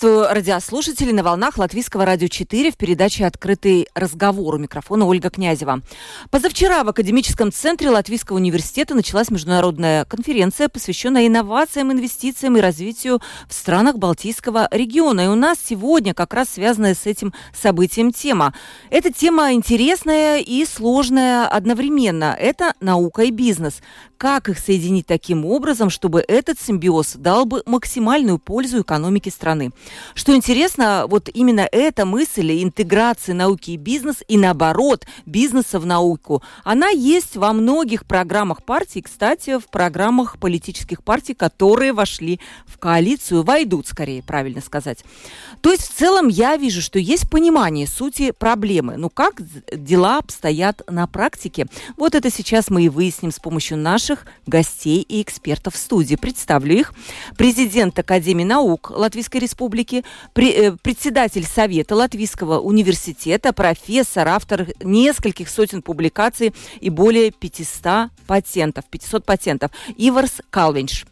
Приветствую 0.00 0.34
радиослушателей 0.34 1.12
на 1.12 1.22
волнах 1.22 1.58
Латвийского 1.58 2.06
радио 2.06 2.28
4 2.28 2.70
в 2.70 2.78
передаче 2.78 3.26
«Открытый 3.26 3.86
разговор». 3.94 4.54
У 4.54 4.58
микрофона 4.58 5.04
Ольга 5.04 5.28
Князева. 5.28 5.82
Позавчера 6.30 6.82
в 6.84 6.88
Академическом 6.88 7.52
центре 7.52 7.90
Латвийского 7.90 8.36
университета 8.36 8.94
началась 8.94 9.30
международная 9.30 10.06
конференция, 10.06 10.70
посвященная 10.70 11.26
инновациям, 11.26 11.92
инвестициям 11.92 12.56
и 12.56 12.62
развитию 12.62 13.20
в 13.46 13.52
странах 13.52 13.98
Балтийского 13.98 14.68
региона. 14.70 15.26
И 15.26 15.26
у 15.26 15.34
нас 15.34 15.58
сегодня 15.62 16.14
как 16.14 16.32
раз 16.32 16.48
связанная 16.48 16.94
с 16.94 17.04
этим 17.04 17.34
событием 17.52 18.10
тема. 18.10 18.54
Эта 18.88 19.12
тема 19.12 19.52
интересная 19.52 20.38
и 20.38 20.64
сложная 20.64 21.46
одновременно. 21.46 22.34
Это 22.40 22.72
наука 22.80 23.24
и 23.24 23.30
бизнес. 23.30 23.82
Как 24.16 24.48
их 24.48 24.58
соединить 24.58 25.06
таким 25.06 25.44
образом, 25.44 25.90
чтобы 25.90 26.24
этот 26.26 26.58
симбиоз 26.58 27.16
дал 27.16 27.44
бы 27.44 27.62
максимальную 27.66 28.38
пользу 28.38 28.80
экономике 28.80 29.30
страны? 29.30 29.50
стороны. 29.50 29.72
Что 30.14 30.34
интересно, 30.34 31.06
вот 31.08 31.28
именно 31.32 31.68
эта 31.70 32.04
мысль 32.04 32.62
интеграции 32.62 33.32
науки 33.32 33.72
и 33.72 33.76
бизнес 33.76 34.22
и 34.28 34.36
наоборот 34.36 35.06
бизнеса 35.26 35.78
в 35.78 35.86
науку, 35.86 36.42
она 36.64 36.88
есть 36.88 37.36
во 37.36 37.52
многих 37.52 38.06
программах 38.06 38.64
партий, 38.64 39.02
кстати, 39.02 39.58
в 39.58 39.68
программах 39.68 40.38
политических 40.38 41.02
партий, 41.02 41.34
которые 41.34 41.92
вошли 41.92 42.40
в 42.66 42.78
коалицию, 42.78 43.42
войдут, 43.42 43.86
скорее, 43.86 44.22
правильно 44.22 44.60
сказать. 44.60 45.04
То 45.60 45.70
есть 45.70 45.82
в 45.82 45.94
целом 45.94 46.28
я 46.28 46.56
вижу, 46.56 46.82
что 46.82 46.98
есть 46.98 47.30
понимание 47.30 47.86
сути 47.86 48.32
проблемы. 48.32 48.96
Ну 48.96 49.10
как 49.10 49.40
дела 49.74 50.18
обстоят 50.18 50.82
на 50.88 51.06
практике? 51.06 51.66
Вот 51.96 52.14
это 52.14 52.30
сейчас 52.30 52.70
мы 52.70 52.84
и 52.84 52.88
выясним 52.88 53.32
с 53.32 53.38
помощью 53.38 53.76
наших 53.76 54.26
гостей 54.46 55.02
и 55.02 55.22
экспертов 55.22 55.74
в 55.74 55.78
студии. 55.78 56.16
Представлю 56.16 56.76
их. 56.76 56.92
Президент 57.36 57.98
Академии 57.98 58.44
наук 58.44 58.90
Латвийской 58.90 59.38
Республики, 59.38 59.79
э, 59.82 60.72
председатель 60.82 61.44
Совета 61.44 61.94
Латвийского 61.94 62.60
университета, 62.60 63.52
профессор, 63.52 64.28
автор 64.28 64.68
нескольких 64.82 65.48
сотен 65.48 65.82
публикаций 65.82 66.54
и 66.80 66.90
более 66.90 67.30
500 67.30 68.10
патентов, 68.26 68.84
500 68.90 69.24
патентов, 69.24 69.70
Иварс 69.96 70.40
Калвинш. 70.50 71.04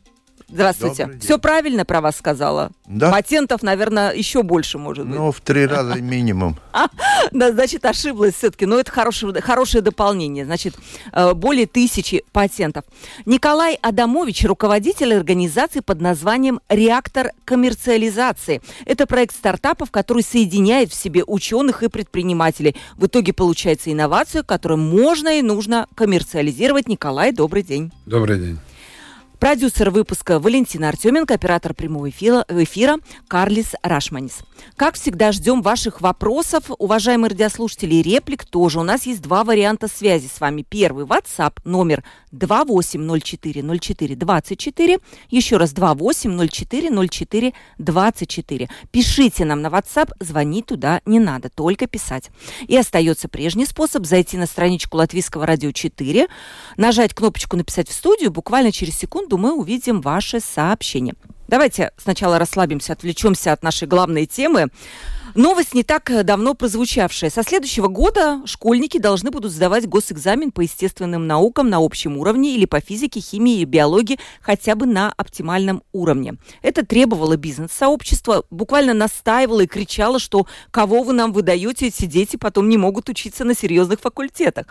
Здравствуйте. 0.51 1.11
Все 1.21 1.39
правильно 1.39 1.85
про 1.85 2.01
вас 2.01 2.17
сказала? 2.17 2.71
Да. 2.87 3.11
Патентов, 3.11 3.63
наверное, 3.63 4.13
еще 4.13 4.43
больше 4.43 4.79
может 4.79 5.07
быть. 5.07 5.17
Ну, 5.17 5.31
в 5.31 5.41
три 5.41 5.67
раза 5.67 6.01
минимум. 6.01 6.57
Да, 7.33 7.53
значит, 7.53 7.85
ошиблась 7.85 8.35
все-таки. 8.35 8.65
Но 8.65 8.79
это 8.79 8.91
хорошее, 8.91 9.41
хорошее 9.43 9.83
дополнение. 9.83 10.47
Значит, 10.47 10.77
э, 11.13 11.35
более 11.35 11.67
тысячи 11.67 12.25
патентов. 12.33 12.85
Николай 13.27 13.75
Адамович, 13.83 14.45
руководитель 14.45 15.15
организации 15.15 15.81
под 15.81 16.01
названием 16.01 16.61
«Реактор 16.69 17.33
коммерциализации». 17.45 18.63
Это 18.87 19.07
проект 19.07 19.35
стартапов, 19.35 19.91
который 19.91 20.23
соединяет 20.23 20.91
в 20.91 20.95
себе 20.95 21.23
ученых 21.27 21.83
и 21.83 21.89
предпринимателей. 21.89 22.77
В 22.97 23.07
итоге 23.07 23.33
получается 23.33 23.93
инновация, 23.93 24.43
которую 24.43 24.79
можно 24.79 25.39
и 25.39 25.43
нужно 25.43 25.87
коммерциализировать. 25.95 26.89
Николай, 26.89 27.33
добрый 27.33 27.63
день. 27.63 27.93
Добрый 28.07 28.39
день. 28.39 28.59
Продюсер 29.41 29.91
выпуска 29.91 30.39
Валентина 30.41 30.89
Артеменко, 30.89 31.35
оператор 31.35 31.73
прямого 31.73 32.11
эфира, 32.11 32.45
эфира 32.49 32.97
Карлис 33.29 33.75
Рашманис. 33.85 34.41
Как 34.75 34.97
всегда, 34.97 35.31
ждем 35.31 35.63
ваших 35.63 36.01
вопросов, 36.01 36.65
уважаемые 36.77 37.31
радиослушатели, 37.31 38.03
реплик 38.03 38.45
тоже. 38.45 38.81
У 38.81 38.83
нас 38.83 39.07
есть 39.07 39.23
два 39.23 39.45
варианта 39.45 39.87
связи 39.87 40.27
с 40.27 40.41
вами. 40.41 40.65
Первый 40.69 41.05
WhatsApp 41.05 41.53
номер 41.63 42.03
28040424. 42.33 45.01
Еще 45.31 45.57
раз 45.57 45.73
28040424. 45.73 48.69
Пишите 48.91 49.45
нам 49.45 49.63
на 49.63 49.69
WhatsApp, 49.69 50.15
звонить 50.19 50.67
туда 50.67 51.01
не 51.07 51.21
надо, 51.21 51.49
только 51.49 51.87
писать. 51.87 52.31
И 52.67 52.77
остается 52.77 53.29
прежний 53.29 53.67
способ 53.67 54.05
зайти 54.05 54.37
на 54.37 54.47
страничку 54.47 54.97
Латвийского 54.97 55.47
радио 55.47 55.71
4, 55.71 56.27
нажать 56.77 57.15
кнопочку 57.15 57.57
«Написать 57.57 57.89
в 57.89 57.93
студию», 57.93 58.33
буквально 58.33 58.73
через 58.73 58.99
секунду 58.99 59.28
секунду 59.29 59.39
мы 59.39 59.53
увидим 59.53 60.01
ваше 60.01 60.41
сообщение. 60.41 61.15
Давайте 61.49 61.93
сначала 61.97 62.39
расслабимся, 62.39 62.93
отвлечемся 62.93 63.53
от 63.53 63.63
нашей 63.63 63.89
главной 63.89 64.27
темы. 64.27 64.69
Новость 65.35 65.75
не 65.75 65.83
так 65.83 66.11
давно 66.25 66.55
прозвучавшая. 66.55 67.31
Со 67.31 67.43
следующего 67.43 67.89
года 67.89 68.41
школьники 68.47 68.99
должны 68.99 69.31
будут 69.31 69.53
сдавать 69.53 69.87
госэкзамен 69.87 70.51
по 70.51 70.63
естественным 70.63 71.27
наукам 71.27 71.69
на 71.69 71.79
общем 71.79 72.17
уровне 72.17 72.55
или 72.55 72.65
по 72.65 72.81
физике, 72.81 73.21
химии 73.21 73.61
и 73.61 73.65
биологии 73.65 74.19
хотя 74.41 74.75
бы 74.75 74.87
на 74.87 75.13
оптимальном 75.17 75.83
уровне. 75.93 76.37
Это 76.63 76.85
требовало 76.85 77.37
бизнес-сообщества, 77.37 78.45
буквально 78.51 78.95
настаивало 78.95 79.61
и 79.61 79.67
кричало, 79.67 80.19
что 80.19 80.47
кого 80.71 81.03
вы 81.03 81.13
нам 81.13 81.33
выдаете, 81.33 81.89
эти 81.89 82.07
дети 82.07 82.37
потом 82.37 82.69
не 82.69 82.79
могут 82.79 83.09
учиться 83.09 83.45
на 83.45 83.55
серьезных 83.55 84.01
факультетах. 84.01 84.67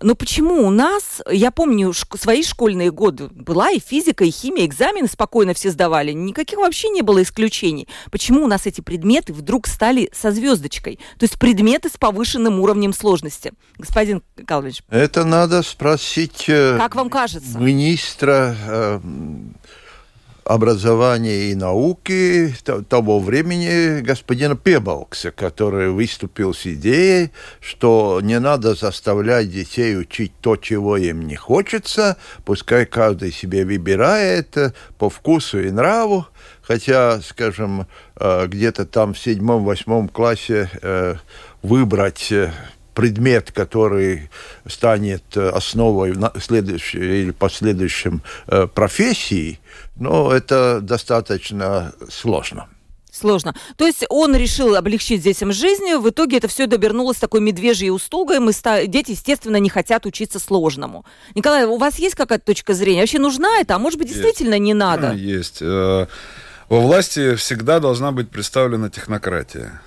Но 0.00 0.14
почему 0.14 0.66
у 0.66 0.70
нас, 0.70 1.22
я 1.30 1.50
помню 1.50 1.92
свои 1.92 2.42
школьные 2.42 2.90
годы, 2.90 3.28
была 3.28 3.70
и 3.70 3.78
физика, 3.78 4.24
и 4.24 4.30
химия, 4.30 4.66
экзамены 4.66 5.08
спокойно 5.08 5.54
все 5.54 5.70
сдавали, 5.70 6.12
никаких 6.12 6.58
вообще 6.58 6.88
не 6.88 7.02
было 7.02 7.22
исключений. 7.22 7.88
Почему 8.10 8.44
у 8.44 8.46
нас 8.46 8.66
эти 8.66 8.80
предметы 8.80 9.32
вдруг 9.32 9.66
стали 9.66 10.10
со 10.12 10.32
звездочкой? 10.32 10.98
То 11.18 11.24
есть 11.24 11.38
предметы 11.38 11.88
с 11.88 11.96
повышенным 11.96 12.60
уровнем 12.60 12.92
сложности. 12.92 13.52
Господин 13.78 14.22
Калвич. 14.46 14.82
Это 14.88 15.24
надо 15.24 15.62
спросить... 15.62 16.44
Э, 16.48 16.76
как 16.78 16.94
вам 16.94 17.10
кажется? 17.10 17.58
Министра 17.58 18.56
э, 18.66 19.00
образования 20.44 21.50
и 21.50 21.54
науки 21.54 22.54
того 22.88 23.20
времени 23.20 24.00
господина 24.00 24.56
Пебалкса, 24.56 25.30
который 25.30 25.90
выступил 25.90 26.54
с 26.54 26.66
идеей, 26.66 27.30
что 27.60 28.20
не 28.22 28.38
надо 28.40 28.74
заставлять 28.74 29.50
детей 29.50 29.96
учить 29.96 30.32
то, 30.40 30.56
чего 30.56 30.96
им 30.96 31.26
не 31.26 31.36
хочется, 31.36 32.16
пускай 32.44 32.86
каждый 32.86 33.32
себе 33.32 33.64
выбирает 33.64 34.56
э, 34.56 34.72
по 34.98 35.08
вкусу 35.10 35.60
и 35.60 35.70
нраву, 35.70 36.26
хотя, 36.62 37.20
скажем, 37.20 37.86
э, 38.16 38.46
где-то 38.46 38.86
там 38.86 39.14
в 39.14 39.18
седьмом-восьмом 39.18 40.08
классе 40.08 40.70
э, 40.82 41.16
выбрать 41.62 42.32
предмет, 42.94 43.52
который 43.52 44.30
станет 44.66 45.36
основой 45.36 46.14
следующей 46.40 47.22
или 47.22 47.30
последующем 47.30 48.22
профессии, 48.74 49.58
но 49.96 50.32
это 50.32 50.80
достаточно 50.80 51.92
сложно. 52.10 52.68
Сложно. 53.12 53.54
То 53.76 53.86
есть 53.86 54.06
он 54.08 54.34
решил 54.34 54.74
облегчить 54.74 55.22
детям 55.22 55.52
жизнь, 55.52 55.94
в 55.96 56.08
итоге 56.08 56.38
это 56.38 56.48
все 56.48 56.66
добернулось 56.66 57.18
такой 57.18 57.42
медвежьей 57.42 57.90
услугой, 57.90 58.40
мы 58.40 58.54
ста... 58.54 58.86
дети, 58.86 59.10
естественно, 59.10 59.58
не 59.58 59.68
хотят 59.68 60.06
учиться 60.06 60.38
сложному. 60.38 61.04
Николай, 61.34 61.66
у 61.66 61.76
вас 61.76 61.98
есть 61.98 62.14
какая-то 62.14 62.46
точка 62.46 62.72
зрения? 62.72 63.00
Вообще 63.00 63.18
нужна 63.18 63.60
это, 63.60 63.74
а 63.74 63.78
может 63.78 63.98
быть 63.98 64.08
действительно 64.08 64.54
есть. 64.54 64.64
не 64.64 64.72
надо? 64.72 65.12
Есть. 65.12 65.58
Э, 65.60 66.06
во 66.70 66.80
власти 66.80 67.34
всегда 67.34 67.80
должна 67.80 68.12
быть 68.12 68.30
представлена 68.30 68.88
технократия. 68.88 69.82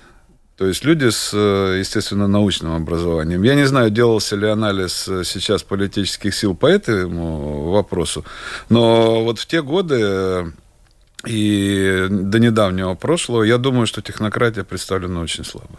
То 0.56 0.66
есть 0.66 0.84
люди 0.84 1.10
с, 1.10 1.32
э, 1.34 1.78
естественно, 1.80 2.26
научным 2.26 2.74
образованием. 2.74 3.42
Я 3.42 3.54
не 3.54 3.66
знаю, 3.66 3.90
делался 3.90 4.36
ли 4.36 4.48
анализ 4.48 5.06
э, 5.06 5.22
сейчас 5.24 5.62
политических 5.62 6.34
сил 6.34 6.56
по 6.56 6.66
этому 6.66 7.70
вопросу, 7.70 8.24
но 8.70 9.22
вот 9.22 9.38
в 9.38 9.46
те 9.46 9.60
годы 9.60 9.96
э, 10.00 10.44
и 11.26 12.06
до 12.08 12.38
недавнего 12.38 12.94
прошлого, 12.94 13.42
я 13.42 13.58
думаю, 13.58 13.86
что 13.86 14.00
технократия 14.00 14.64
представлена 14.64 15.20
очень 15.20 15.44
слабо. 15.44 15.78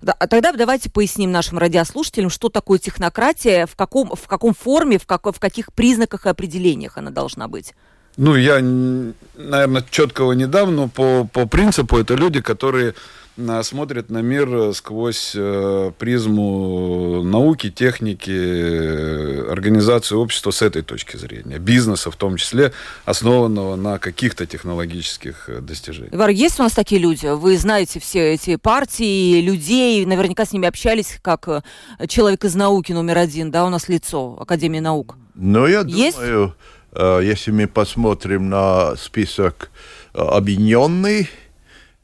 Да, 0.00 0.14
а 0.18 0.26
тогда 0.26 0.52
давайте 0.52 0.90
поясним 0.90 1.30
нашим 1.30 1.58
радиослушателям, 1.58 2.30
что 2.30 2.48
такое 2.48 2.80
технократия, 2.80 3.66
в 3.66 3.76
каком, 3.76 4.08
в 4.14 4.26
каком 4.26 4.52
форме, 4.52 4.98
в, 4.98 5.06
как, 5.06 5.26
в 5.26 5.38
каких 5.38 5.72
признаках 5.72 6.26
и 6.26 6.28
определениях 6.28 6.98
она 6.98 7.10
должна 7.10 7.46
быть. 7.46 7.74
Ну, 8.16 8.34
я, 8.34 8.60
наверное, 8.60 9.84
четкого 9.90 10.32
не 10.32 10.46
дам, 10.46 10.74
но 10.74 10.88
по, 10.88 11.24
по 11.32 11.46
принципу 11.46 11.98
это 11.98 12.14
люди, 12.14 12.40
которые 12.40 12.94
а, 13.38 13.62
смотрят 13.62 14.10
на 14.10 14.18
мир 14.18 14.74
сквозь 14.74 15.32
э, 15.34 15.92
призму 15.98 17.22
науки, 17.22 17.70
техники, 17.70 19.50
организации 19.50 20.14
общества 20.14 20.50
с 20.50 20.60
этой 20.60 20.82
точки 20.82 21.16
зрения. 21.16 21.58
Бизнеса 21.58 22.10
в 22.10 22.16
том 22.16 22.36
числе, 22.36 22.72
основанного 23.04 23.76
на 23.76 23.98
каких-то 23.98 24.44
технологических 24.46 25.48
э, 25.48 25.60
достижениях. 25.60 26.14
Ивар, 26.14 26.30
есть 26.30 26.60
у 26.60 26.62
нас 26.62 26.72
такие 26.72 27.00
люди? 27.00 27.26
Вы 27.26 27.56
знаете 27.56 28.00
все 28.00 28.34
эти 28.34 28.56
партии, 28.56 29.40
людей, 29.40 30.04
наверняка 30.04 30.44
с 30.44 30.52
ними 30.52 30.68
общались, 30.68 31.18
как 31.22 31.48
э, 31.48 31.62
человек 32.08 32.44
из 32.44 32.54
науки 32.54 32.92
номер 32.92 33.18
один, 33.18 33.50
да, 33.50 33.64
у 33.64 33.70
нас 33.70 33.88
лицо 33.88 34.36
Академии 34.40 34.80
наук. 34.80 35.16
Ну, 35.34 35.66
я 35.66 35.80
есть? 35.80 36.18
думаю, 36.18 36.54
если 36.94 37.50
мы 37.52 37.66
посмотрим 37.66 38.50
на 38.50 38.96
список 38.96 39.70
объединенный, 40.12 41.22
Э, 41.22 41.41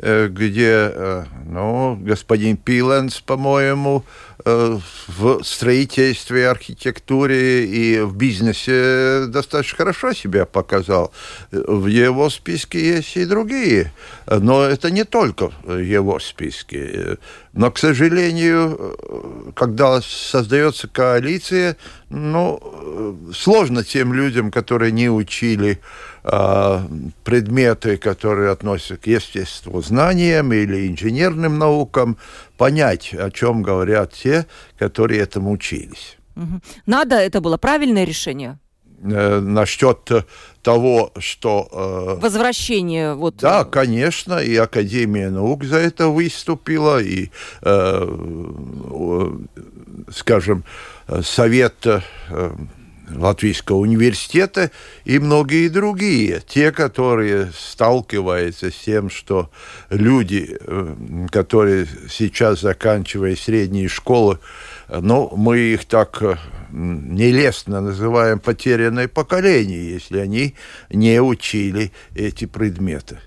где 0.00 0.92
э, 0.94 1.24
ну, 1.46 1.96
господин 2.00 2.56
Пиленс, 2.56 3.20
по-моему, 3.20 4.04
э, 4.44 4.78
в 5.08 5.42
строительстве, 5.42 6.48
архитектуре 6.48 7.64
и 7.66 8.00
в 8.00 8.14
бизнесе 8.14 9.26
достаточно 9.26 9.76
хорошо 9.78 10.12
себя 10.12 10.46
показал. 10.46 11.12
В 11.50 11.86
его 11.86 12.30
списке 12.30 12.96
есть 12.96 13.16
и 13.16 13.24
другие, 13.24 13.92
но 14.26 14.62
это 14.62 14.92
не 14.92 15.02
только 15.02 15.50
его 15.66 16.20
списки. 16.20 17.18
Но, 17.52 17.72
к 17.72 17.78
сожалению, 17.78 19.52
когда 19.56 20.00
создается 20.00 20.86
коалиция, 20.86 21.76
ну, 22.08 23.18
сложно 23.34 23.82
тем 23.82 24.12
людям, 24.12 24.52
которые 24.52 24.92
не 24.92 25.10
учили 25.10 25.80
предметы, 27.24 27.96
которые 27.96 28.50
относятся 28.50 28.96
к 28.96 29.06
естествознаниям 29.06 30.52
или 30.52 30.88
инженерным 30.88 31.58
наукам, 31.58 32.18
понять, 32.56 33.14
о 33.14 33.30
чем 33.30 33.62
говорят 33.62 34.12
те, 34.12 34.46
которые 34.78 35.20
этому 35.20 35.52
учились. 35.52 36.18
Надо, 36.86 37.16
это 37.16 37.40
было 37.40 37.56
правильное 37.56 38.04
решение? 38.04 38.58
Э, 39.02 39.40
насчет 39.40 40.10
того, 40.62 41.12
что... 41.18 41.68
Э, 41.72 42.20
Возвращение 42.20 43.14
вот... 43.14 43.36
Да, 43.36 43.64
конечно, 43.64 44.38
и 44.38 44.56
Академия 44.56 45.30
наук 45.30 45.64
за 45.64 45.76
это 45.76 46.08
выступила, 46.08 47.00
и, 47.00 47.30
э, 47.62 49.38
скажем, 50.10 50.64
Совет 51.22 51.86
Латвийского 53.10 53.78
университета 53.78 54.70
и 55.04 55.18
многие 55.18 55.68
другие, 55.68 56.42
те, 56.46 56.72
которые 56.72 57.52
сталкиваются 57.56 58.70
с 58.70 58.74
тем, 58.74 59.10
что 59.10 59.50
люди, 59.90 60.58
э, 60.60 61.26
которые 61.30 61.86
сейчас 62.10 62.60
заканчивают 62.60 63.38
средние 63.38 63.88
школы, 63.88 64.38
ну, 64.88 65.30
мы 65.36 65.58
их 65.58 65.84
так 65.84 66.22
э, 66.22 66.36
нелестно 66.70 67.80
называем 67.80 68.40
потерянное 68.40 69.08
поколение, 69.08 69.90
если 69.90 70.18
они 70.18 70.54
не 70.90 71.20
учили 71.20 71.92
эти 72.14 72.46
предметы. 72.46 73.18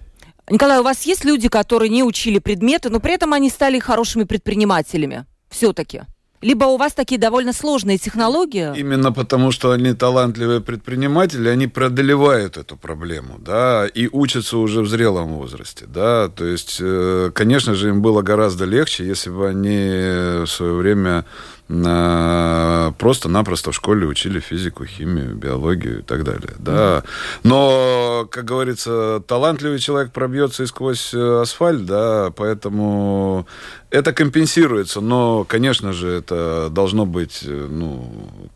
Николай, 0.50 0.80
у 0.80 0.84
вас 0.84 1.04
есть 1.04 1.24
люди, 1.24 1.48
которые 1.48 1.90
не 1.90 2.04
учили 2.04 2.40
предметы, 2.40 2.90
но 2.90 3.00
при 3.00 3.14
этом 3.14 3.34
они 3.34 3.50
стали 3.50 3.80
хорошими 3.80 4.24
предпринимателями 4.24 5.26
все-таки? 5.50 6.02
Либо 6.42 6.66
у 6.66 6.78
вас 6.78 6.94
такие 6.94 7.20
довольно 7.20 7.54
сложные 7.54 7.98
технологии? 7.98 8.78
Именно 8.78 9.12
потому, 9.12 9.52
что 9.52 9.72
они 9.72 9.94
талантливые 9.94 10.62
предприниматели, 10.62 11.50
они 11.50 11.68
преодолевают 11.68 12.58
эту 12.58 12.78
проблему, 12.78 13.38
да, 13.40 13.88
и 13.88 14.08
учатся 14.12 14.58
уже 14.58 14.82
в 14.82 14.88
зрелом 14.88 15.34
возрасте, 15.34 15.86
да, 15.88 16.28
то 16.30 16.46
есть, 16.46 16.78
э, 16.80 17.32
конечно 17.34 17.76
же, 17.76 17.90
им 17.90 18.02
было 18.02 18.22
гораздо 18.22 18.66
легче, 18.66 19.06
если 19.06 19.30
бы 19.30 19.48
они 19.48 20.46
в 20.46 20.48
свое 20.48 20.74
время 20.74 21.26
просто-напросто 22.98 23.72
в 23.72 23.76
школе 23.76 24.06
учили 24.06 24.40
физику, 24.40 24.86
химию, 24.86 25.36
биологию 25.36 26.00
и 26.00 26.02
так 26.02 26.24
далее. 26.24 26.54
Да. 26.60 27.04
Но, 27.44 28.28
как 28.30 28.46
говорится, 28.46 29.22
талантливый 29.26 29.80
человек 29.80 30.12
пробьется 30.12 30.64
и 30.64 30.66
сквозь 30.66 31.14
э, 31.14 31.42
асфальт, 31.42 31.86
да, 31.86 32.32
поэтому 32.36 33.48
это 33.92 34.14
компенсируется, 34.14 35.02
но, 35.02 35.44
конечно 35.44 35.92
же, 35.92 36.10
это 36.10 36.70
должно 36.72 37.06
быть 37.06 37.42
э, 37.44 37.68
ну, 37.70 38.10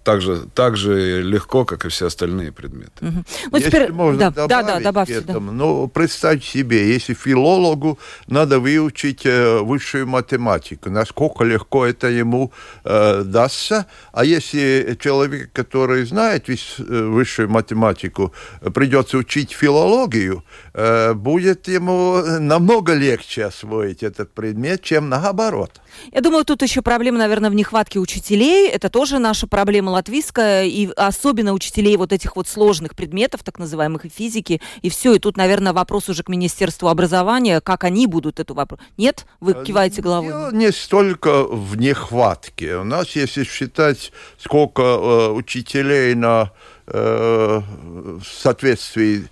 так, 0.03 0.21
же, 0.21 0.43
так 0.53 0.77
же 0.77 1.21
легко, 1.21 1.65
как 1.65 1.85
и 1.85 1.89
все 1.89 2.07
остальные 2.07 2.53
предметы. 2.53 3.05
Угу. 3.05 3.23
Ну, 3.51 3.57
если 3.57 3.69
теперь... 3.69 3.91
можно 3.91 4.19
да, 4.19 4.47
добавить 4.47 4.49
да, 4.49 4.75
да, 4.75 4.79
добавьте, 4.79 5.21
к 5.21 5.29
этому, 5.29 5.51
да. 5.51 5.57
ну, 5.57 5.87
представьте 5.89 6.47
себе, 6.47 6.93
если 6.93 7.13
филологу 7.13 7.99
надо 8.27 8.59
выучить 8.59 9.25
э, 9.25 9.59
высшую 9.59 10.07
математику, 10.07 10.89
насколько 10.89 11.43
легко 11.43 11.85
это 11.85 12.07
ему 12.07 12.53
э, 12.85 13.04
дастся, 13.23 13.85
а 14.13 14.23
если 14.23 14.97
человек, 14.99 15.51
который 15.53 16.05
знает 16.05 16.49
э, 16.49 16.53
высшую 16.83 17.49
математику, 17.49 18.33
придется 18.73 19.17
учить 19.17 19.51
филологию, 19.51 20.43
э, 20.73 21.13
будет 21.13 21.67
ему 21.67 22.21
намного 22.39 22.93
легче 22.93 23.45
освоить 23.45 24.03
этот 24.03 24.31
предмет, 24.33 24.81
чем 24.81 25.09
на 25.09 25.25
наоборот. 25.25 25.81
Я 26.11 26.21
думаю, 26.21 26.45
тут 26.45 26.61
еще 26.61 26.81
проблема, 26.81 27.17
наверное, 27.17 27.49
в 27.49 27.55
нехватке 27.55 27.99
учителей. 27.99 28.69
Это 28.69 28.89
тоже 28.89 29.19
наша 29.19 29.47
проблема 29.47 29.91
латвийская, 29.91 30.65
и 30.65 30.89
особенно 30.95 31.53
учителей 31.53 31.97
вот 31.97 32.13
этих 32.13 32.35
вот 32.35 32.47
сложных 32.47 32.95
предметов, 32.95 33.43
так 33.43 33.59
называемых, 33.59 34.05
и 34.05 34.09
физики, 34.09 34.61
и 34.81 34.89
все. 34.89 35.13
И 35.13 35.19
тут, 35.19 35.37
наверное, 35.37 35.73
вопрос 35.73 36.09
уже 36.09 36.23
к 36.23 36.29
Министерству 36.29 36.87
образования, 36.87 37.61
как 37.61 37.83
они 37.83 38.07
будут 38.07 38.39
эту 38.39 38.53
вопрос. 38.53 38.79
Нет? 38.97 39.25
Вы 39.39 39.53
э, 39.53 39.63
киваете 39.65 40.01
головой? 40.01 40.29
Дело 40.29 40.51
не 40.53 40.71
столько 40.71 41.43
в 41.43 41.77
нехватке. 41.77 42.75
У 42.77 42.83
нас, 42.83 43.09
если 43.15 43.43
считать, 43.43 44.11
сколько 44.37 44.81
э, 44.81 45.29
учителей 45.31 46.15
на 46.15 46.51
в 46.87 48.23
соответствии, 48.23 49.27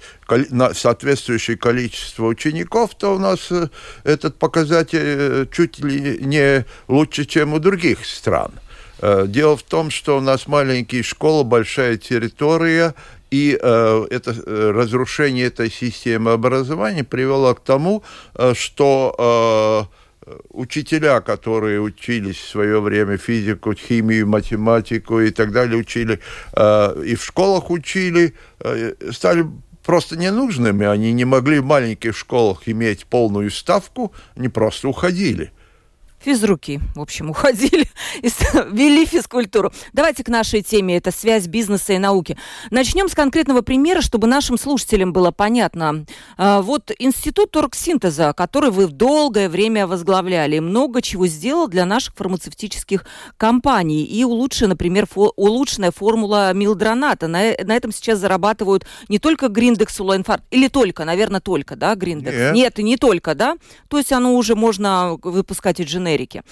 на 0.50 0.74
соответствующее 0.74 1.58
количество 1.58 2.26
учеников, 2.26 2.96
то 2.96 3.16
у 3.16 3.20
нас 3.20 3.52
э, 3.52 3.68
этот 4.04 4.40
показатель 4.40 5.00
э, 5.02 5.46
чуть 5.52 5.80
ли 5.80 6.18
не 6.20 6.66
лучше, 6.88 7.26
чем 7.26 7.54
у 7.54 7.60
других 7.60 8.06
стран. 8.06 8.52
Дело 9.26 9.58
в 9.58 9.64
том, 9.64 9.90
что 9.90 10.18
у 10.18 10.22
нас 10.22 10.48
маленькие 10.48 11.04
школы, 11.04 11.44
большая 11.44 11.98
территория, 11.98 12.96
и 13.32 13.60
э, 13.62 14.08
это 14.10 14.34
разрушение 14.46 15.48
этой 15.48 15.70
системы 15.70 16.32
образования 16.32 17.04
привело 17.04 17.54
к 17.54 17.60
тому, 17.60 18.04
что 18.54 19.90
э, 19.90 20.03
учителя, 20.50 21.22
которые 21.22 21.80
учились 21.82 22.38
в 22.38 22.50
свое 22.50 22.80
время 22.80 23.18
физику, 23.18 23.74
химию, 23.74 24.28
математику 24.28 25.20
и 25.20 25.32
так 25.32 25.52
далее, 25.52 25.78
учили, 25.78 26.20
э, 26.54 27.04
и 27.06 27.16
в 27.16 27.24
школах 27.24 27.70
учили, 27.70 28.34
э, 28.60 28.94
стали 29.12 29.46
просто 29.84 30.18
ненужными. 30.18 30.86
Они 30.86 31.14
не 31.14 31.26
могли 31.26 31.60
в 31.60 31.66
маленьких 31.66 32.16
школах 32.16 32.64
иметь 32.68 33.06
полную 33.06 33.52
ставку, 33.52 34.14
они 34.36 34.50
просто 34.50 34.88
уходили 34.88 35.52
физруки, 36.24 36.80
в 36.96 37.02
общем, 37.02 37.30
уходили, 37.30 37.88
и 38.22 38.30
вели 38.72 39.06
физкультуру. 39.06 39.72
Давайте 39.92 40.24
к 40.24 40.30
нашей 40.30 40.62
теме, 40.62 40.98
это 40.98 41.12
связь 41.12 41.48
бизнеса 41.48 41.94
и 41.94 41.98
науки. 41.98 42.38
Начнем 42.72 43.10
с 43.10 43.16
конкретного 43.16 43.62
примера, 43.62 44.02
чтобы 44.02 44.28
нашим 44.28 44.58
слушателям 44.58 45.14
было 45.14 45.32
понятно. 45.32 46.06
А, 46.38 46.62
вот 46.62 46.92
Институт 47.00 47.52
торгсинтеза, 47.52 48.34
который 48.34 48.72
вы 48.72 48.88
долгое 48.88 49.50
время 49.50 49.88
возглавляли, 49.88 50.60
много 50.60 51.02
чего 51.02 51.28
сделал 51.28 51.68
для 51.68 51.86
наших 51.86 52.16
фармацевтических 52.16 53.06
компаний. 53.38 54.04
И 54.04 54.24
улучшена, 54.24 54.70
например, 54.70 55.08
фо, 55.08 55.34
улучшенная 55.36 55.92
формула 55.92 56.54
милдроната. 56.54 57.28
На, 57.28 57.40
на 57.64 57.76
этом 57.76 57.92
сейчас 57.92 58.20
зарабатывают 58.20 58.86
не 59.10 59.20
только 59.20 59.50
Гриндекс 59.50 60.00
Улайнфарт, 60.00 60.44
или 60.52 60.68
только, 60.68 61.06
наверное, 61.06 61.42
только, 61.42 61.76
да, 61.76 61.96
Гриндекс? 61.96 62.54
Нет. 62.54 62.64
Нет, 62.64 62.78
не 62.78 62.98
только, 62.98 63.36
да? 63.36 63.58
То 63.90 63.98
есть 63.98 64.12
оно 64.12 64.36
уже 64.36 64.56
можно 64.56 65.18
выпускать 65.22 65.80
из 65.80 65.90
Женевы 65.90 66.13
Америке. 66.14 66.44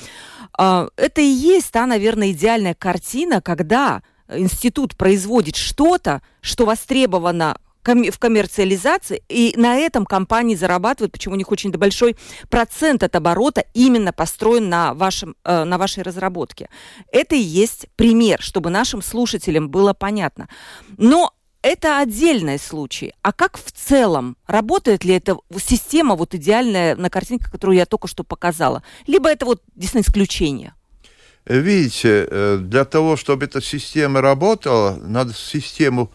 А, 0.58 0.88
это 0.98 1.22
и 1.22 1.26
есть 1.26 1.72
та, 1.72 1.86
наверное, 1.86 2.32
идеальная 2.32 2.74
картина, 2.74 3.42
когда 3.42 4.02
институт 4.30 4.96
производит 4.96 5.56
что-то, 5.56 6.22
что 6.42 6.66
востребовано 6.66 7.58
в 7.84 8.20
коммерциализации, 8.20 9.24
и 9.28 9.56
на 9.58 9.76
этом 9.76 10.06
компании 10.06 10.54
зарабатывают, 10.54 11.12
почему 11.12 11.34
у 11.34 11.38
них 11.38 11.52
очень 11.52 11.72
большой 11.72 12.16
процент 12.48 13.02
от 13.02 13.16
оборота 13.16 13.66
именно 13.74 14.14
построен 14.14 14.70
на, 14.70 14.94
вашем, 14.94 15.36
э, 15.44 15.64
на 15.64 15.80
вашей 15.80 16.04
разработке. 16.04 16.70
Это 17.12 17.34
и 17.34 17.40
есть 17.40 17.88
пример, 17.96 18.40
чтобы 18.40 18.70
нашим 18.70 19.02
слушателям 19.02 19.70
было 19.70 19.94
понятно. 19.94 20.48
Но 20.98 21.34
это 21.62 22.00
отдельный 22.00 22.60
случай. 22.60 23.14
А 23.22 23.32
как 23.32 23.58
в 23.58 23.72
целом? 23.72 24.38
Работает 24.48 25.04
ли 25.04 25.16
эта 25.16 25.38
система 25.58 26.16
вот 26.16 26.34
идеальная 26.34 26.96
на 26.96 27.10
картинке, 27.10 27.46
которую 27.52 27.78
я 27.78 27.86
только 27.86 28.08
что 28.08 28.24
показала? 28.24 28.84
Либо 29.08 29.30
это 29.30 29.46
вот 29.46 29.62
действительно 29.76 30.10
исключение? 30.10 30.74
Видите, 31.46 32.28
э, 32.30 32.58
для 32.62 32.86
того, 32.86 33.18
чтобы 33.18 33.46
эта 33.46 33.62
система 33.62 34.22
работала, 34.22 35.00
надо 35.02 35.34
систему 35.34 36.12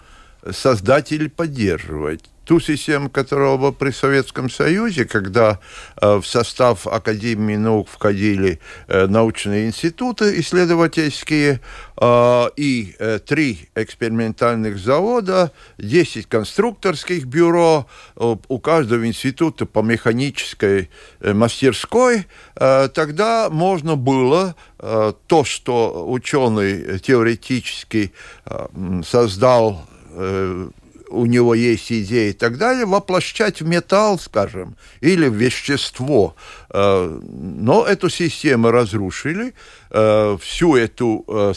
создать 0.53 1.13
или 1.13 1.29
поддерживать. 1.29 2.25
Ту 2.47 2.61
систему, 2.61 3.11
которая 3.11 3.57
была 3.57 3.73
при 3.73 3.91
Советском 3.91 4.49
Союзе, 4.49 5.05
когда 5.05 5.59
э, 6.01 6.17
в 6.17 6.25
состав 6.25 6.87
Академии 6.87 7.57
наук 7.57 7.89
входили 7.89 8.61
э, 8.87 9.07
научные 9.07 9.67
институты 9.67 10.41
исследовательские 10.41 11.61
э, 12.01 12.45
и 12.57 12.95
три 13.27 13.69
экспериментальных 13.75 14.79
завода, 14.79 15.51
10 15.79 16.27
конструкторских 16.29 17.25
бюро, 17.25 17.87
у 18.17 18.59
каждого 18.61 19.07
института 19.07 19.67
по 19.67 19.81
механической 19.81 20.89
мастерской, 21.21 22.27
тогда 22.55 23.49
можно 23.51 23.97
было 23.97 24.55
то, 24.79 25.45
что 25.45 26.09
ученый 26.09 26.99
теоретически 27.01 28.13
создал 29.05 29.87
у 31.09 31.27
него 31.27 31.55
есть 31.55 31.91
идеи 31.93 32.31
и 32.31 32.33
так 32.33 32.59
далее, 32.59 32.87
воплощать 32.87 33.61
в 33.61 33.67
металл, 33.67 34.19
скажем, 34.19 34.77
или 35.01 35.29
в 35.29 35.35
вещество. 35.35 36.35
Э, 36.71 37.21
но 37.23 37.87
эту 37.87 38.09
систему 38.09 38.71
разрушили, 38.71 39.55
э, 39.91 40.39
всю 40.41 40.77
эту 40.77 41.25
э, 41.29 41.53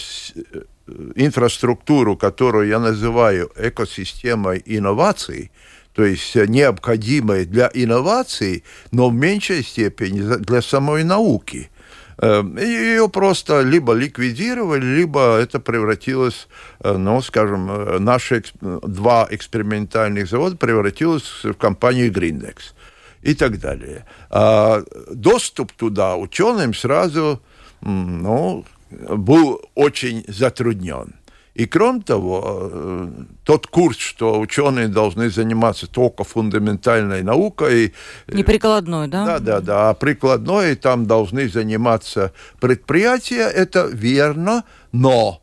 инфраструктуру, 1.15 2.18
которую 2.18 2.68
я 2.68 2.79
называю 2.79 3.51
экосистемой 3.56 4.62
инноваций, 4.65 5.51
то 5.94 6.06
есть 6.06 6.36
необходимой 6.36 7.46
для 7.46 7.70
инноваций, 7.74 8.63
но 8.91 9.10
в 9.10 9.13
меньшей 9.13 9.63
степени 9.63 10.22
для 10.22 10.62
самой 10.62 11.03
науки– 11.03 11.70
Ее 12.21 13.07
просто 13.07 13.61
либо 13.61 13.93
ликвидировали, 13.93 14.85
либо 14.85 15.38
это 15.38 15.59
превратилось, 15.59 16.49
э, 16.81 16.97
ну, 16.97 17.21
скажем, 17.21 17.71
э, 17.71 17.99
наши 17.99 18.43
два 18.61 19.27
экспериментальных 19.29 20.27
завода 20.27 20.57
превратилось 20.57 21.43
в 21.43 21.53
компанию 21.53 22.11
Grindex 22.11 22.73
и 23.21 23.33
так 23.35 23.59
далее. 23.59 24.05
А 24.29 24.83
доступ 25.11 25.71
туда 25.71 26.17
ученым 26.17 26.73
сразу 26.73 27.41
ну, 27.81 28.65
был 28.91 29.61
очень 29.75 30.25
затруднен. 30.27 31.13
И 31.60 31.66
кроме 31.66 32.00
того, 32.00 32.70
э, 32.72 33.08
тот 33.44 33.68
курс, 33.68 33.98
что 33.98 34.39
ученые 34.39 34.88
должны 34.88 35.30
заниматься 35.30 35.88
только 35.88 36.24
фундаментальной 36.24 37.22
наукой. 37.22 37.94
Э, 38.28 38.34
Не 38.34 38.46
прикладной, 38.46 39.10
да? 39.10 39.25
Да, 39.25 39.39
да, 39.39 39.60
да. 39.60 39.89
А 39.89 39.94
прикладной 39.94 40.75
там 40.75 41.06
должны 41.06 41.50
заниматься 41.50 42.32
предприятия, 42.62 43.50
это 43.50 43.88
верно, 43.92 44.63
но 44.94 45.42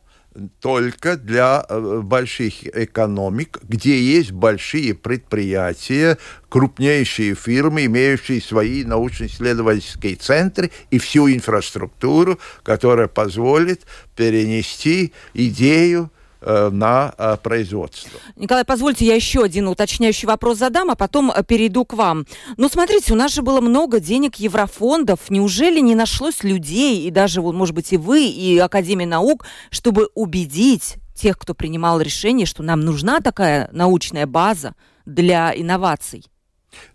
только 0.59 1.17
для 1.17 1.65
э, 1.67 2.01
больших 2.03 2.65
экономик, 2.65 3.59
где 3.63 3.99
есть 3.99 4.31
большие 4.31 4.93
предприятия, 4.93 6.17
крупнейшие 6.49 7.35
фирмы, 7.35 7.85
имеющие 7.85 8.41
свои 8.41 8.83
научно-исследовательские 8.83 10.15
центры 10.15 10.71
и 10.91 10.99
всю 10.99 11.29
инфраструктуру, 11.29 12.39
которая 12.63 13.07
позволит 13.07 13.85
перенести 14.15 15.13
идею 15.33 16.11
на 16.41 17.13
э, 17.17 17.37
производство. 17.41 18.19
Николай, 18.35 18.63
позвольте, 18.63 19.05
я 19.05 19.15
еще 19.15 19.43
один 19.43 19.67
уточняющий 19.67 20.27
вопрос 20.27 20.57
задам, 20.57 20.91
а 20.91 20.95
потом 20.95 21.31
э, 21.31 21.43
перейду 21.43 21.85
к 21.85 21.93
вам. 21.93 22.25
Ну, 22.57 22.69
смотрите, 22.69 23.13
у 23.13 23.15
нас 23.15 23.33
же 23.33 23.41
было 23.41 23.61
много 23.61 23.99
денег 23.99 24.35
еврофондов. 24.35 25.29
Неужели 25.29 25.79
не 25.79 25.95
нашлось 25.95 26.43
людей, 26.43 27.07
и 27.07 27.11
даже, 27.11 27.41
вот, 27.41 27.53
может 27.53 27.75
быть, 27.75 27.91
и 27.93 27.97
вы, 27.97 28.25
и 28.27 28.57
Академия 28.59 29.07
наук, 29.07 29.45
чтобы 29.69 30.09
убедить 30.13 30.97
тех, 31.15 31.37
кто 31.37 31.53
принимал 31.53 31.99
решение, 31.99 32.45
что 32.45 32.63
нам 32.63 32.81
нужна 32.81 33.19
такая 33.19 33.69
научная 33.71 34.27
база 34.27 34.75
для 35.05 35.53
инноваций? 35.55 36.25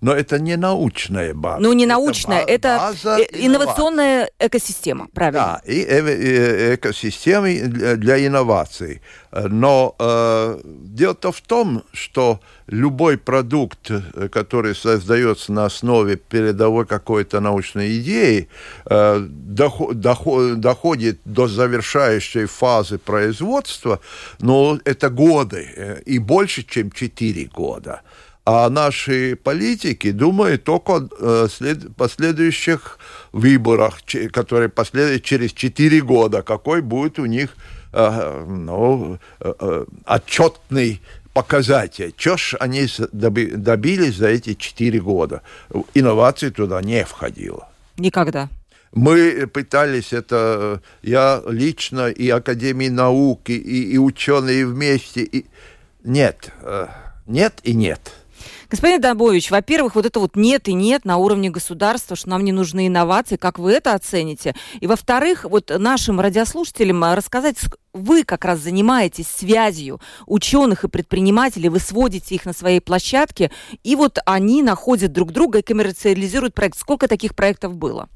Но 0.01 0.13
это 0.13 0.39
не 0.39 0.57
научная 0.57 1.35
база. 1.35 1.63
Ну, 1.63 1.73
не 1.73 1.87
научная, 1.87 2.43
это, 2.43 2.93
это 3.05 3.23
инновационная 3.33 4.31
экосистема, 4.39 5.09
правильно? 5.13 5.61
Да, 5.65 5.73
и 5.73 5.85
э 5.89 6.75
экосистемы 6.75 7.61
для, 7.97 8.27
инноваций. 8.27 9.01
Но 9.33 9.95
э, 9.99 10.61
дело-то 10.65 11.33
в 11.33 11.41
том, 11.41 11.83
что 11.93 12.41
любой 12.67 13.17
продукт, 13.17 13.91
который 14.31 14.75
создается 14.75 15.53
на 15.53 15.65
основе 15.65 16.17
передовой 16.17 16.87
какой-то 16.87 17.41
научной 17.41 17.99
идеи, 17.99 18.49
э, 18.87 19.19
доход, 19.21 20.01
доход, 20.01 20.61
доходит 20.61 21.21
до 21.25 21.49
завершающей 21.49 22.47
фазы 22.47 22.99
производства, 22.99 24.01
но 24.41 24.79
это 24.85 25.11
годы, 25.11 25.69
э, 25.77 26.03
и 26.05 26.19
больше, 26.19 26.63
чем 26.63 26.91
4 26.91 27.45
года. 27.47 28.03
А 28.45 28.69
наши 28.71 29.37
политики 29.37 30.11
думают 30.11 30.65
только 30.65 30.97
о 30.97 31.09
э, 31.21 31.49
след... 31.49 31.95
последующих 31.95 32.99
выборах, 33.31 34.01
которые 34.33 34.69
последуют 34.69 35.23
через 35.23 35.53
4 35.53 36.01
года, 36.01 36.43
какой 36.43 36.83
будет 36.83 37.21
у 37.21 37.27
них 37.27 37.57
э, 37.93 38.45
ну, 38.49 39.19
э, 39.39 39.85
отчетный 40.05 41.01
показатель. 41.33 42.13
Что 42.17 42.37
ж 42.37 42.57
они 42.59 42.89
добились 43.13 44.17
за 44.17 44.29
эти 44.29 44.55
4 44.55 45.01
года? 45.01 45.43
Инновации 45.95 46.51
туда 46.51 46.83
не 46.83 47.05
входило. 47.05 47.69
Никогда. 47.97 48.49
Мы 48.91 49.47
пытались 49.47 50.13
это, 50.13 50.83
я 51.03 51.43
лично, 51.47 52.09
и 52.09 52.29
Академии 52.29 52.89
науки, 52.89 53.53
и, 53.53 53.93
и 53.93 53.99
ученые 53.99 54.67
вместе. 54.67 55.23
И... 55.23 55.47
Нет, 56.03 56.51
нет 57.27 57.61
и 57.63 57.73
нет. 57.73 58.13
Господин 58.73 59.03
Добович, 59.03 59.51
во-первых, 59.51 59.97
вот 59.97 60.07
это 60.07 60.19
вот 60.19 60.35
нет 60.35 60.67
и 60.67 60.73
нет 60.73 61.05
на 61.05 61.19
уровне 61.19 61.51
государства, 61.51 62.17
что 62.17 62.31
нам 62.31 62.43
не 62.43 62.53
нужны 62.53 62.87
инновации, 62.87 63.37
как 63.37 63.59
вы 63.59 63.73
это 63.73 63.93
оцените? 63.93 64.55
И 64.81 64.87
во-вторых, 64.87 65.45
вот 65.45 65.71
нашим 65.79 66.19
радиослушателям 66.19 67.05
а, 67.05 67.15
рассказать, 67.15 67.59
вы 67.93 68.25
как 68.25 68.47
раз 68.47 68.61
занимаетесь 68.61 69.27
связью 69.29 70.01
ученых 70.25 70.85
и 70.85 70.89
предпринимателей, 70.89 71.69
вы 71.69 71.81
сводите 71.81 72.35
их 72.35 72.47
на 72.47 72.55
своей 72.55 72.81
площадке, 72.81 73.51
и 73.85 73.95
вот 73.95 74.21
они 74.25 74.63
находят 74.63 75.13
друг 75.13 75.33
друга 75.33 75.59
и 75.59 75.63
коммерциализируют 75.63 76.55
проект. 76.55 76.79
Сколько 76.79 77.09
таких 77.09 77.37
проектов 77.37 77.77
было? 77.77 78.09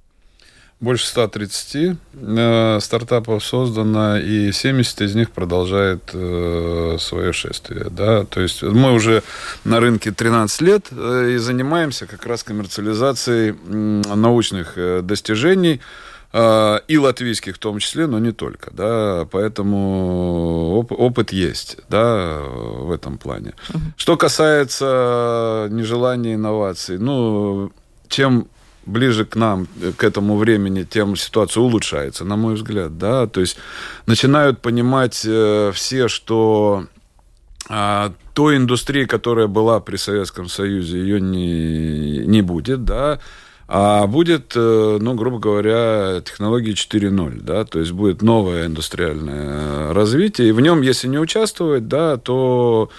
Больше 0.79 1.07
130 1.07 1.97
э, 2.13 2.79
стартапов 2.83 3.43
создано, 3.43 4.19
и 4.19 4.53
70 4.53 5.01
из 5.01 5.15
них 5.15 5.31
продолжает 5.31 6.11
э, 6.13 6.99
свое 7.01 7.33
шествие. 7.33 7.87
Да? 7.91 8.25
То 8.27 8.43
есть 8.43 8.63
мы 8.63 8.93
уже 8.93 9.23
на 9.65 9.81
рынке 9.81 10.13
13 10.13 10.61
лет 10.61 10.89
э, 10.91 11.31
и 11.35 11.39
занимаемся 11.39 12.07
как 12.07 12.27
раз 12.27 12.43
коммерциализацией 12.43 13.53
э, 13.55 14.15
научных 14.15 14.75
э, 14.77 15.01
достижений, 15.01 15.81
э, 16.35 16.81
и 16.89 16.99
латвийских 16.99 17.57
в 17.57 17.59
том 17.59 17.79
числе, 17.79 18.07
но 18.07 18.19
не 18.19 18.33
только. 18.33 18.71
Да? 18.71 19.27
Поэтому 19.33 20.75
оп- 20.77 20.93
опыт 20.93 21.33
есть 21.33 21.79
да, 21.89 22.39
в 22.39 22.91
этом 22.93 23.17
плане. 23.17 23.55
Что 23.97 24.19
касается 24.19 25.69
нежелания 25.71 26.35
инноваций, 26.35 26.99
ну, 26.99 27.73
чем 28.09 28.47
ближе 28.87 29.25
к 29.25 29.37
нам, 29.37 29.67
к 29.97 30.05
этому 30.05 30.37
времени, 30.37 30.85
тем 30.85 31.17
ситуация 31.17 31.61
улучшается, 31.61 32.25
на 32.25 32.37
мой 32.37 32.55
взгляд, 32.55 32.97
да, 32.99 33.27
то 33.27 33.41
есть 33.41 33.57
начинают 34.07 34.61
понимать 34.61 35.23
э, 35.27 35.73
все, 35.75 36.09
что 36.09 36.87
э, 37.69 38.11
той 38.33 38.57
индустрии, 38.57 39.05
которая 39.05 39.49
была 39.49 39.81
при 39.81 39.97
Советском 39.97 40.49
Союзе, 40.49 40.99
ее 40.99 41.21
не, 41.21 42.19
не 42.27 42.43
будет, 42.43 42.85
да, 42.85 43.19
а 43.69 44.07
будет, 44.07 44.53
э, 44.55 44.99
ну, 45.01 45.15
грубо 45.15 45.41
говоря, 45.41 46.21
технологии 46.25 46.73
4.0, 46.73 47.41
да, 47.43 47.65
то 47.65 47.81
есть 47.81 47.91
будет 47.91 48.23
новое 48.23 48.67
индустриальное 48.67 49.93
развитие, 49.93 50.51
и 50.51 50.53
в 50.53 50.61
нем, 50.61 50.83
если 50.83 51.09
не 51.09 51.19
участвовать, 51.19 51.89
да, 51.89 52.17
то 52.17 52.91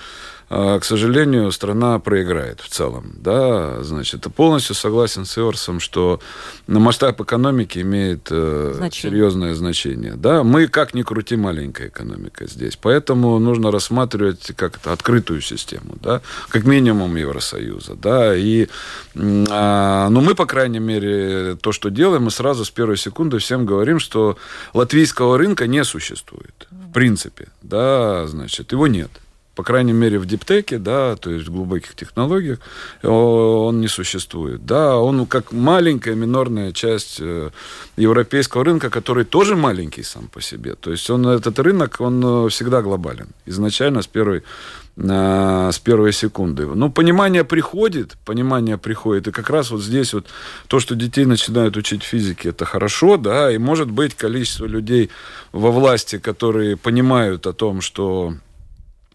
к 0.49 0.79
сожалению, 0.83 1.51
страна 1.51 1.99
проиграет 1.99 2.61
в 2.61 2.69
целом. 2.69 3.11
Да? 3.17 3.83
Значит, 3.83 4.25
полностью 4.33 4.75
согласен 4.75 5.25
с 5.25 5.37
Иорсом, 5.37 5.81
что 5.81 6.21
масштаб 6.67 7.19
экономики 7.19 7.79
имеет 7.79 8.29
э, 8.31 8.73
значение. 8.75 9.11
серьезное 9.11 9.55
значение. 9.55 10.13
Да? 10.15 10.43
Мы, 10.43 10.67
как 10.67 10.93
ни 10.93 11.01
крути, 11.01 11.35
маленькая 11.35 11.89
экономика 11.89 12.47
здесь. 12.47 12.77
Поэтому 12.77 13.39
нужно 13.39 13.71
рассматривать 13.71 14.53
как 14.55 14.79
открытую 14.87 15.41
систему, 15.41 15.97
да? 16.01 16.21
как 16.47 16.63
минимум 16.63 17.17
Евросоюза. 17.17 17.95
Да? 17.95 18.33
И, 18.33 18.67
а, 19.15 20.07
ну, 20.09 20.21
мы, 20.21 20.33
по 20.33 20.45
крайней 20.45 20.79
мере, 20.79 21.57
то, 21.59 21.73
что 21.73 21.89
делаем, 21.89 22.23
мы 22.23 22.31
сразу 22.31 22.63
с 22.63 22.69
первой 22.69 22.95
секунды 22.95 23.39
всем 23.39 23.65
говорим, 23.65 23.99
что 23.99 24.37
латвийского 24.73 25.37
рынка 25.37 25.67
не 25.67 25.83
существует. 25.83 26.67
В 26.71 26.93
принципе. 26.93 27.49
Да, 27.61 28.27
значит, 28.27 28.71
его 28.71 28.87
нет. 28.87 29.11
По 29.57 29.63
крайней 29.63 29.93
мере, 29.93 30.19
в 30.19 30.27
диптеке, 30.27 30.77
да, 30.77 31.15
то 31.15 31.31
есть 31.31 31.47
в 31.47 31.51
глубоких 31.51 31.95
технологиях, 31.95 32.59
он 33.01 33.81
не 33.81 33.87
существует. 33.87 34.67
Да, 34.67 34.97
он 34.97 35.25
как 35.25 35.51
маленькая 35.51 36.13
минорная 36.13 36.71
часть 36.71 37.17
э, 37.19 37.49
европейского 37.97 38.63
рынка, 38.63 38.91
который 38.91 39.25
тоже 39.25 39.55
маленький 39.55 40.03
сам 40.03 40.27
по 40.27 40.41
себе. 40.41 40.75
То 40.75 40.91
есть 40.91 41.09
он, 41.09 41.27
этот 41.27 41.57
рынок, 41.57 41.95
он 41.99 42.49
всегда 42.49 42.83
глобален. 42.83 43.29
Изначально 43.47 44.03
с 44.03 44.07
первой 44.07 44.43
с 44.99 45.79
первой 45.83 46.11
секунды. 46.11 46.65
Ну, 46.65 46.91
понимание 46.91 47.43
приходит, 47.43 48.17
понимание 48.25 48.79
приходит, 48.79 49.27
и 49.27 49.31
как 49.31 49.51
раз 49.51 49.69
вот 49.69 49.83
здесь 49.83 50.11
вот 50.13 50.25
то, 50.67 50.79
что 50.79 50.95
детей 50.95 51.25
начинают 51.25 51.77
учить 51.77 52.01
физике, 52.01 52.49
это 52.49 52.65
хорошо, 52.65 53.17
да, 53.17 53.51
и 53.51 53.59
может 53.59 53.91
быть 53.91 54.15
количество 54.15 54.65
людей 54.65 55.11
во 55.51 55.69
власти, 55.69 56.17
которые 56.17 56.77
понимают 56.77 57.45
о 57.45 57.53
том, 57.53 57.81
что 57.81 58.33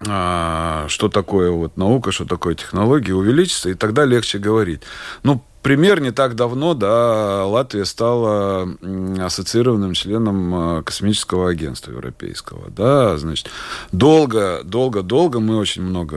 что 0.05 1.09
такое 1.13 1.51
вот 1.51 1.77
наука, 1.77 2.13
что 2.13 2.25
такое 2.25 2.55
технология, 2.55 3.15
увеличится, 3.15 3.71
и 3.71 3.75
тогда 3.75 4.05
легче 4.05 4.39
говорить. 4.39 4.83
Ну, 5.23 5.45
пример 5.63 6.01
не 6.01 6.11
так 6.11 6.35
давно, 6.35 6.75
да, 6.75 7.47
Латвия 7.47 7.85
стала 7.85 8.69
ассоциированным 9.19 9.95
членом 9.95 10.79
э, 10.79 10.83
космического 10.83 11.49
агентства 11.49 11.93
европейского, 11.93 12.71
да, 12.71 13.17
значит, 13.17 13.49
долго, 13.93 14.63
долго, 14.65 15.03
долго 15.03 15.41
мы 15.41 15.57
очень 15.57 15.83
много 15.83 16.17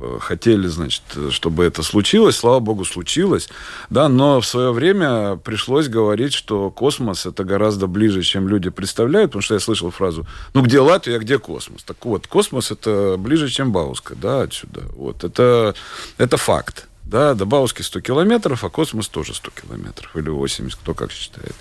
э, 0.00 0.18
хотели, 0.20 0.66
значит, 0.66 1.02
чтобы 1.30 1.64
это 1.64 1.82
случилось, 1.82 2.36
слава 2.36 2.58
богу, 2.58 2.84
случилось, 2.84 3.48
да, 3.90 4.08
но 4.08 4.40
в 4.40 4.46
свое 4.46 4.72
время 4.72 5.36
пришлось 5.36 5.88
говорить, 5.88 6.34
что 6.34 6.70
космос 6.70 7.26
это 7.26 7.44
гораздо 7.44 7.86
ближе, 7.86 8.22
чем 8.22 8.48
люди 8.48 8.70
представляют, 8.70 9.30
потому 9.30 9.42
что 9.42 9.54
я 9.54 9.60
слышал 9.60 9.90
фразу, 9.90 10.26
ну, 10.52 10.62
где 10.62 10.80
Латвия, 10.80 11.16
а 11.16 11.20
где 11.20 11.38
космос? 11.38 11.84
Так 11.84 12.04
вот, 12.04 12.26
космос 12.26 12.70
это 12.72 13.16
ближе, 13.18 13.48
чем 13.48 13.72
Бауска, 13.72 14.14
да, 14.16 14.42
отсюда, 14.42 14.82
вот, 14.96 15.22
это, 15.22 15.74
это 16.18 16.36
факт. 16.36 16.88
Да, 17.08 17.32
до 17.34 17.46
Бауски 17.46 17.80
100 17.80 18.00
километров, 18.02 18.64
а 18.64 18.68
космос 18.68 19.08
тоже 19.08 19.32
100 19.34 19.50
километров. 19.62 20.14
Или 20.14 20.28
80, 20.28 20.78
кто 20.78 20.92
как 20.92 21.10
считает. 21.10 21.54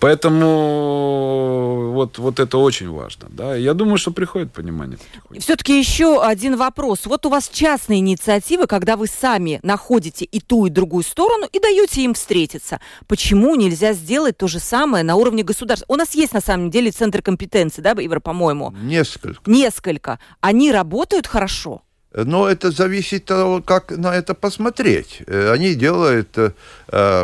Поэтому 0.00 1.90
вот, 1.92 2.16
вот 2.16 2.40
это 2.40 2.56
очень 2.56 2.88
важно. 2.88 3.28
Да. 3.28 3.54
Я 3.54 3.74
думаю, 3.74 3.98
что 3.98 4.12
приходит 4.12 4.52
понимание. 4.52 4.98
Все-таки 5.38 5.78
еще 5.78 6.22
один 6.22 6.56
вопрос. 6.56 7.04
Вот 7.04 7.26
у 7.26 7.28
вас 7.28 7.50
частные 7.50 7.98
инициативы, 7.98 8.66
когда 8.66 8.96
вы 8.96 9.06
сами 9.06 9.60
находите 9.62 10.24
и 10.24 10.40
ту, 10.40 10.64
и 10.64 10.70
другую 10.70 11.04
сторону 11.04 11.46
и 11.52 11.58
даете 11.60 12.02
им 12.02 12.14
встретиться. 12.14 12.80
Почему 13.06 13.56
нельзя 13.56 13.92
сделать 13.92 14.38
то 14.38 14.48
же 14.48 14.58
самое 14.58 15.04
на 15.04 15.16
уровне 15.16 15.42
государства? 15.42 15.84
У 15.92 15.96
нас 15.96 16.14
есть 16.14 16.32
на 16.32 16.40
самом 16.40 16.70
деле 16.70 16.90
центр 16.90 17.20
компетенции, 17.20 17.82
да, 17.82 17.92
Ивар, 17.92 18.20
по-моему? 18.20 18.74
Несколько. 18.82 19.50
Несколько. 19.50 20.18
Они 20.40 20.72
работают 20.72 21.26
хорошо? 21.26 21.82
Но 22.14 22.48
это 22.48 22.70
зависит 22.70 23.22
от 23.30 23.38
того, 23.38 23.62
как 23.62 23.90
на 23.90 24.14
это 24.14 24.34
посмотреть. 24.34 25.22
Э, 25.26 25.52
они 25.52 25.74
делают 25.74 26.36
э, 26.36 26.52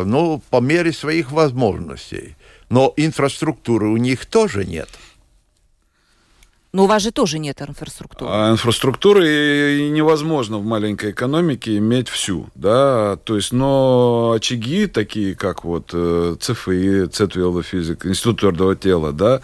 ну, 0.05 0.43
по 0.51 0.61
мере 0.61 0.93
своих 0.93 1.31
возможностей. 1.31 2.37
Но 2.71 2.93
инфраструктуры 2.97 3.89
у 3.89 3.97
них 3.97 4.27
тоже 4.27 4.65
нет. 4.65 4.89
Но 6.73 6.85
у 6.85 6.87
вас 6.87 7.03
же 7.03 7.11
тоже 7.11 7.41
нет 7.41 7.61
инфраструктуры. 7.61 8.31
А 8.33 8.53
инфраструктуры 8.53 9.89
невозможно 9.91 10.59
в 10.59 10.65
маленькой 10.65 11.11
экономике 11.11 11.79
иметь 11.79 12.09
всю, 12.09 12.47
да, 12.55 13.17
то 13.25 13.35
есть, 13.35 13.51
но 13.53 14.35
очаги 14.37 14.87
такие, 14.87 15.35
как 15.35 15.65
вот 15.65 15.91
э, 15.93 16.37
ЦФИ, 16.39 17.07
Цетвилла 17.07 17.65
физик, 17.65 18.07
Институт 18.07 18.39
твердого 18.39 18.77
тела, 18.77 19.11
да, 19.13 19.41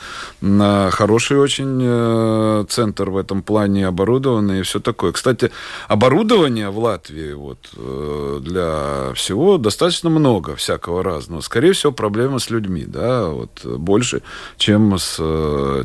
хороший 0.92 1.38
очень 1.38 1.80
э, 1.82 2.64
центр 2.68 3.10
в 3.10 3.16
этом 3.16 3.42
плане 3.42 3.88
оборудованный 3.88 4.60
и 4.60 4.62
все 4.62 4.78
такое. 4.78 5.10
Кстати, 5.10 5.50
оборудования 5.88 6.70
в 6.70 6.78
Латвии 6.78 7.32
вот 7.32 7.58
э, 7.76 8.38
для 8.40 9.12
всего 9.14 9.58
достаточно 9.58 10.10
много 10.10 10.54
всякого 10.54 11.02
разного. 11.02 11.40
Скорее 11.40 11.72
всего, 11.72 11.90
проблема 11.90 12.38
с 12.38 12.50
людьми, 12.50 12.84
да, 12.86 13.30
вот 13.30 13.64
больше, 13.64 14.22
чем 14.58 14.96
с 14.96 15.16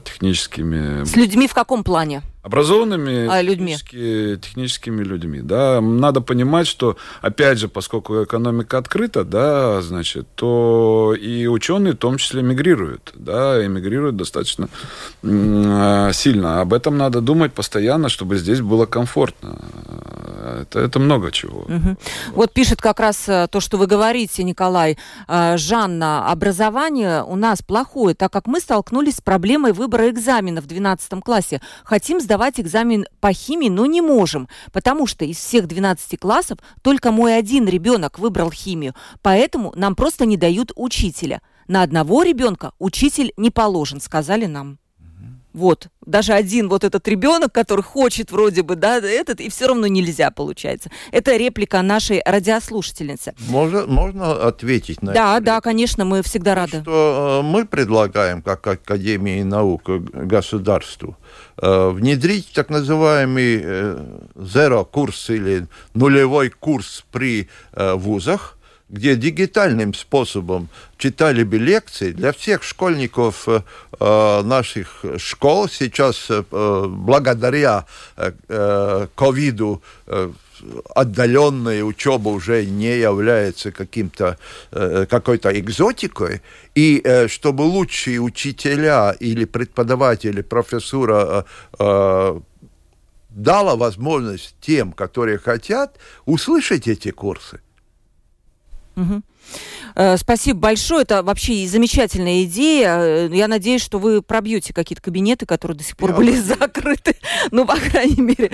техническими... 0.05 1.03
С 1.03 1.15
людьми 1.15 1.30
людьми 1.31 1.47
в 1.47 1.53
каком 1.53 1.83
плане? 1.83 2.21
образованными 2.43 3.27
а, 3.27 3.41
людьми. 3.41 3.75
Технически, 3.75 4.39
техническими 4.41 5.03
людьми. 5.03 5.41
Да. 5.41 5.79
Надо 5.79 6.21
понимать, 6.21 6.67
что, 6.67 6.97
опять 7.21 7.59
же, 7.59 7.67
поскольку 7.67 8.23
экономика 8.23 8.77
открыта, 8.79 9.23
да, 9.23 9.81
значит, 9.81 10.27
то 10.35 11.13
и 11.19 11.45
ученые 11.45 11.93
в 11.93 11.97
том 11.97 12.17
числе 12.17 12.41
мигрируют, 12.41 13.13
да, 13.15 13.63
эмигрируют 13.63 14.15
достаточно 14.15 14.69
сильно. 15.21 16.61
Об 16.61 16.73
этом 16.73 16.97
надо 16.97 17.21
думать 17.21 17.53
постоянно, 17.53 18.09
чтобы 18.09 18.37
здесь 18.37 18.61
было 18.61 18.85
комфортно. 18.87 19.59
Это, 20.61 20.79
это 20.79 20.99
много 20.99 21.31
чего. 21.31 21.61
Угу. 21.61 21.97
Вот. 22.33 22.53
пишет 22.53 22.81
как 22.81 22.99
раз 22.99 23.27
э, 23.27 23.47
то, 23.49 23.59
что 23.59 23.77
вы 23.77 23.87
говорите, 23.87 24.43
Николай. 24.43 24.97
Э, 25.27 25.57
Жанна, 25.57 26.29
образование 26.29 27.23
у 27.23 27.35
нас 27.35 27.61
плохое, 27.61 28.15
так 28.15 28.31
как 28.31 28.47
мы 28.47 28.59
столкнулись 28.59 29.17
с 29.17 29.21
проблемой 29.21 29.73
выбора 29.73 30.09
экзамена 30.09 30.61
в 30.61 30.67
12 30.67 31.23
классе. 31.23 31.61
Хотим 31.83 32.19
сдавать 32.19 32.59
экзамен 32.59 33.05
по 33.19 33.33
химии, 33.33 33.69
но 33.69 33.85
не 33.85 34.01
можем, 34.01 34.47
потому 34.71 35.07
что 35.07 35.25
из 35.25 35.37
всех 35.37 35.67
12 35.67 36.19
классов 36.19 36.59
только 36.81 37.11
мой 37.11 37.37
один 37.37 37.67
ребенок 37.67 38.19
выбрал 38.19 38.51
химию, 38.51 38.95
поэтому 39.21 39.73
нам 39.75 39.95
просто 39.95 40.25
не 40.25 40.37
дают 40.37 40.71
учителя. 40.75 41.41
На 41.67 41.83
одного 41.83 42.23
ребенка 42.23 42.73
учитель 42.79 43.31
не 43.37 43.49
положен, 43.49 44.01
сказали 44.01 44.45
нам. 44.45 44.80
Вот, 45.53 45.87
даже 46.05 46.33
один 46.33 46.69
вот 46.69 46.83
этот 46.83 47.07
ребенок, 47.07 47.51
который 47.51 47.81
хочет 47.81 48.31
вроде 48.31 48.63
бы, 48.63 48.75
да, 48.75 48.97
этот, 48.99 49.41
и 49.41 49.49
все 49.49 49.67
равно 49.67 49.87
нельзя, 49.87 50.31
получается. 50.31 50.89
Это 51.11 51.35
реплика 51.35 51.81
нашей 51.81 52.21
радиослушательницы. 52.25 53.33
Можно, 53.49 53.85
можно 53.85 54.47
ответить 54.47 55.01
на 55.01 55.11
да, 55.11 55.35
это? 55.35 55.45
Да, 55.45 55.55
да, 55.55 55.61
конечно, 55.61 56.05
мы 56.05 56.21
всегда 56.23 56.55
рады. 56.55 56.81
Что 56.81 57.41
э, 57.41 57.45
мы 57.45 57.65
предлагаем, 57.65 58.41
как 58.41 58.65
Академии 58.65 59.43
наук 59.43 59.83
государству, 59.87 61.17
э, 61.57 61.89
внедрить 61.89 62.51
так 62.53 62.69
называемый 62.69 63.61
э, 63.61 64.19
zero 64.35 64.85
курс 64.85 65.29
или 65.29 65.67
нулевой 65.93 66.49
курс 66.49 67.03
при 67.11 67.49
вузах, 67.73 68.57
где 68.91 69.15
дигитальным 69.15 69.93
способом 69.93 70.69
читали 70.97 71.43
бы 71.43 71.57
лекции 71.57 72.11
для 72.11 72.33
всех 72.33 72.61
школьников 72.61 73.47
э, 73.47 74.41
наших 74.43 75.05
школ. 75.17 75.69
Сейчас, 75.69 76.27
э, 76.29 76.43
благодаря 76.87 77.85
э, 78.17 79.07
ковиду, 79.15 79.81
э, 80.07 80.31
отдаленная 80.93 81.83
учеба 81.83 82.29
уже 82.29 82.65
не 82.65 82.99
является 82.99 83.71
каким-то 83.71 84.37
э, 84.71 85.05
какой-то 85.09 85.57
экзотикой, 85.57 86.41
и 86.75 87.01
э, 87.03 87.29
чтобы 87.29 87.61
лучшие 87.61 88.19
учителя 88.19 89.15
или 89.19 89.45
преподаватели, 89.45 90.41
профессура 90.41 91.45
э, 91.79 91.83
э 91.83 92.39
дала 93.33 93.77
возможность 93.77 94.55
тем, 94.59 94.91
которые 94.91 95.37
хотят, 95.37 95.97
услышать 96.25 96.89
эти 96.89 97.11
курсы. 97.11 97.61
Угу. 98.95 99.21
Спасибо 100.17 100.59
большое. 100.59 101.03
Это 101.03 101.23
вообще 101.23 101.67
замечательная 101.67 102.43
идея. 102.43 102.97
Э, 102.99 103.29
я 103.31 103.47
надеюсь, 103.47 103.81
что 103.81 103.99
вы 103.99 104.21
пробьете 104.21 104.73
какие-то 104.73 105.01
кабинеты, 105.01 105.45
которые 105.45 105.77
до 105.77 105.83
сих 105.83 105.97
пор 105.97 106.11
Я 106.11 106.15
были 106.15 106.31
закрыты. 106.39 107.15
Ну, 107.51 107.65
по 107.65 107.75
крайней 107.75 108.21
мере. 108.21 108.51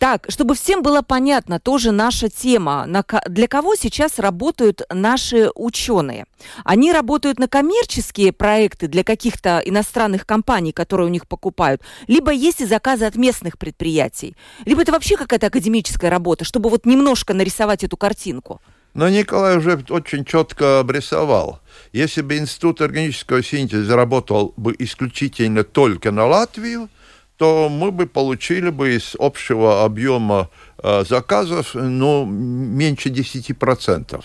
Так, 0.00 0.24
чтобы 0.30 0.54
всем 0.54 0.80
было 0.80 1.02
понятно, 1.02 1.60
тоже 1.60 1.90
наша 1.90 2.30
тема. 2.30 2.86
Для 3.26 3.46
кого 3.46 3.74
сейчас 3.74 4.18
работают 4.18 4.80
наши 4.90 5.50
ученые? 5.54 6.24
Они 6.64 6.90
работают 6.90 7.38
на 7.38 7.48
коммерческие 7.48 8.32
проекты 8.32 8.88
для 8.88 9.04
каких-то 9.04 9.60
иностранных 9.62 10.24
компаний, 10.24 10.72
которые 10.72 11.08
у 11.08 11.10
них 11.10 11.28
покупают, 11.28 11.82
либо 12.06 12.32
есть 12.32 12.62
и 12.62 12.64
заказы 12.64 13.04
от 13.04 13.16
местных 13.16 13.58
предприятий, 13.58 14.36
либо 14.64 14.80
это 14.80 14.92
вообще 14.92 15.18
какая-то 15.18 15.48
академическая 15.48 16.10
работа, 16.10 16.46
чтобы 16.46 16.70
вот 16.70 16.86
немножко 16.86 17.34
нарисовать 17.34 17.84
эту 17.84 17.98
картинку. 17.98 18.62
Но 18.94 19.08
Николай 19.08 19.56
уже 19.56 19.84
очень 19.88 20.24
четко 20.24 20.80
обрисовал. 20.80 21.60
Если 21.92 22.22
бы 22.22 22.36
Институт 22.36 22.80
органического 22.80 23.42
синтеза 23.42 23.94
работал 23.94 24.52
бы 24.56 24.74
исключительно 24.78 25.62
только 25.62 26.10
на 26.10 26.26
Латвию, 26.26 26.88
то 27.36 27.68
мы 27.68 27.90
бы 27.92 28.06
получили 28.06 28.70
бы 28.70 28.96
из 28.96 29.16
общего 29.18 29.84
объема 29.84 30.50
э, 30.82 31.04
заказов 31.08 31.74
ну, 31.74 32.26
меньше 32.26 33.08
10% 33.08 34.22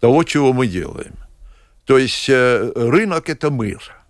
того, 0.00 0.24
чего 0.24 0.52
мы 0.52 0.66
делаем. 0.66 1.14
То 1.84 1.98
есть 1.98 2.28
э, 2.28 2.72
рынок– 2.76 3.28
это 3.30 3.50
мир 3.50 4.03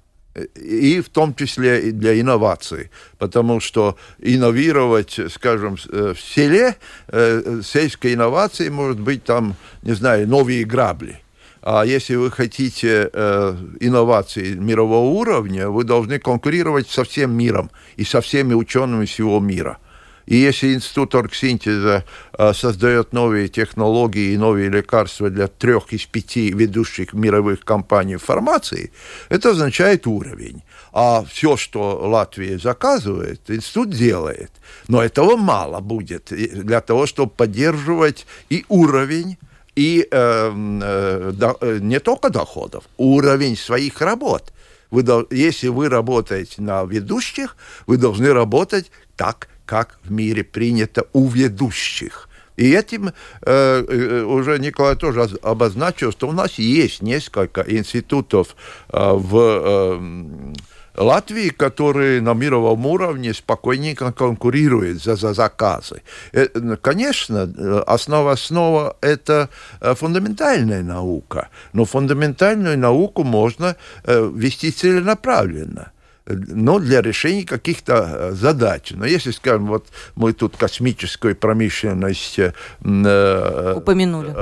и 0.55 1.01
в 1.01 1.09
том 1.09 1.35
числе 1.35 1.89
и 1.89 1.91
для 1.93 2.21
инноваций, 2.21 2.91
потому 3.19 3.61
что 3.61 3.97
инновировать, 4.19 5.19
скажем, 5.31 5.77
в 5.77 6.17
селе, 6.17 6.77
э, 7.09 7.61
сельской 7.65 8.15
инновации 8.15 8.69
может 8.69 9.01
быть 9.01 9.25
там, 9.25 9.55
не 9.83 9.93
знаю, 9.93 10.29
новые 10.29 10.65
грабли. 10.65 11.21
А 11.67 11.85
если 11.85 12.17
вы 12.17 12.31
хотите 12.31 13.09
э, 13.11 13.57
инноваций 13.81 14.55
мирового 14.55 15.09
уровня, 15.09 15.71
вы 15.71 15.85
должны 15.85 16.19
конкурировать 16.19 16.91
со 16.91 17.05
всем 17.05 17.35
миром 17.35 17.71
и 17.97 18.05
со 18.05 18.21
всеми 18.21 18.53
учеными 18.53 19.07
всего 19.07 19.41
мира. 19.41 19.79
И 20.27 20.37
если 20.37 20.75
институт 20.75 21.15
оргсинтеза 21.15 22.05
э, 22.37 22.53
создает 22.55 23.13
новые 23.13 23.49
технологии 23.49 24.33
и 24.33 24.39
новые 24.39 24.71
лекарства 24.71 25.31
для 25.31 25.49
трех 25.49 25.93
из 25.93 26.07
пяти 26.07 26.51
ведущих 26.51 27.13
мировых 27.13 27.65
компаний 27.65 28.17
фармации, 28.17 28.91
это 29.29 29.51
означает 29.51 30.07
уровень. 30.07 30.63
А 30.93 31.25
все, 31.25 31.57
что 31.57 31.99
Латвия 32.09 32.59
заказывает, 32.59 33.41
институт 33.49 33.91
делает. 33.91 34.51
Но 34.89 35.03
этого 35.03 35.37
мало 35.37 35.81
будет 35.81 36.27
для 36.27 36.81
того, 36.81 37.07
чтобы 37.07 37.33
поддерживать 37.33 38.27
и 38.49 38.65
уровень 38.69 39.37
и 39.77 40.07
эм, 40.11 40.81
э, 40.83 41.33
э, 41.61 41.79
не 41.81 41.99
только 41.99 42.31
доходов, 42.31 42.85
уровень 42.97 43.57
своих 43.57 44.01
работ. 44.01 44.53
Вы, 44.91 45.05
если 45.31 45.69
вы 45.69 45.89
работаете 45.89 46.63
на 46.63 46.85
ведущих, 46.85 47.57
вы 47.87 47.97
должны 47.97 48.33
работать 48.33 48.91
так, 49.17 49.49
как 49.67 49.99
в 50.05 50.11
мире 50.11 50.45
принято 50.45 51.07
у 51.13 51.29
ведущих. 51.29 52.29
И 52.57 52.71
этим 52.71 53.09
э, 53.09 53.13
э, 53.43 54.23
уже 54.23 54.59
Николай 54.59 54.97
тоже 54.97 55.29
обозначил, 55.43 56.13
что 56.13 56.29
у 56.29 56.33
нас 56.33 56.53
есть 56.59 57.03
несколько 57.03 57.63
институтов 57.63 58.55
э, 58.93 59.13
в 59.13 59.37
э, 59.37 60.53
Латвии, 60.97 61.49
которые 61.49 62.21
на 62.21 62.35
мировом 62.35 62.87
уровне 62.87 63.35
спокойненько 63.35 64.13
конкурируют 64.13 65.03
за, 65.03 65.17
за 65.17 65.35
заказы. 65.35 66.03
Э, 66.33 66.47
конечно, 66.81 67.53
э, 67.57 67.83
основа 67.89 68.33
основа– 68.33 68.97
это 69.01 69.49
фундаментальная 69.81 70.85
наука, 70.85 71.49
но 71.73 71.85
фундаментальную 71.85 72.79
науку 72.79 73.25
можно 73.25 73.75
вести 74.07 74.71
целенаправленно 74.71 75.91
но 76.27 76.79
для 76.79 77.03
решения 77.03 77.45
каких-то 77.45 78.33
задач. 78.33 78.93
Но 78.93 79.05
если, 79.05 79.31
скажем, 79.31 79.67
вот 79.67 79.87
мы 80.15 80.33
тут 80.33 80.57
космическую 80.57 81.37
промышленность 81.37 82.39
упомянули, 82.81 84.35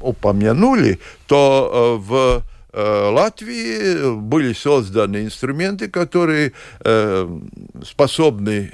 упомянули 0.00 0.98
то 1.26 1.98
в 2.00 2.42
Э, 2.76 3.08
Латвии 3.08 4.16
были 4.16 4.52
созданы 4.52 5.24
инструменты, 5.24 5.88
которые 5.88 6.52
э, 6.80 7.38
способны 7.84 8.72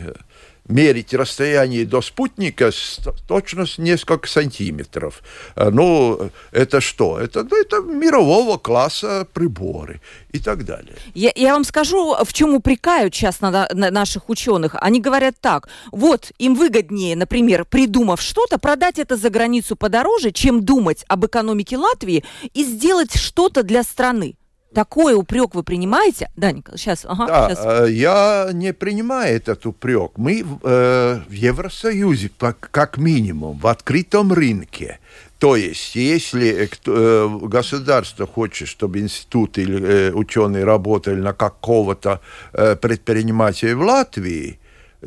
мерить 0.71 1.13
расстояние 1.13 1.85
до 1.85 2.01
спутника 2.01 2.71
с 2.71 3.01
точностью 3.27 3.85
несколько 3.85 4.29
сантиметров. 4.29 5.23
Э, 5.57 5.71
ну, 5.71 6.31
это 6.53 6.81
что? 6.81 7.19
Это, 7.19 7.43
ну, 7.43 7.61
это 7.61 7.81
мирового 7.81 8.57
класса 8.57 9.27
приборы 9.33 10.01
и 10.33 10.39
так 10.39 10.65
далее. 10.65 10.95
Я, 11.15 11.33
я 11.35 11.53
вам 11.55 11.65
скажу, 11.65 12.15
в 12.25 12.33
чем 12.33 12.55
упрекают 12.55 13.15
сейчас 13.15 13.41
на, 13.41 13.69
на 13.73 13.91
наших 13.91 14.29
ученых. 14.29 14.77
Они 14.81 15.01
говорят 15.01 15.35
так, 15.41 15.69
вот 15.91 16.33
им 16.39 16.55
выгоднее, 16.55 17.17
например, 17.17 17.65
придумав 17.65 18.23
что-то, 18.23 18.59
продать 18.59 18.99
это 18.99 19.17
за 19.17 19.31
границу 19.31 19.77
подороже, 19.77 20.31
чем 20.31 20.65
думать 20.65 21.05
об 21.09 21.27
экономике 21.27 21.77
Латвии 21.77 22.25
и 22.55 22.65
сделать 22.65 23.15
что-то 23.17 23.63
для 23.63 23.83
страны. 23.83 24.37
Такой 24.75 25.15
упрек 25.15 25.55
вы 25.55 25.63
принимаете? 25.65 26.31
Да, 26.37 26.53
Николай, 26.53 26.79
сейчас. 26.79 27.05
Ага, 27.05 27.27
да, 27.27 27.49
сейчас. 27.49 27.65
Э, 27.65 27.91
я 27.91 28.51
не 28.53 28.73
принимаю 28.73 29.37
этот 29.37 29.67
упрек. 29.67 30.13
Мы 30.17 30.41
э, 30.43 31.21
в 31.29 31.33
Евросоюзе, 31.33 32.31
как 32.39 32.97
минимум, 32.97 33.59
в 33.59 33.67
открытом 33.67 34.33
рынке. 34.33 35.01
То 35.41 35.57
есть, 35.57 35.97
если 35.97 36.69
э, 36.87 37.39
государство 37.43 38.27
хочет, 38.27 38.69
чтобы 38.69 39.01
институт 39.01 39.59
или 39.59 39.83
э, 39.83 40.13
ученые 40.13 40.65
работали 40.65 41.19
на 41.19 41.33
какого-то 41.33 42.21
э, 42.53 42.77
предпринимателя 42.77 43.75
в 43.75 43.81
Латвии, 43.81 44.61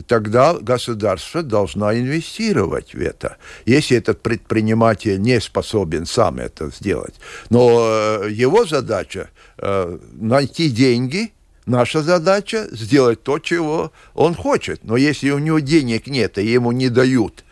тогда 0.07 0.53
государство 0.53 1.43
должно 1.43 1.93
инвестировать 1.93 2.93
в 2.93 3.01
это, 3.01 3.37
если 3.65 3.97
этот 3.97 4.21
предприниматель 4.21 5.21
не 5.21 5.39
способен 5.39 6.05
сам 6.05 6.39
это 6.39 6.69
сделать. 6.69 7.15
Но 7.49 7.85
э, 8.23 8.29
его 8.31 8.65
задача 8.65 9.29
э, 9.57 9.97
найти 10.13 10.69
деньги, 10.69 11.31
наша 11.65 12.01
задача 12.01 12.67
сделать 12.71 13.23
то, 13.23 13.39
чего 13.39 13.91
он 14.13 14.33
хочет. 14.35 14.83
Но 14.83 14.97
если 14.97 15.31
у 15.31 15.39
него 15.39 15.59
денег 15.59 16.07
нет, 16.07 16.37
и 16.37 16.45
ему 16.45 16.71
не 16.71 16.89
дают, 16.89 17.43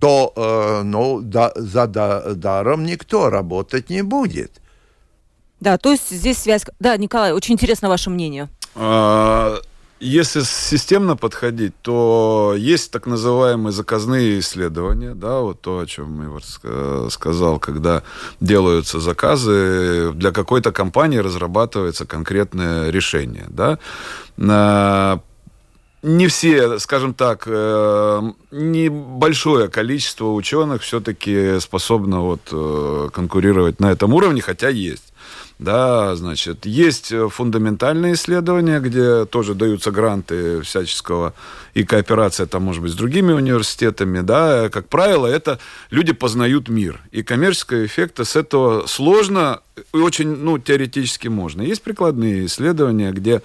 то 0.00 0.32
э, 0.34 0.82
ну, 0.82 1.20
да, 1.20 1.52
за 1.54 1.86
да, 1.86 2.34
даром 2.34 2.84
никто 2.84 3.28
работать 3.28 3.90
не 3.90 4.02
будет. 4.02 4.52
Да, 5.60 5.76
то 5.76 5.92
есть 5.92 6.08
здесь 6.10 6.38
связь... 6.38 6.64
Да, 6.78 6.96
Николай, 6.96 7.32
очень 7.32 7.54
интересно 7.54 7.90
ваше 7.90 8.08
мнение. 8.08 8.48
А, 10.00 10.04
если 10.04 10.40
системно 10.40 11.16
подходить, 11.16 11.74
то 11.82 12.54
есть 12.56 12.90
так 12.90 13.06
называемые 13.06 13.72
заказные 13.72 14.38
исследования, 14.40 15.14
да, 15.14 15.40
вот 15.40 15.60
то, 15.60 15.78
о 15.78 15.86
чем 15.86 16.24
Ивар 16.24 16.42
сказал, 17.10 17.58
когда 17.58 18.02
делаются 18.40 19.00
заказы, 19.00 20.12
для 20.14 20.32
какой-то 20.32 20.72
компании 20.72 21.18
разрабатывается 21.18 22.06
конкретное 22.06 22.90
решение, 22.90 23.46
да. 23.48 23.78
Не 26.02 26.28
все, 26.28 26.78
скажем 26.78 27.12
так, 27.12 27.42
э, 27.46 28.22
небольшое 28.50 29.68
количество 29.68 30.32
ученых 30.32 30.80
все-таки 30.80 31.60
способно 31.60 32.20
вот 32.22 32.40
э, 32.50 33.08
конкурировать 33.12 33.80
на 33.80 33.92
этом 33.92 34.14
уровне, 34.14 34.40
хотя 34.40 34.70
есть. 34.70 35.09
Да, 35.60 36.16
значит, 36.16 36.64
есть 36.64 37.12
э, 37.12 37.28
фундаментальные 37.28 38.14
исследования, 38.14 38.80
где 38.80 39.26
тоже 39.26 39.54
даются 39.54 39.90
гранты 39.90 40.62
всяческого, 40.62 41.34
и 41.74 41.84
кооперация 41.84 42.46
там, 42.46 42.62
может 42.62 42.82
быть, 42.82 42.92
с 42.92 42.94
другими 42.94 43.32
университетами, 43.32 44.20
да, 44.20 44.70
как 44.70 44.88
правило, 44.88 45.26
это 45.26 45.58
люди 45.90 46.14
познают 46.14 46.70
мир, 46.70 47.02
и 47.12 47.22
коммерческого 47.22 47.84
эффекта 47.84 48.24
с 48.24 48.36
этого 48.36 48.86
сложно 48.86 49.60
и 49.92 49.98
очень, 49.98 50.34
ну, 50.34 50.58
теоретически 50.58 51.28
можно. 51.28 51.60
Есть 51.60 51.82
прикладные 51.82 52.46
исследования, 52.46 53.12
где 53.12 53.42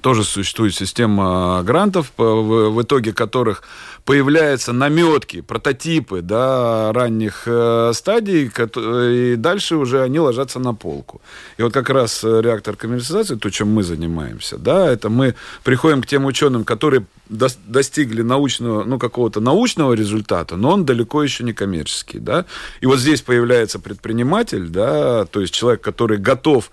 тоже 0.00 0.24
существует 0.24 0.74
система 0.74 1.62
грантов, 1.62 2.12
в 2.16 2.82
итоге 2.82 3.12
которых 3.12 3.62
появляются 4.04 4.72
наметки, 4.72 5.42
прототипы 5.42 6.22
да, 6.22 6.92
ранних 6.94 7.42
э, 7.44 7.92
стадий, 7.94 8.50
и 8.50 9.36
дальше 9.36 9.76
уже 9.76 10.02
они 10.02 10.18
ложатся 10.18 10.58
на 10.58 10.72
полку. 10.74 11.20
И 11.58 11.62
вот 11.62 11.74
как 11.74 11.90
раз 11.90 12.24
э, 12.24 12.40
реактор 12.40 12.74
коммерциализации, 12.74 13.36
то, 13.36 13.50
чем 13.50 13.70
мы 13.70 13.82
занимаемся, 13.82 14.56
да, 14.56 14.90
это 14.90 15.10
мы 15.10 15.34
приходим 15.62 16.00
к 16.00 16.06
тем 16.06 16.24
ученым, 16.24 16.64
которые 16.64 17.04
достигли 17.28 18.22
научного, 18.22 18.84
ну, 18.84 18.98
какого-то 18.98 19.40
научного 19.40 19.92
результата, 19.92 20.56
но 20.56 20.70
он 20.70 20.86
далеко 20.86 21.22
еще 21.22 21.44
не 21.44 21.52
коммерческий, 21.52 22.18
да. 22.18 22.46
И 22.80 22.86
вот 22.86 22.98
здесь 23.00 23.20
появляется 23.20 23.78
предприниматель, 23.78 24.68
да, 24.68 25.26
то 25.26 25.40
есть 25.40 25.52
человек, 25.52 25.82
который 25.82 26.16
готов 26.16 26.70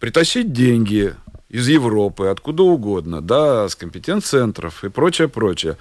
притащить 0.00 0.52
деньги, 0.52 1.14
из 1.48 1.68
Европы, 1.68 2.26
откуда 2.26 2.62
угодно, 2.62 3.20
да, 3.20 3.68
с 3.68 3.74
компетенц-центров 3.74 4.84
и 4.84 4.88
прочее, 4.88 5.28
прочее. 5.28 5.76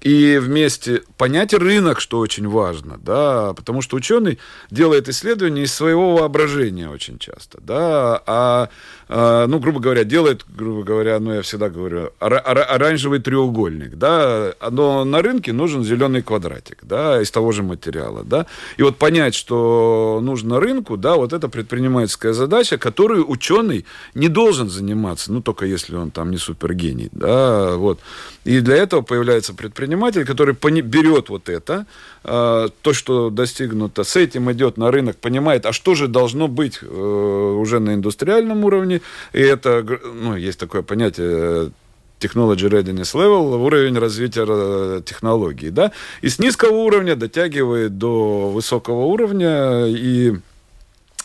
И 0.00 0.38
вместе 0.38 1.02
понять 1.18 1.52
рынок, 1.52 2.00
что 2.00 2.20
очень 2.20 2.48
важно, 2.48 2.98
да, 2.98 3.52
потому 3.52 3.82
что 3.82 3.96
ученый 3.96 4.38
делает 4.70 5.10
исследования 5.10 5.64
из 5.64 5.74
своего 5.74 6.16
воображения 6.16 6.88
очень 6.88 7.18
часто, 7.18 7.60
да, 7.60 8.22
а, 8.26 8.68
а 9.12 9.48
ну, 9.48 9.58
грубо 9.58 9.80
говоря, 9.80 10.04
делает, 10.04 10.44
грубо 10.56 10.84
говоря, 10.84 11.18
ну, 11.18 11.34
я 11.34 11.42
всегда 11.42 11.68
говорю, 11.68 12.12
оранжевый 12.20 13.18
треугольник, 13.18 13.96
да, 13.96 14.54
но 14.70 15.04
на 15.04 15.20
рынке 15.20 15.52
нужен 15.52 15.82
зеленый 15.82 16.22
квадратик, 16.22 16.78
да, 16.82 17.20
из 17.20 17.32
того 17.32 17.50
же 17.50 17.64
материала, 17.64 18.22
да, 18.22 18.46
и 18.76 18.84
вот 18.84 18.98
понять, 18.98 19.34
что 19.34 20.20
нужно 20.22 20.60
рынку, 20.60 20.96
да, 20.96 21.16
вот 21.16 21.32
это 21.32 21.48
предпринимательская 21.48 22.32
задача, 22.32 22.78
которую 22.78 23.28
ученый 23.28 23.84
не 24.14 24.28
должен 24.28 24.70
заниматься, 24.70 25.32
ну, 25.32 25.42
только 25.42 25.66
если 25.66 25.96
он 25.96 26.12
там 26.12 26.30
не 26.30 26.38
супергений, 26.38 27.08
да, 27.10 27.74
вот, 27.74 27.98
и 28.44 28.60
для 28.60 28.76
этого 28.76 29.02
появляется 29.02 29.54
предприниматель, 29.54 30.24
который 30.24 30.54
берет 30.82 31.30
вот 31.30 31.48
это, 31.48 31.86
то, 32.22 32.92
что 32.92 33.30
достигнуто, 33.30 34.04
с 34.04 34.14
этим 34.14 34.52
идет 34.52 34.76
на 34.76 34.90
рынок, 34.90 35.16
понимает, 35.16 35.64
а 35.64 35.72
что 35.72 35.94
же 35.94 36.06
должно 36.06 36.48
быть 36.48 36.80
э, 36.82 36.86
уже 36.86 37.80
на 37.80 37.94
индустриальном 37.94 38.64
уровне. 38.64 39.00
И 39.32 39.40
это, 39.40 39.84
ну, 40.04 40.36
есть 40.36 40.58
такое 40.58 40.82
понятие 40.82 41.72
technology 42.20 42.68
readiness 42.68 43.14
level, 43.14 43.56
уровень 43.56 43.98
развития 43.98 44.44
э, 44.46 45.02
технологий, 45.04 45.70
да, 45.70 45.92
и 46.20 46.28
с 46.28 46.38
низкого 46.38 46.74
уровня 46.74 47.16
дотягивает 47.16 47.98
до 47.98 48.50
высокого 48.50 49.06
уровня, 49.06 49.86
и 49.86 50.34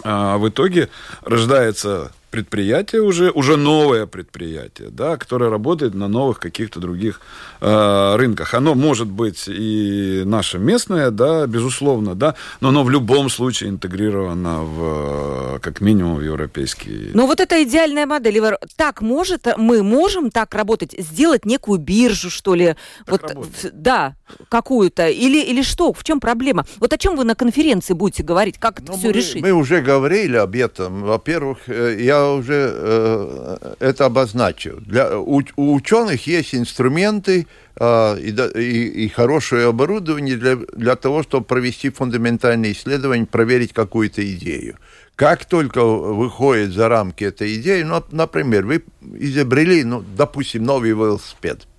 а, 0.03 0.37
в 0.37 0.47
итоге 0.49 0.89
рождается 1.21 2.11
предприятие 2.35 3.01
уже, 3.01 3.31
уже 3.31 3.55
новое 3.55 4.05
предприятие, 4.05 4.89
да, 4.89 5.17
которое 5.17 5.49
работает 5.49 5.93
на 5.93 6.07
новых 6.07 6.39
каких-то 6.39 6.79
других 6.79 7.21
э, 7.61 8.15
рынках. 8.17 8.53
Оно 8.53 8.75
может 8.75 9.07
быть 9.07 9.45
и 9.47 10.23
наше 10.25 10.59
местное, 10.59 11.11
да, 11.11 11.47
безусловно, 11.47 12.13
да, 12.15 12.35
но 12.61 12.69
оно 12.69 12.83
в 12.83 12.89
любом 12.89 13.29
случае 13.29 13.69
интегрировано 13.69 14.63
в, 14.63 15.59
как 15.59 15.81
минимум 15.81 16.17
в 16.17 16.21
европейский. 16.21 17.11
Но 17.13 17.25
вот 17.25 17.39
эта 17.39 17.63
идеальная 17.63 18.05
модель, 18.05 18.37
Ивар, 18.37 18.57
так 18.75 19.01
может, 19.01 19.47
мы 19.57 19.81
можем 19.83 20.29
так 20.29 20.53
работать, 20.55 20.93
сделать 20.97 21.45
некую 21.45 21.79
биржу, 21.79 22.29
что 22.29 22.55
ли, 22.55 22.75
так 23.05 23.11
вот, 23.11 23.21
работает. 23.21 23.81
да, 23.81 24.15
какую-то, 24.49 25.07
или, 25.07 25.41
или 25.41 25.61
что, 25.61 25.93
в 25.93 26.03
чем 26.03 26.19
проблема? 26.19 26.65
Вот 26.79 26.91
о 26.91 26.97
чем 26.97 27.15
вы 27.15 27.23
на 27.23 27.35
конференции 27.35 27.93
будете 27.93 28.23
говорить, 28.23 28.57
как 28.59 28.79
ну, 28.79 28.85
это 28.85 28.97
все 28.97 29.07
мы, 29.07 29.13
решить? 29.13 29.41
Мы 29.41 29.51
уже 29.51 29.81
говорили 29.81 30.35
об 30.35 30.55
этом. 30.55 31.03
Во-первых, 31.03 31.59
э, 31.67 31.97
уже 32.31 32.71
э, 32.73 33.73
это 33.79 34.05
обозначил. 34.05 34.79
Для, 34.81 35.19
у, 35.19 35.41
у 35.55 35.73
ученых 35.75 36.27
есть 36.27 36.55
инструменты 36.55 37.47
э, 37.75 38.19
и, 38.19 38.59
и, 38.59 39.05
и 39.05 39.07
хорошее 39.09 39.67
оборудование 39.67 40.35
для, 40.35 40.55
для 40.55 40.95
того, 40.95 41.23
чтобы 41.23 41.45
провести 41.45 41.89
фундаментальные 41.89 42.73
исследования, 42.73 43.25
проверить 43.25 43.73
какую-то 43.73 44.21
идею. 44.35 44.77
Как 45.15 45.45
только 45.45 45.83
выходит 45.83 46.71
за 46.73 46.89
рамки 46.89 47.23
этой 47.23 47.55
идеи, 47.55 47.83
ну, 47.83 48.03
например, 48.11 48.65
вы 48.65 48.83
изобрели, 49.01 49.83
ну, 49.83 50.03
допустим, 50.17 50.63
новый 50.63 50.89
велосипед– 50.89 51.67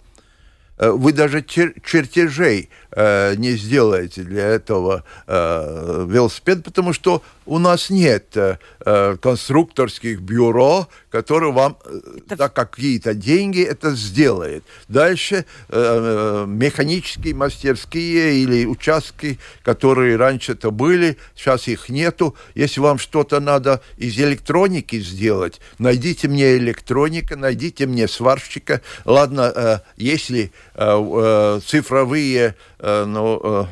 Э, 0.78 0.90
вы 0.90 1.12
даже 1.12 1.42
чер 1.42 1.74
чертежей 1.84 2.68
э, 2.96 3.34
не 3.36 3.52
сделаете 3.52 4.22
для 4.22 4.46
этого 4.46 5.04
э, 5.26 6.06
велосипед, 6.08 6.64
потому 6.64 6.92
что 6.92 7.22
у 7.44 7.58
нас 7.58 7.90
нет 7.90 8.36
э, 8.36 8.58
э 8.84 9.16
конструкторских 9.20 10.20
бюро, 10.20 10.88
которые 11.10 11.52
вам 11.52 11.78
это... 12.26 12.36
за 12.36 12.48
какие-то 12.48 13.14
деньги 13.14 13.62
это 13.62 13.92
сделает. 13.92 14.64
Дальше 14.88 15.36
э, 15.36 15.44
э, 15.68 16.44
механические 16.46 17.34
мастерские 17.34 18.42
или 18.42 18.66
участки, 18.66 19.38
которые 19.62 20.16
раньше 20.16 20.52
это 20.52 20.70
были, 20.70 21.16
сейчас 21.36 21.68
их 21.68 21.88
нету. 21.88 22.34
Если 22.54 22.80
вам 22.80 22.98
что-то 22.98 23.40
надо 23.40 23.80
из 23.96 24.18
электроники 24.18 24.98
сделать, 24.98 25.60
найдите 25.78 26.28
мне 26.28 26.56
электроника, 26.56 27.36
найдите 27.36 27.86
мне 27.86 28.08
сварщика. 28.08 28.80
Ладно, 29.04 29.52
э, 29.54 29.78
если 29.96 30.50
э, 30.74 30.78
э, 30.78 31.60
цифровые 31.64 32.54
э, 32.75 32.75
ну, 32.80 33.40
э, 33.42 33.64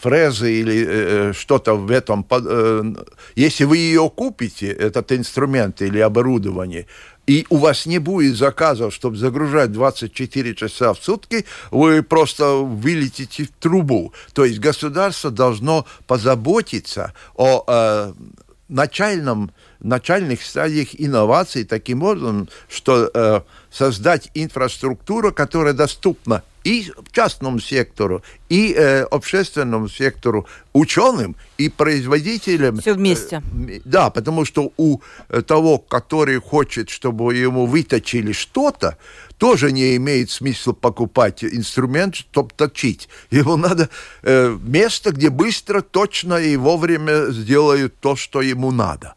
фрезы 0.00 0.60
или 0.60 0.86
э, 0.86 1.32
что-то 1.32 1.74
в 1.74 1.90
этом. 1.90 2.26
Э, 2.30 2.82
если 3.34 3.64
вы 3.64 3.78
ее 3.78 4.10
купите, 4.14 4.68
этот 4.68 5.12
инструмент 5.12 5.82
или 5.82 5.98
оборудование, 5.98 6.86
и 7.26 7.46
у 7.50 7.58
вас 7.58 7.84
не 7.84 7.98
будет 7.98 8.36
заказов, 8.36 8.94
чтобы 8.94 9.16
загружать 9.16 9.70
24 9.72 10.54
часа 10.54 10.94
в 10.94 10.98
сутки, 10.98 11.44
вы 11.70 12.02
просто 12.02 12.54
вылетите 12.54 13.44
в 13.44 13.50
трубу. 13.60 14.14
То 14.32 14.44
есть 14.44 14.60
государство 14.60 15.30
должно 15.30 15.84
позаботиться 16.06 17.12
о 17.34 17.64
э, 17.66 18.12
начальном, 18.68 19.50
начальных 19.80 20.42
стадиях 20.42 20.88
инноваций 20.98 21.64
таким 21.64 22.02
образом, 22.02 22.48
что 22.68 23.10
э, 23.12 23.40
создать 23.70 24.30
инфраструктуру, 24.34 25.32
которая 25.32 25.74
доступна 25.74 26.42
и 26.68 26.92
частному 27.12 27.60
сектору, 27.60 28.22
и 28.50 28.74
э, 28.74 29.04
общественному 29.04 29.88
сектору, 29.88 30.46
ученым 30.74 31.34
и 31.56 31.70
производителям. 31.70 32.76
Все 32.76 32.92
вместе. 32.92 33.42
Э, 33.68 33.80
да, 33.86 34.10
потому 34.10 34.44
что 34.44 34.70
у 34.76 35.00
э, 35.30 35.40
того, 35.40 35.78
который 35.78 36.38
хочет, 36.40 36.90
чтобы 36.90 37.34
ему 37.34 37.64
выточили 37.64 38.32
что-то, 38.32 38.98
тоже 39.38 39.72
не 39.72 39.96
имеет 39.96 40.30
смысла 40.30 40.74
покупать 40.74 41.42
инструмент, 41.42 42.16
чтобы 42.16 42.50
точить. 42.54 43.08
Ему 43.30 43.56
надо 43.56 43.88
э, 44.22 44.58
место, 44.62 45.12
где 45.12 45.30
быстро, 45.30 45.80
точно 45.80 46.34
и 46.34 46.56
вовремя 46.56 47.30
сделают 47.30 47.98
то, 48.00 48.14
что 48.14 48.42
ему 48.42 48.72
надо. 48.72 49.14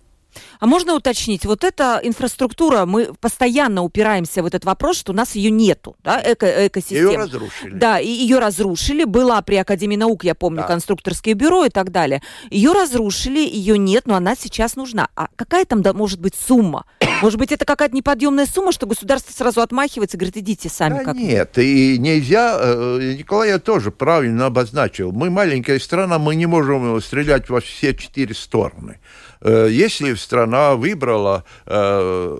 А 0.61 0.67
можно 0.67 0.93
уточнить, 0.93 1.43
вот 1.43 1.63
эта 1.63 1.99
инфраструктура, 2.03 2.85
мы 2.85 3.15
постоянно 3.19 3.81
упираемся 3.81 4.43
в 4.43 4.45
этот 4.45 4.63
вопрос, 4.63 4.95
что 4.95 5.11
у 5.11 5.15
нас 5.15 5.33
ее 5.33 5.49
нету, 5.49 5.95
да, 6.03 6.21
эко 6.23 6.67
экосистема. 6.67 7.13
Ее 7.13 7.17
разрушили. 7.17 7.73
Да, 7.73 7.99
и 7.99 8.07
ее 8.07 8.37
разрушили. 8.37 9.03
Была 9.03 9.41
при 9.41 9.55
Академии 9.55 9.95
наук, 9.95 10.23
я 10.23 10.35
помню, 10.35 10.61
да. 10.61 10.67
конструкторское 10.67 11.33
бюро 11.33 11.65
и 11.65 11.69
так 11.69 11.91
далее. 11.91 12.21
Ее 12.51 12.73
разрушили, 12.73 13.39
ее 13.39 13.79
нет, 13.79 14.05
но 14.05 14.13
она 14.13 14.35
сейчас 14.35 14.75
нужна. 14.75 15.09
А 15.15 15.29
какая 15.35 15.65
там 15.65 15.81
да, 15.81 15.93
может 15.93 16.21
быть 16.21 16.35
сумма? 16.35 16.85
Может 17.23 17.39
быть, 17.39 17.51
это 17.51 17.65
какая-то 17.65 17.95
неподъемная 17.95 18.45
сумма, 18.45 18.71
что 18.71 18.85
государство 18.85 19.33
сразу 19.33 19.61
отмахивается 19.61 20.17
и 20.17 20.19
говорит, 20.19 20.37
идите 20.37 20.69
сами. 20.69 20.99
Да 20.99 21.05
как 21.05 21.15
нет, 21.15 21.57
и 21.57 21.97
нельзя, 21.97 22.57
э, 22.59 23.15
Николай 23.17 23.49
я 23.49 23.57
тоже 23.57 23.89
правильно 23.89 24.45
обозначил. 24.45 25.11
Мы 25.11 25.31
маленькая 25.31 25.79
страна, 25.79 26.19
мы 26.19 26.35
не 26.35 26.45
можем 26.45 27.01
стрелять 27.01 27.49
во 27.49 27.61
все 27.61 27.95
четыре 27.95 28.35
стороны. 28.35 28.99
Э, 29.41 29.67
если 29.69 30.13
страна 30.13 30.75
выбрала 30.75 31.43
э, 31.65 32.37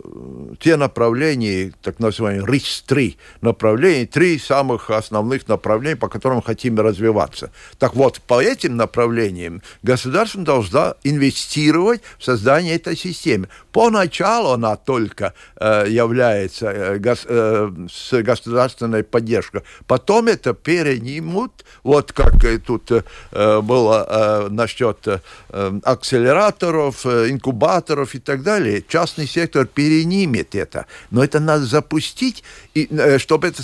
те 0.59 0.75
направления, 0.77 1.73
так 1.81 1.99
называемые 1.99 2.45
РИС-3 2.45 3.17
направления, 3.41 4.05
три 4.05 4.37
самых 4.37 4.89
основных 4.89 5.47
направления, 5.47 5.95
по 5.95 6.09
которым 6.09 6.41
хотим 6.41 6.79
развиваться. 6.79 7.51
Так 7.79 7.95
вот, 7.95 8.21
по 8.21 8.41
этим 8.41 8.77
направлениям 8.77 9.61
государство 9.81 10.41
должно 10.43 10.95
инвестировать 11.03 12.01
в 12.19 12.23
создание 12.23 12.75
этой 12.75 12.95
системы. 12.95 13.47
Поначалу 13.71 14.51
она 14.51 14.75
только 14.75 15.33
э, 15.59 15.85
является 15.89 16.67
э, 16.67 16.97
гос, 16.97 17.25
э, 17.27 17.71
с 17.89 18.21
государственной 18.21 19.03
поддержкой. 19.03 19.63
Потом 19.87 20.27
это 20.27 20.53
перенимут, 20.53 21.65
вот 21.83 22.11
как 22.11 22.33
тут 22.65 22.91
э, 22.91 23.61
было 23.61 24.05
э, 24.07 24.47
насчет 24.49 25.07
э, 25.07 25.19
акселераторов, 25.83 26.90
центров, 26.91 27.05
э, 27.05 27.29
инкубаторов 27.31 28.15
и 28.15 28.19
так 28.19 28.43
далее. 28.43 28.83
Частный 28.87 29.27
сектор 29.27 29.65
перенимет 29.65 30.55
это. 30.55 30.85
Но 31.11 31.23
это 31.23 31.39
надо 31.39 31.65
запустить, 31.65 32.43
и, 32.73 32.87
э, 32.89 33.17
чтобы 33.19 33.47
это 33.47 33.63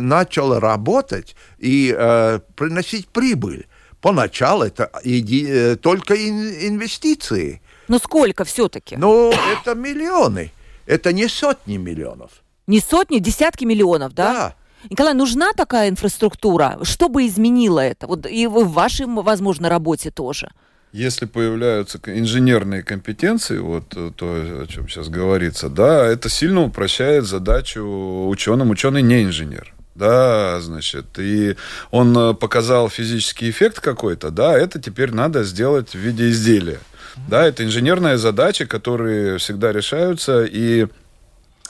начало 0.00 0.60
работать 0.60 1.36
и 1.58 1.94
э, 1.96 2.40
приносить 2.54 3.08
прибыль. 3.08 3.66
Поначалу 4.00 4.64
это 4.64 4.90
иди, 5.04 5.46
э, 5.48 5.76
только 5.76 6.14
инвестиции. 6.14 7.60
Но 7.88 7.98
сколько 7.98 8.44
все-таки? 8.44 8.96
Ну, 8.96 9.32
это 9.32 9.74
миллионы. 9.74 10.52
Это 10.86 11.12
не 11.12 11.28
сотни 11.28 11.78
миллионов. 11.78 12.30
Не 12.66 12.80
сотни, 12.80 13.20
десятки 13.20 13.64
миллионов, 13.64 14.12
да? 14.12 14.32
Да. 14.32 14.54
Николай, 14.90 15.14
нужна 15.14 15.52
такая 15.52 15.88
инфраструктура? 15.88 16.78
Что 16.82 17.08
бы 17.08 17.26
изменило 17.26 17.80
это? 17.80 18.06
Вот 18.06 18.26
и 18.26 18.46
в 18.46 18.68
вашей, 18.72 19.06
возможно, 19.06 19.68
работе 19.68 20.10
тоже 20.10 20.50
если 20.92 21.26
появляются 21.26 22.00
инженерные 22.06 22.82
компетенции, 22.82 23.58
вот 23.58 23.84
э, 23.96 24.10
то, 24.16 24.26
о 24.62 24.66
чем 24.66 24.88
сейчас 24.88 25.08
говорится, 25.08 25.68
да, 25.68 26.06
это 26.06 26.28
сильно 26.28 26.62
упрощает 26.62 27.24
задачу 27.24 28.28
ученым. 28.28 28.70
Ученый 28.70 29.02
не 29.02 29.24
инженер. 29.24 29.74
Да, 29.94 30.60
значит, 30.60 31.06
и 31.18 31.56
он 31.90 32.16
э, 32.16 32.34
показал 32.34 32.90
физический 32.90 33.48
эффект 33.48 33.80
какой-то, 33.80 34.30
да, 34.30 34.56
это 34.56 34.78
теперь 34.78 35.12
надо 35.12 35.42
сделать 35.42 35.92
в 35.92 35.98
виде 35.98 36.28
изделия. 36.28 36.80
Да, 37.28 37.46
это 37.46 37.64
инженерная 37.64 38.18
задача, 38.18 38.66
которые 38.66 39.38
всегда 39.38 39.72
решаются, 39.72 40.44
и 40.44 40.86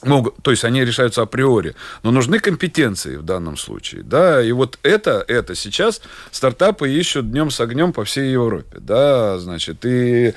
могут, 0.02 0.36
то 0.42 0.50
есть 0.50 0.64
они 0.64 0.84
решаются 0.84 1.22
априори, 1.22 1.74
но 2.02 2.10
нужны 2.10 2.38
компетенции 2.38 3.16
в 3.16 3.22
данном 3.22 3.56
случае, 3.56 4.02
да, 4.02 4.42
и 4.42 4.52
вот 4.52 4.78
это, 4.82 5.24
это 5.26 5.54
сейчас 5.54 6.00
стартапы 6.30 6.90
ищут 6.90 7.30
днем 7.30 7.50
с 7.50 7.60
огнем 7.60 7.92
по 7.92 8.04
всей 8.04 8.32
Европе, 8.32 8.78
да, 8.80 9.38
значит, 9.38 9.84
и 9.84 10.34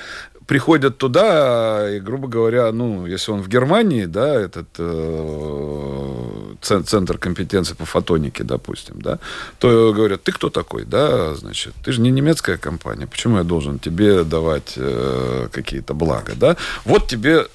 приходят 0.50 0.98
туда, 0.98 1.96
и, 1.96 2.00
грубо 2.00 2.28
говоря, 2.28 2.72
ну, 2.72 3.06
если 3.06 3.32
он 3.32 3.44
в 3.44 3.48
Германии, 3.48 4.06
да, 4.06 4.34
этот 4.34 4.68
э, 4.80 6.56
центр 6.62 7.20
компетенции 7.20 7.76
по 7.76 7.86
фотонике, 7.86 8.44
допустим, 8.44 9.00
да, 9.00 9.20
то 9.60 9.94
говорят, 9.94 10.24
ты 10.24 10.32
кто 10.32 10.50
такой, 10.50 10.86
да, 10.86 11.36
значит, 11.36 11.76
ты 11.84 11.92
же 11.92 12.02
не 12.02 12.10
немецкая 12.10 12.58
компания, 12.58 13.06
почему 13.06 13.38
я 13.38 13.44
должен 13.44 13.78
тебе 13.78 14.24
давать 14.24 14.74
э, 14.76 15.50
какие-то 15.52 15.94
блага, 15.94 16.34
да, 16.36 16.58
вот 16.84 17.08
тебе 17.08 17.46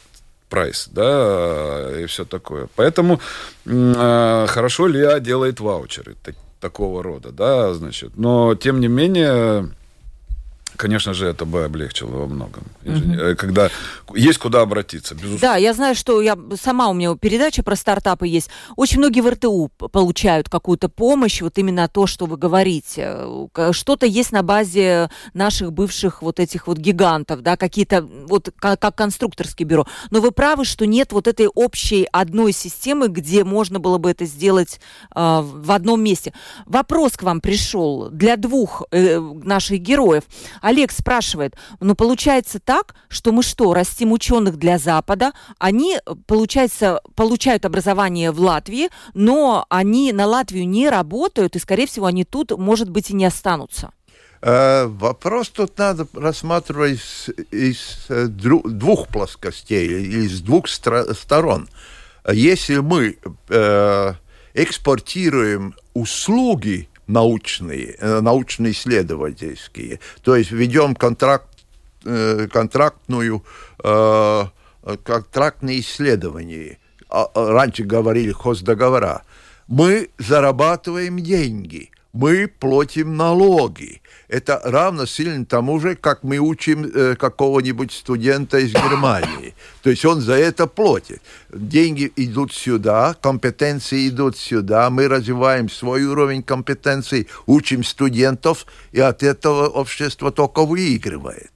прайс, 0.54 0.88
да, 0.92 2.00
и 2.00 2.06
все 2.06 2.24
такое. 2.24 2.68
Поэтому 2.76 3.20
э, 3.66 4.46
хорошо 4.48 4.86
Лиа 4.86 5.18
делает 5.18 5.58
ваучеры 5.58 6.14
так, 6.22 6.36
такого 6.60 7.02
рода, 7.02 7.32
да, 7.32 7.74
значит. 7.74 8.12
Но, 8.16 8.54
тем 8.54 8.80
не 8.80 8.88
менее, 8.88 9.68
Конечно 10.76 11.14
же, 11.14 11.26
это 11.26 11.44
бы 11.44 11.64
облегчило 11.64 12.10
во 12.10 12.26
многом. 12.26 12.64
Угу. 12.84 13.36
Когда 13.36 13.70
есть 14.14 14.38
куда 14.38 14.62
обратиться, 14.62 15.14
безусловно. 15.14 15.40
Да, 15.40 15.56
я 15.56 15.74
знаю, 15.74 15.94
что 15.94 16.20
я 16.20 16.36
сама 16.60 16.88
у 16.88 16.94
меня 16.94 17.14
передача 17.16 17.62
про 17.62 17.76
стартапы 17.76 18.26
есть. 18.26 18.50
Очень 18.76 18.98
многие 18.98 19.20
в 19.20 19.28
РТУ 19.28 19.70
получают 19.92 20.48
какую-то 20.48 20.88
помощь, 20.88 21.40
вот 21.42 21.58
именно 21.58 21.88
то, 21.88 22.06
что 22.06 22.26
вы 22.26 22.36
говорите. 22.36 23.18
Что-то 23.72 24.06
есть 24.06 24.32
на 24.32 24.42
базе 24.42 25.10
наших 25.32 25.72
бывших 25.72 26.22
вот 26.22 26.40
этих 26.40 26.66
вот 26.66 26.78
гигантов, 26.78 27.42
да, 27.42 27.56
какие-то 27.56 28.02
вот 28.02 28.50
как, 28.58 28.80
как 28.80 28.96
конструкторское 28.96 29.66
бюро. 29.66 29.86
Но 30.10 30.20
вы 30.20 30.30
правы, 30.30 30.64
что 30.64 30.86
нет 30.86 31.12
вот 31.12 31.28
этой 31.28 31.46
общей 31.48 32.06
одной 32.12 32.52
системы, 32.52 33.08
где 33.08 33.44
можно 33.44 33.78
было 33.78 33.98
бы 33.98 34.10
это 34.10 34.24
сделать 34.24 34.80
э, 35.14 35.40
в 35.42 35.70
одном 35.70 36.02
месте. 36.02 36.32
Вопрос 36.66 37.12
к 37.12 37.22
вам 37.22 37.40
пришел 37.40 38.08
для 38.10 38.36
двух 38.36 38.82
э, 38.90 39.18
наших 39.18 39.80
героев. 39.80 40.24
Олег 40.60 40.92
спрашивает, 40.92 41.56
ну 41.80 41.94
получается 41.94 42.60
так, 42.60 42.94
что 43.08 43.32
мы 43.32 43.42
что, 43.42 43.74
растим 44.04 44.12
ученых 44.12 44.56
для 44.56 44.78
Запада, 44.78 45.32
они, 45.58 45.98
получается, 46.26 47.00
получают 47.14 47.64
образование 47.64 48.30
в 48.30 48.40
Латвии, 48.40 48.88
но 49.14 49.64
они 49.70 50.12
на 50.12 50.26
Латвию 50.26 50.68
не 50.68 50.90
работают, 50.90 51.56
и, 51.56 51.58
скорее 51.58 51.86
всего, 51.86 52.06
они 52.06 52.24
тут, 52.24 52.52
может 52.58 52.90
быть, 52.90 53.10
и 53.10 53.14
не 53.14 53.26
останутся. 53.26 53.90
Э, 54.42 54.86
вопрос 54.86 55.48
тут 55.48 55.78
надо 55.78 56.06
рассматривать 56.14 56.98
из, 56.98 57.30
из 57.50 58.06
э, 58.08 58.26
двух 58.26 59.08
плоскостей, 59.08 60.28
с 60.28 60.40
двух 60.40 60.68
сторон. 60.68 61.68
Если 62.32 62.80
мы 62.80 63.16
э, 63.48 64.14
экспортируем 64.54 65.74
услуги 65.94 66.88
научные, 67.06 67.96
э, 67.98 68.20
научно-исследовательские. 68.20 69.98
То 70.22 70.36
есть 70.36 70.50
ведем 70.50 70.94
контракт, 70.94 71.48
э, 71.48 71.53
контрактную, 72.52 73.44
э, 73.82 74.44
контрактные 75.02 75.80
исследования. 75.80 76.78
А, 77.08 77.28
а 77.34 77.52
раньше 77.52 77.84
говорили 77.84 78.32
хоздоговора. 78.32 79.22
Мы 79.68 80.10
зарабатываем 80.18 81.20
деньги, 81.20 81.90
мы 82.12 82.48
платим 82.48 83.16
налоги 83.16 84.02
это 84.34 84.60
равно 84.64 85.06
сильно 85.06 85.44
тому 85.44 85.78
же, 85.80 85.94
как 85.94 86.24
мы 86.24 86.38
учим 86.38 86.84
э, 86.84 87.14
какого-нибудь 87.14 87.92
студента 87.92 88.58
из 88.58 88.72
Германии. 88.72 89.54
То 89.82 89.90
есть 89.90 90.04
он 90.04 90.20
за 90.20 90.34
это 90.34 90.66
платит. 90.66 91.22
Деньги 91.52 92.12
идут 92.16 92.52
сюда, 92.52 93.14
компетенции 93.20 94.08
идут 94.08 94.36
сюда, 94.36 94.90
мы 94.90 95.06
развиваем 95.08 95.68
свой 95.68 96.04
уровень 96.04 96.42
компетенций, 96.42 97.28
учим 97.46 97.84
студентов, 97.84 98.66
и 98.90 99.00
от 99.00 99.22
этого 99.22 99.68
общество 99.68 100.32
только 100.32 100.64
выигрывает. 100.64 101.53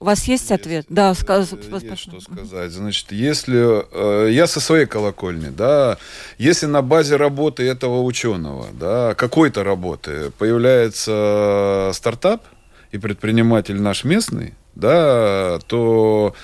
У 0.00 0.04
вас 0.04 0.24
есть 0.28 0.52
ответ? 0.52 0.84
Есть, 0.84 0.94
да, 0.94 1.12
сказ... 1.14 1.52
есть 1.52 1.98
что 1.98 2.20
сказать. 2.20 2.70
Значит, 2.70 3.10
если 3.10 3.84
э, 3.92 4.30
я 4.30 4.46
со 4.46 4.60
своей 4.60 4.86
колокольни, 4.86 5.48
да, 5.48 5.98
если 6.38 6.66
на 6.66 6.82
базе 6.82 7.16
работы 7.16 7.64
этого 7.64 8.02
ученого, 8.02 8.68
да, 8.72 9.14
какой-то 9.14 9.64
работы 9.64 10.30
появляется 10.38 11.90
стартап 11.94 12.44
и 12.92 12.98
предприниматель 12.98 13.80
наш 13.80 14.04
местный, 14.04 14.54
да, 14.76 15.58
то 15.66 16.34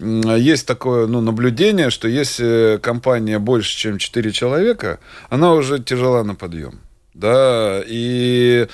есть 0.00 0.66
такое 0.66 1.06
ну, 1.06 1.20
наблюдение, 1.20 1.90
что 1.90 2.08
если 2.08 2.80
компания 2.82 3.38
больше, 3.38 3.76
чем 3.76 3.98
4 3.98 4.32
человека, 4.32 4.98
она 5.30 5.52
уже 5.52 5.78
тяжела 5.78 6.24
на 6.24 6.34
подъем. 6.34 6.80
Да, 7.14 7.80
и 7.86 8.66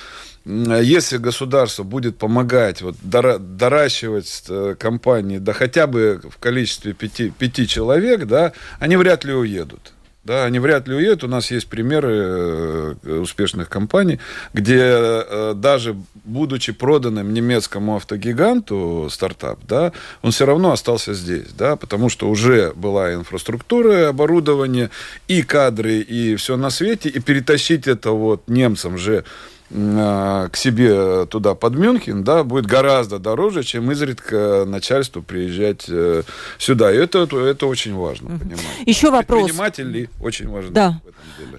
если 0.45 1.17
государство 1.17 1.83
будет 1.83 2.17
помогать 2.17 2.81
вот, 2.81 2.95
доращивать 3.03 4.43
э, 4.49 4.75
компании, 4.79 5.37
да 5.37 5.53
хотя 5.53 5.85
бы 5.85 6.21
в 6.29 6.37
количестве 6.39 6.93
пяти, 6.93 7.29
пяти 7.29 7.67
человек, 7.67 8.25
да, 8.25 8.53
они 8.79 8.97
вряд 8.97 9.23
ли 9.23 9.33
уедут. 9.33 9.93
Да, 10.23 10.45
они 10.45 10.59
вряд 10.59 10.87
ли 10.87 10.93
уедут. 10.93 11.23
У 11.23 11.27
нас 11.27 11.49
есть 11.49 11.67
примеры 11.67 12.95
э, 13.03 13.19
успешных 13.21 13.69
компаний, 13.69 14.19
где 14.53 14.79
э, 14.79 15.53
даже 15.55 15.95
будучи 16.23 16.73
проданным 16.73 17.33
немецкому 17.33 17.95
автогиганту 17.95 19.09
стартап, 19.11 19.59
да, 19.67 19.93
он 20.21 20.31
все 20.31 20.45
равно 20.45 20.71
остался 20.71 21.15
здесь, 21.15 21.49
да, 21.57 21.75
потому 21.75 22.09
что 22.09 22.29
уже 22.29 22.71
была 22.75 23.13
инфраструктура, 23.15 24.09
оборудование, 24.09 24.91
и 25.27 25.41
кадры, 25.41 25.99
и 25.99 26.35
все 26.35 26.55
на 26.55 26.69
свете, 26.69 27.09
и 27.09 27.19
перетащить 27.19 27.87
это 27.87 28.11
вот 28.11 28.47
немцам 28.47 28.99
же 28.99 29.23
Э, 29.23 29.60
к 29.71 30.51
себе 30.55 31.25
туда 31.27 31.55
под 31.55 31.75
Мюнхен, 31.75 32.23
да, 32.23 32.43
будет 32.43 32.65
гораздо 32.65 33.19
дороже, 33.19 33.63
чем 33.63 33.89
изредка 33.91 34.65
начальству 34.67 35.21
приезжать 35.21 35.85
э, 35.87 36.23
сюда. 36.57 36.91
И 36.91 36.97
это, 36.97 37.19
это 37.19 37.67
очень 37.67 37.95
важно, 37.95 38.37
понимать. 38.37 38.65
Еще 38.85 39.11
вопрос. 39.11 39.43
Предприниматели 39.43 40.09
очень 40.19 40.49
важны 40.49 40.71
да. 40.71 41.01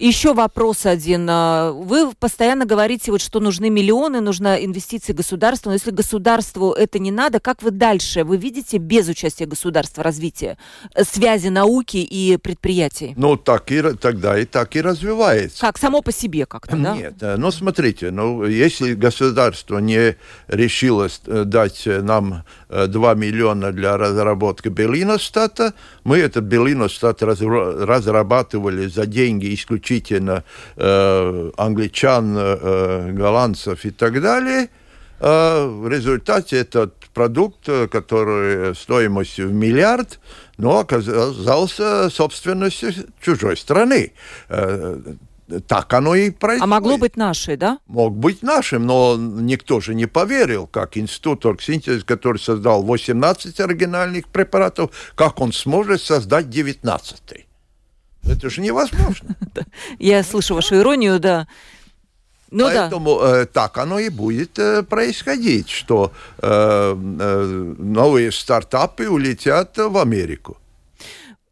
Еще 0.01 0.35
вопрос 0.35 0.87
один. 0.87 1.27
А, 1.31 1.73
вы 1.73 2.13
постоянно 2.19 2.65
говорите, 2.65 3.11
вот, 3.11 3.21
что 3.21 3.41
нужны 3.41 3.71
миллионы, 3.71 4.21
нужна 4.21 4.63
инвестиции 4.63 5.13
государства. 5.13 5.71
Но 5.71 5.75
если 5.75 5.91
государству 5.91 6.73
это 6.73 6.99
не 6.99 7.11
надо, 7.11 7.41
как 7.41 7.63
вы 7.63 7.71
дальше? 7.71 8.25
Вы 8.25 8.37
видите 8.37 8.79
без 8.79 9.09
участия 9.09 9.47
государства 9.47 10.03
развитие 10.03 10.59
э, 10.95 11.05
связи 11.05 11.49
науки 11.49 11.97
и 11.97 12.37
предприятий? 12.37 13.15
Ну, 13.17 13.37
так 13.37 13.71
и, 13.71 13.83
тогда 13.95 14.39
и 14.39 14.45
так 14.45 14.77
и 14.77 14.81
развивается. 14.81 15.61
Как, 15.61 15.79
само 15.79 16.03
по 16.03 16.13
себе 16.13 16.47
как-то, 16.47 16.77
да? 16.77 16.97
Нет, 16.97 17.15
ну, 17.21 17.51
смотрите, 17.51 18.11
ну, 18.11 18.45
если 18.45 18.95
государство 18.95 19.79
не 19.79 20.17
решило 20.49 21.09
э, 21.27 21.45
дать 21.45 21.83
нам 21.87 22.45
2 22.73 23.13
э, 23.13 23.17
миллиона 23.17 23.73
для 23.73 23.97
разработки 23.97 24.69
Белиностата, 24.69 25.75
мы 26.05 26.19
этот 26.19 26.45
Белиностат 26.45 27.23
разрабатывали 27.23 28.87
за 28.87 29.07
деньги 29.07 29.55
исключительно 29.55 30.45
э, 30.77 31.51
англичан, 31.57 32.35
э, 32.37 33.13
голландцев 33.13 33.85
и 33.85 33.91
так 33.91 34.21
далее. 34.21 34.69
А 35.21 35.67
в 35.67 35.89
результате 35.89 36.57
этот 36.57 36.95
продукт, 37.15 37.69
который 37.91 38.75
стоимостью 38.75 39.49
в 39.49 39.53
миллиард, 39.53 40.19
но 40.59 40.81
оказался 40.81 42.11
собственностью 42.11 42.93
чужой 43.21 43.57
страны 43.57 44.13
э, 44.49 44.99
так 45.61 45.93
оно 45.93 46.15
и 46.15 46.31
происходит. 46.31 46.63
А 46.63 46.67
могло 46.67 46.99
быть 46.99 47.17
нашей, 47.17 47.57
да? 47.57 47.79
Мог 47.87 48.15
быть 48.15 48.43
нашим, 48.43 48.87
но 48.87 49.17
никто 49.17 49.81
же 49.81 49.95
не 49.95 50.07
поверил, 50.07 50.67
как 50.67 50.97
институт 50.97 51.45
оргсинтез, 51.47 52.05
который 52.05 52.39
создал 52.39 52.83
18 52.83 53.61
оригинальных 53.61 54.29
препаратов, 54.29 54.91
как 55.15 55.41
он 55.41 55.53
сможет 55.53 56.03
создать 56.03 56.51
19 56.51 57.23
-й. 57.33 57.45
Это 58.25 58.51
же 58.51 58.61
невозможно. 58.61 59.37
Я 59.99 60.23
слышу 60.23 60.55
вашу 60.55 60.77
иронию, 60.77 61.19
да. 61.19 61.47
Ну 62.53 62.65
Поэтому 62.65 63.19
да. 63.21 63.43
э, 63.43 63.47
так 63.47 63.79
оно 63.79 63.99
и 63.99 64.11
будет 64.11 64.59
э, 64.59 64.83
происходить, 64.83 65.71
что 65.71 66.13
э, 66.39 66.47
э, 66.47 67.75
новые 67.79 68.31
стартапы 68.31 69.09
улетят 69.09 69.79
в 69.79 69.97
Америку. 69.97 70.57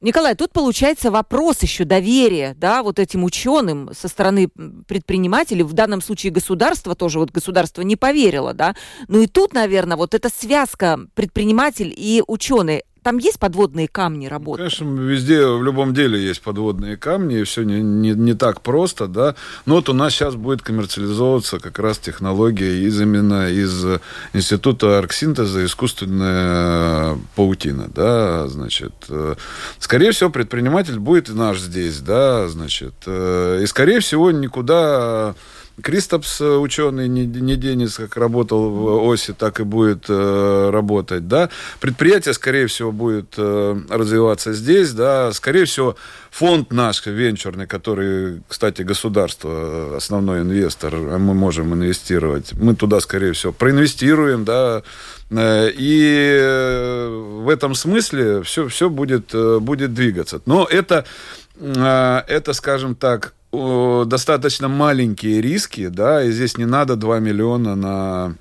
Николай, 0.03 0.35
тут 0.35 0.53
получается 0.53 1.11
вопрос 1.11 1.63
еще 1.63 1.85
доверия, 1.85 2.55
да, 2.57 2.83
вот 2.83 2.99
этим 2.99 3.23
ученым 3.23 3.91
со 3.93 4.09
стороны 4.09 4.49
предпринимателей, 4.89 5.63
в 5.63 5.75
данном 5.75 6.01
случае 6.01 6.33
государства 6.33 6.95
тоже, 6.95 7.19
вот 7.19 7.31
государство 7.31 7.83
не 7.83 7.97
поверило, 7.97 8.55
да. 8.55 8.75
Ну 9.09 9.21
и 9.21 9.27
тут, 9.27 9.53
наверное, 9.53 9.99
вот 9.99 10.15
эта 10.15 10.31
связка 10.31 11.01
предприниматель 11.15 11.93
и 11.95 12.23
ученый, 12.27 12.85
там 13.03 13.19
есть 13.19 13.39
подводные 13.39 13.89
камни 13.89 14.27
работы? 14.27 14.59
Конечно, 14.59 14.85
везде, 14.85 15.47
в 15.47 15.63
любом 15.63 15.95
деле 15.95 16.23
есть 16.23 16.43
подводные 16.43 16.97
камни, 16.97 17.41
и 17.41 17.45
все 17.45 17.63
не, 17.63 17.83
не, 17.83 18.11
не 18.11 18.35
так 18.35 18.61
просто, 18.61 19.07
да. 19.07 19.35
Но 19.67 19.77
вот 19.77 19.89
у 19.89 19.93
нас 19.93 20.13
сейчас 20.13 20.35
будет 20.35 20.63
коммерциализовываться 20.63 21.59
как 21.59 21.79
раз 21.79 21.99
технология 21.99 22.83
из 22.83 23.01
именно 23.01 23.51
из 23.51 23.85
Института 24.33 24.99
арксинтеза 24.99 25.65
искусственная 25.65 27.19
паутина, 27.35 27.89
да, 27.95 28.47
значит. 28.49 28.95
Э, 29.09 29.35
скорее 29.79 30.13
всего, 30.13 30.31
предприниматель 30.31 30.99
будет 30.99 31.29
и 31.29 31.33
наш 31.33 31.59
здесь, 31.59 32.01
да, 32.01 32.49
значит. 32.49 32.95
Э, 33.07 33.61
и, 33.63 33.67
скорее 33.67 34.01
всего, 34.01 34.31
никуда 34.31 35.35
Кристопс, 35.83 36.41
э, 36.41 36.57
ученый, 36.57 37.09
не, 37.09 37.27
не 37.27 37.57
денется, 37.57 38.03
как 38.03 38.17
работал 38.17 38.71
в 38.71 39.05
оси, 39.05 39.33
так 39.33 39.61
и 39.61 39.65
будет 39.65 40.07
э, 40.09 40.71
работать, 40.73 41.29
да. 41.29 41.51
Предприятие, 41.81 42.35
скорее 42.35 42.67
всего, 42.67 42.93
будет 42.93 43.35
э, 43.37 43.81
развиваться 43.89 44.53
здесь, 44.53 44.93
да. 44.93 45.33
Скорее 45.33 45.65
всего, 45.65 45.97
фонд 46.31 46.73
наш 46.73 47.05
венчурный, 47.07 47.67
который, 47.67 48.43
кстати, 48.49 48.83
государство, 48.83 49.93
э, 49.93 49.97
основной 49.97 50.41
инвестор, 50.41 50.95
а 50.95 51.19
мы 51.19 51.35
можем 51.35 51.73
инвестировать, 51.75 52.53
мы 52.55 52.75
туда, 52.75 53.01
скорее 53.01 53.33
всего, 53.33 53.53
проинвестируем, 53.53 54.45
да, 54.45 54.83
э, 55.31 55.71
и 55.77 57.09
в 57.43 57.49
этом 57.49 57.75
смысле 57.75 58.43
все, 58.43 58.69
все 58.69 58.91
будет, 58.91 59.35
будет 59.63 59.95
двигаться. 59.95 60.41
Но 60.47 60.67
это, 60.71 61.05
это, 61.59 62.53
скажем 62.53 62.95
так, 62.95 63.35
достаточно 63.53 64.69
маленькие 64.69 65.41
риски, 65.41 65.89
да, 65.89 66.23
и 66.23 66.31
здесь 66.31 66.57
не 66.57 66.67
надо 66.67 66.97
2 66.97 67.19
миллиона 67.19 67.75
на 67.75 68.35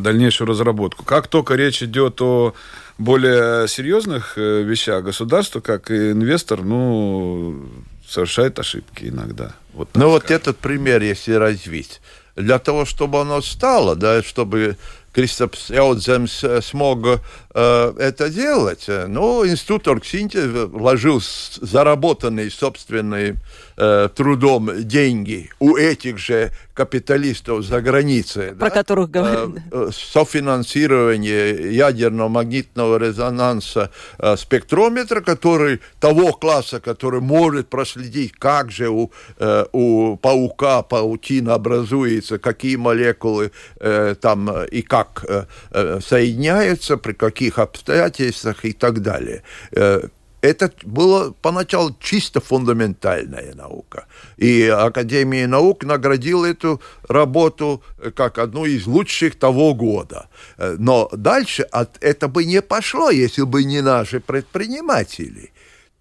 дальнейшую 0.00 0.48
разработку. 0.48 1.04
Как 1.04 1.28
только 1.28 1.54
речь 1.54 1.82
идет 1.82 2.20
о 2.20 2.54
более 2.96 3.68
серьезных 3.68 4.36
э, 4.36 4.62
вещах, 4.62 5.04
государство, 5.04 5.60
как 5.60 5.90
и 5.90 6.12
инвестор, 6.12 6.62
ну, 6.62 7.64
совершает 8.08 8.58
ошибки 8.58 9.04
иногда. 9.04 9.54
Вот 9.72 9.90
ну, 9.94 10.08
вот 10.08 10.30
этот 10.30 10.56
пример, 10.58 11.02
если 11.02 11.34
развить. 11.34 12.00
Для 12.34 12.58
того, 12.58 12.84
чтобы 12.84 13.20
оно 13.20 13.40
стало, 13.40 13.94
да, 13.94 14.22
чтобы 14.22 14.76
Кристопс 15.12 15.70
Яудземс 15.70 16.44
смог 16.62 17.20
э, 17.54 17.94
это 17.98 18.30
делать, 18.30 18.86
ну, 18.88 19.46
институт 19.46 19.88
Оргсинти 19.88 20.38
вложил 20.66 21.20
заработанные 21.60 22.50
собственные 22.50 23.36
э, 23.78 24.08
трудом 24.14 24.70
деньги 24.82 25.50
у 25.58 25.76
этих 25.76 26.18
же 26.18 26.50
капиталистов 26.74 27.64
за 27.64 27.80
границей. 27.80 28.48
Про 28.52 28.68
да? 28.68 28.70
которых 28.70 29.10
говорим. 29.10 29.62
Э, 29.72 29.90
софинансирование 29.92 31.74
ядерного 31.74 32.28
магнитного 32.28 32.98
резонанса 32.98 33.90
э, 34.18 34.36
спектрометра, 34.36 35.20
который 35.20 35.80
того 36.00 36.32
класса, 36.32 36.80
который 36.80 37.20
может 37.20 37.68
проследить, 37.68 38.32
как 38.38 38.70
же 38.70 38.90
у, 38.90 39.10
э, 39.38 39.64
у 39.72 40.16
паука 40.16 40.82
паутина 40.82 41.54
образуется, 41.54 42.38
какие 42.38 42.76
молекулы 42.76 43.50
э, 43.80 44.14
там 44.20 44.64
и 44.64 44.82
как 44.82 45.24
э, 45.28 45.44
э, 45.70 46.00
соединяются, 46.00 46.96
при 46.96 47.12
каких 47.12 47.47
обстоятельствах 47.56 48.64
и 48.64 48.72
так 48.72 49.00
далее. 49.00 49.42
Э, 49.72 50.08
это 50.40 50.70
было 50.84 51.34
поначалу 51.42 51.96
чисто 52.00 52.40
фундаментальная 52.40 53.54
наука. 53.54 54.06
И 54.36 54.68
Академия 54.68 55.46
наук 55.46 55.84
наградила 55.84 56.46
эту 56.46 56.80
работу 57.08 57.82
как 58.14 58.38
одну 58.38 58.64
из 58.64 58.86
лучших 58.86 59.36
того 59.36 59.74
года. 59.74 60.28
Но 60.56 61.08
дальше 61.12 61.66
это 62.00 62.28
бы 62.28 62.44
не 62.44 62.62
пошло, 62.62 63.10
если 63.10 63.42
бы 63.42 63.64
не 63.64 63.80
наши 63.80 64.20
предприниматели. 64.20 65.50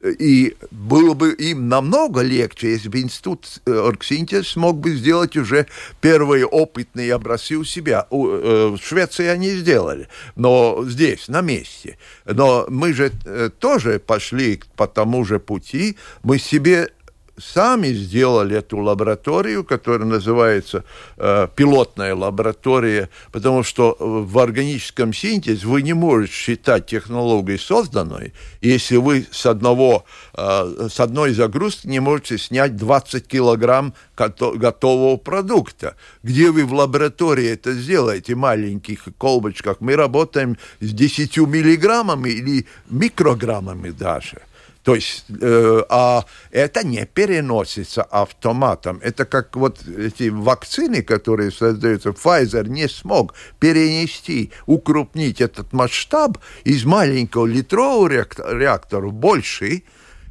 И 0.03 0.55
было 0.69 1.15
бы 1.15 1.33
им 1.33 1.69
намного 1.69 2.21
легче, 2.21 2.71
если 2.71 2.87
бы 2.87 3.01
институт 3.01 3.47
э, 3.65 3.71
Оргсинтез 3.71 4.47
смог 4.47 4.77
бы 4.77 4.95
сделать 4.95 5.35
уже 5.35 5.65
первые 6.01 6.45
опытные 6.45 7.15
образцы 7.15 7.55
у 7.55 7.63
себя. 7.63 8.05
Э, 8.11 8.75
в 8.75 8.77
Швеции 8.77 9.25
они 9.25 9.49
сделали, 9.55 10.07
но 10.35 10.83
здесь, 10.85 11.27
на 11.27 11.41
месте. 11.41 11.97
Но 12.25 12.67
мы 12.69 12.93
же 12.93 13.11
э, 13.25 13.49
тоже 13.57 13.97
пошли 13.99 14.61
по 14.75 14.87
тому 14.87 15.25
же 15.25 15.39
пути. 15.39 15.97
Мы 16.21 16.37
себе 16.37 16.89
сами 17.37 17.89
сделали 17.89 18.57
эту 18.57 18.77
лабораторию, 18.77 19.63
которая 19.63 20.07
называется 20.07 20.83
э, 21.17 21.47
пилотная 21.55 22.15
лаборатория, 22.15 23.09
потому 23.31 23.63
что 23.63 23.95
в 23.99 24.37
органическом 24.39 25.13
синтезе 25.13 25.65
вы 25.67 25.81
не 25.81 25.93
можете 25.93 26.33
считать 26.33 26.87
технологией 26.87 27.59
созданной, 27.59 28.33
если 28.61 28.97
вы 28.97 29.27
с, 29.29 29.45
одного, 29.45 30.05
э, 30.35 30.87
с 30.91 30.99
одной 30.99 31.33
загрузки 31.33 31.87
не 31.87 31.99
можете 31.99 32.37
снять 32.37 32.75
20 32.75 33.27
килограмм 33.27 33.93
готового 34.15 35.17
продукта. 35.17 35.95
Где 36.23 36.49
вы 36.51 36.65
в 36.65 36.73
лаборатории 36.73 37.49
это 37.49 37.73
сделаете, 37.73 38.35
маленьких 38.35 39.07
колбочках? 39.17 39.77
Мы 39.79 39.95
работаем 39.95 40.57
с 40.79 40.91
10 40.91 41.37
миллиграммами 41.37 42.29
или 42.29 42.65
микрограммами 42.89 43.91
даже. 43.91 44.46
То 44.87 44.95
есть, 44.95 45.25
э, 45.41 45.83
а 45.89 46.23
это 46.49 46.87
не 46.87 47.05
переносится 47.05 48.03
автоматом. 48.03 49.01
Это 49.03 49.25
как 49.25 49.57
вот 49.57 49.85
эти 49.85 50.29
вакцины, 50.29 51.01
которые 51.01 51.51
создаются, 51.51 52.11
Pfizer 52.11 52.69
не 52.69 52.87
смог 52.87 53.33
перенести, 53.59 54.49
укрупнить 54.65 55.41
этот 55.41 55.73
масштаб 55.73 56.37
из 56.63 56.85
маленького 56.85 57.47
литрового 57.47 58.07
реактора 58.07 59.07
в 59.07 59.13
больший, 59.13 59.83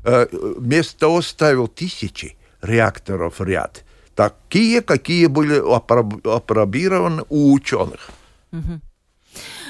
э, 0.04 0.26
вместо 0.32 1.00
того 1.00 1.20
ставил 1.20 1.68
тысячи 1.68 2.34
реакторов 2.62 3.42
ряд. 3.42 3.84
Такие, 4.14 4.80
какие 4.80 5.26
были 5.26 5.58
опробированы 6.34 7.24
у 7.28 7.52
ученых. 7.52 8.08
Угу. 8.52 8.80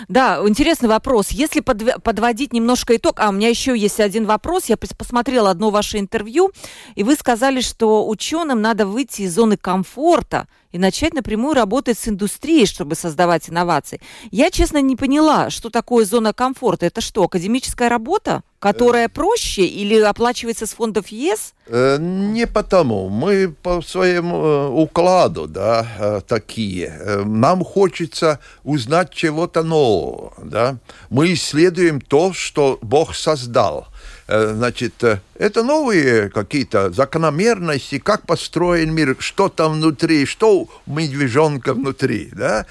Да, 0.08 0.40
интересный 0.46 0.88
вопрос. 0.88 1.30
Если 1.30 1.60
подв- 1.60 2.00
подводить 2.00 2.52
немножко 2.52 2.96
итог, 2.96 3.20
а 3.20 3.28
у 3.28 3.32
меня 3.32 3.48
еще 3.48 3.76
есть 3.76 4.00
один 4.00 4.26
вопрос. 4.26 4.66
Я 4.66 4.76
посмотрела 4.76 5.50
одно 5.50 5.70
ваше 5.70 5.98
интервью, 5.98 6.52
и 6.94 7.02
вы 7.02 7.14
сказали, 7.14 7.60
что 7.60 8.08
ученым 8.08 8.60
надо 8.60 8.86
выйти 8.86 9.22
из 9.22 9.34
зоны 9.34 9.56
комфорта 9.56 10.48
и 10.72 10.78
начать 10.78 11.14
напрямую 11.14 11.54
работать 11.54 11.98
с 11.98 12.08
индустрией, 12.08 12.66
чтобы 12.66 12.94
создавать 12.94 13.48
инновации. 13.48 14.00
Я, 14.30 14.50
честно, 14.50 14.80
не 14.80 14.96
поняла, 14.96 15.50
что 15.50 15.70
такое 15.70 16.04
зона 16.04 16.32
комфорта. 16.32 16.86
Это 16.86 17.00
что, 17.00 17.24
академическая 17.24 17.88
работа, 17.88 18.42
которая 18.58 19.08
проще 19.08 19.66
или 19.66 20.00
оплачивается 20.00 20.66
с 20.66 20.70
фондов 20.70 21.08
ЕС? 21.08 21.54
Э, 21.66 21.98
не 21.98 22.46
потому. 22.46 23.08
Мы 23.08 23.48
по 23.48 23.82
своему 23.82 24.36
э, 24.36 24.68
укладу, 24.68 25.46
да, 25.46 25.86
э, 25.98 26.20
такие. 26.26 27.22
Нам 27.24 27.64
хочется 27.64 28.40
узнать 28.64 29.10
чего-то 29.10 29.62
нового, 29.62 30.34
да. 30.42 30.76
Мы 31.10 31.34
исследуем 31.34 32.00
то, 32.00 32.32
что 32.32 32.78
Бог 32.82 33.14
создал– 33.14 33.88
значит, 34.28 35.04
это 35.38 35.62
новые 35.62 36.30
какие-то 36.30 36.90
закономерности, 36.90 38.00
как 38.00 38.26
построен 38.26 38.92
мир, 38.92 39.14
что 39.20 39.48
там 39.48 39.74
внутри, 39.74 40.26
что 40.26 40.62
у 40.62 40.68
медвежонка 40.86 41.74
внутри, 41.74 42.30
да? 42.32 42.66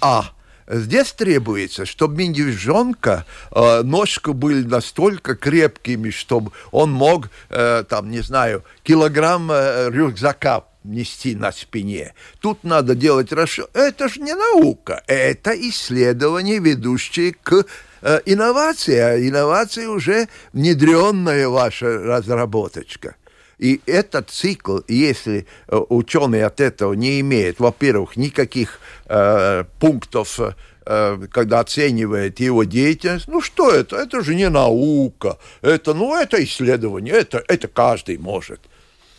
А 0.00 0.26
Здесь 0.68 1.12
требуется, 1.12 1.86
чтобы 1.86 2.24
медвежонка 2.24 3.24
э, 3.52 3.82
ножка 3.82 4.32
были 4.32 4.64
настолько 4.64 5.36
крепкими, 5.36 6.10
чтобы 6.10 6.52
он 6.70 6.92
мог, 6.92 7.30
э, 7.50 7.84
там, 7.88 8.10
не 8.10 8.20
знаю, 8.20 8.64
килограмм 8.82 9.50
э, 9.52 9.90
рюкзака 9.90 10.64
нести 10.84 11.34
на 11.34 11.52
спине. 11.52 12.14
Тут 12.40 12.64
надо 12.64 12.94
делать 12.94 13.32
расчет. 13.32 13.68
Это 13.74 14.08
же 14.08 14.20
не 14.20 14.34
наука, 14.34 15.02
это 15.06 15.50
исследование, 15.52 16.58
ведущее 16.58 17.34
к 17.34 17.64
Э, 18.02 18.20
инновация, 18.24 19.08
а 19.08 19.18
инновация 19.18 19.88
уже 19.88 20.28
внедренная 20.52 21.48
ваша 21.48 21.98
разработочка. 21.98 23.16
И 23.58 23.80
этот 23.86 24.30
цикл, 24.30 24.78
если 24.86 25.46
э, 25.68 25.80
ученый 25.88 26.44
от 26.44 26.60
этого 26.60 26.92
не 26.92 27.20
имеет, 27.20 27.58
во-первых, 27.58 28.16
никаких 28.16 28.80
э, 29.06 29.64
пунктов, 29.80 30.38
э, 30.84 31.26
когда 31.30 31.60
оценивает 31.60 32.38
его 32.38 32.64
деятельность, 32.64 33.28
ну 33.28 33.40
что 33.40 33.70
это? 33.70 33.96
Это 33.96 34.22
же 34.22 34.34
не 34.34 34.48
наука, 34.48 35.38
это, 35.62 35.94
ну, 35.94 36.14
это 36.14 36.42
исследование, 36.44 37.14
это, 37.14 37.42
это 37.48 37.68
каждый 37.68 38.18
может– 38.18 38.60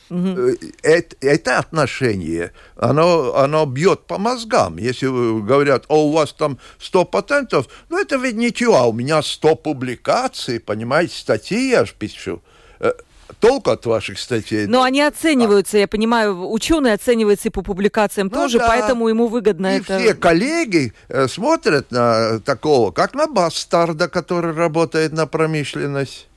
Угу. 0.09 0.57
Это, 0.83 1.15
это 1.19 1.59
отношение, 1.59 2.53
оно, 2.77 3.35
оно 3.35 3.65
бьет 3.65 4.05
по 4.07 4.17
мозгам. 4.17 4.77
Если 4.77 5.07
говорят, 5.07 5.85
о, 5.89 6.07
у 6.07 6.11
вас 6.11 6.31
там 6.31 6.59
100 6.79 7.05
патентов, 7.05 7.67
ну 7.89 7.99
это 7.99 8.15
ведь 8.15 8.35
ничего, 8.35 8.77
а 8.77 8.85
у 8.85 8.93
меня 8.93 9.21
100 9.21 9.55
публикаций, 9.55 10.59
понимаете, 10.59 11.15
статьи 11.15 11.71
я 11.71 11.83
же 11.83 11.93
пишу 11.97 12.41
э, 12.79 12.93
толку 13.39 13.71
от 13.71 13.85
ваших 13.85 14.19
статей. 14.19 14.67
Но 14.67 14.83
они 14.83 15.01
оцениваются, 15.01 15.77
а. 15.77 15.81
я 15.81 15.87
понимаю, 15.87 16.49
ученый 16.51 16.93
оценивается 16.93 17.49
и 17.49 17.51
по 17.51 17.61
публикациям 17.61 18.29
ну, 18.31 18.37
тоже, 18.37 18.59
да. 18.59 18.67
поэтому 18.67 19.07
ему 19.07 19.27
выгодно 19.27 19.75
и 19.75 19.79
это. 19.79 19.99
все 19.99 20.13
коллеги 20.13 20.93
э, 21.09 21.27
смотрят 21.27 21.91
на 21.91 22.39
такого, 22.39 22.91
как 22.91 23.13
на 23.13 23.27
бастарда, 23.27 24.07
который 24.07 24.53
работает 24.53 25.13
на 25.13 25.27
промышленность. 25.27 26.27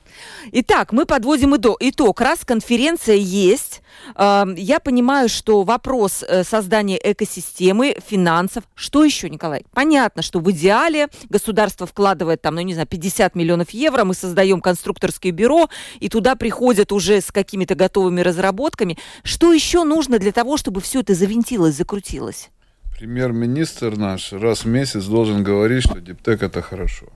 Итак, 0.51 0.91
мы 0.91 1.05
подводим 1.05 1.55
итог. 1.55 2.21
Раз 2.21 2.39
конференция 2.45 3.15
есть, 3.15 3.81
я 4.17 4.79
понимаю, 4.83 5.29
что 5.29 5.63
вопрос 5.63 6.23
э, 6.27 6.43
создания 6.43 6.99
экосистемы, 7.01 7.95
финансов, 8.05 8.63
что 8.75 9.03
еще, 9.03 9.29
Николай? 9.29 9.65
Понятно, 9.73 10.21
что 10.21 10.39
в 10.39 10.49
идеале 10.51 11.07
государство 11.29 11.85
вкладывает 11.85 12.41
там, 12.41 12.55
ну 12.55 12.61
не 12.61 12.73
знаю, 12.73 12.87
50 12.87 13.35
миллионов 13.35 13.71
евро, 13.71 14.03
мы 14.03 14.13
создаем 14.13 14.61
конструкторское 14.61 15.31
бюро, 15.31 15.69
и 15.99 16.09
туда 16.09 16.35
приходят 16.35 16.91
уже 16.91 17.21
с 17.21 17.31
какими-то 17.31 17.75
готовыми 17.75 18.21
разработками. 18.21 18.97
Что 19.23 19.53
еще 19.53 19.83
нужно 19.83 20.19
для 20.19 20.31
того, 20.31 20.57
чтобы 20.57 20.81
все 20.81 21.01
это 21.01 21.13
завинтилось, 21.13 21.75
закрутилось? 21.75 22.49
Премьер-министр 22.97 23.97
наш 23.97 24.33
раз 24.33 24.63
в 24.63 24.67
месяц 24.67 25.05
должен 25.05 25.43
говорить, 25.43 25.83
что 25.83 25.99
Диптек 25.99 26.43
это 26.43 26.61
хорошо. 26.61 27.07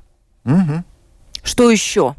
Угу. 0.46 0.84
Что 1.44 1.70
еще? 1.70 2.16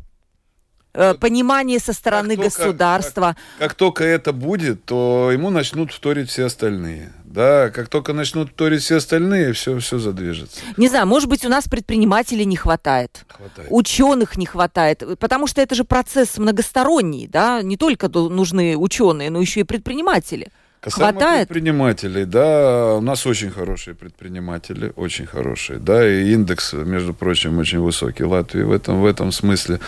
Э, 0.96 1.14
понимание 1.14 1.78
со 1.78 1.92
стороны 1.92 2.36
как 2.36 2.46
государства. 2.46 3.36
как, 3.58 3.68
как 3.68 3.74
только 3.74 4.04
это 4.04 4.32
будет, 4.32 4.84
то 4.84 5.30
ему 5.30 5.50
начнут 5.50 5.92
вторить 5.92 6.30
все 6.30 6.46
остальные. 6.46 7.12
Да, 7.24 7.68
как 7.68 7.88
только 7.88 8.14
начнут 8.14 8.50
вторить 8.50 8.82
все 8.82 8.96
остальные, 8.96 9.52
все, 9.52 9.78
все 9.78 9.98
задвижется. 9.98 10.58
Не 10.78 10.88
знаю, 10.88 11.06
может 11.06 11.28
быть, 11.28 11.44
у 11.44 11.50
нас 11.50 11.68
предпринимателей 11.68 12.46
не 12.46 12.56
хватает, 12.56 13.26
хватает. 13.28 13.68
ученых 13.70 14.38
не 14.38 14.46
хватает, 14.46 15.02
потому 15.18 15.46
что 15.46 15.60
это 15.60 15.74
же 15.74 15.84
процесс 15.84 16.38
многосторонний, 16.38 17.28
да, 17.28 17.60
не 17.60 17.76
только 17.76 18.08
нужны 18.08 18.74
ученые, 18.78 19.28
но 19.28 19.38
еще 19.38 19.60
и 19.60 19.64
предприниматели. 19.64 20.48
Касаемо 20.80 21.12
Хватает? 21.12 21.48
предпринимателей, 21.48 22.24
да, 22.26 22.94
у 22.94 23.00
нас 23.00 23.26
очень 23.26 23.50
хорошие 23.50 23.94
предприниматели, 23.94 24.92
очень 24.94 25.26
хорошие, 25.26 25.78
да, 25.78 26.08
и 26.08 26.32
индекс, 26.32 26.74
между 26.74 27.12
прочим, 27.12 27.58
очень 27.58 27.80
высокий 27.80 28.24
Латвии 28.24 28.62
в 28.62 28.70
этом, 28.70 29.02
в 29.02 29.06
этом 29.06 29.32
смысле. 29.32 29.80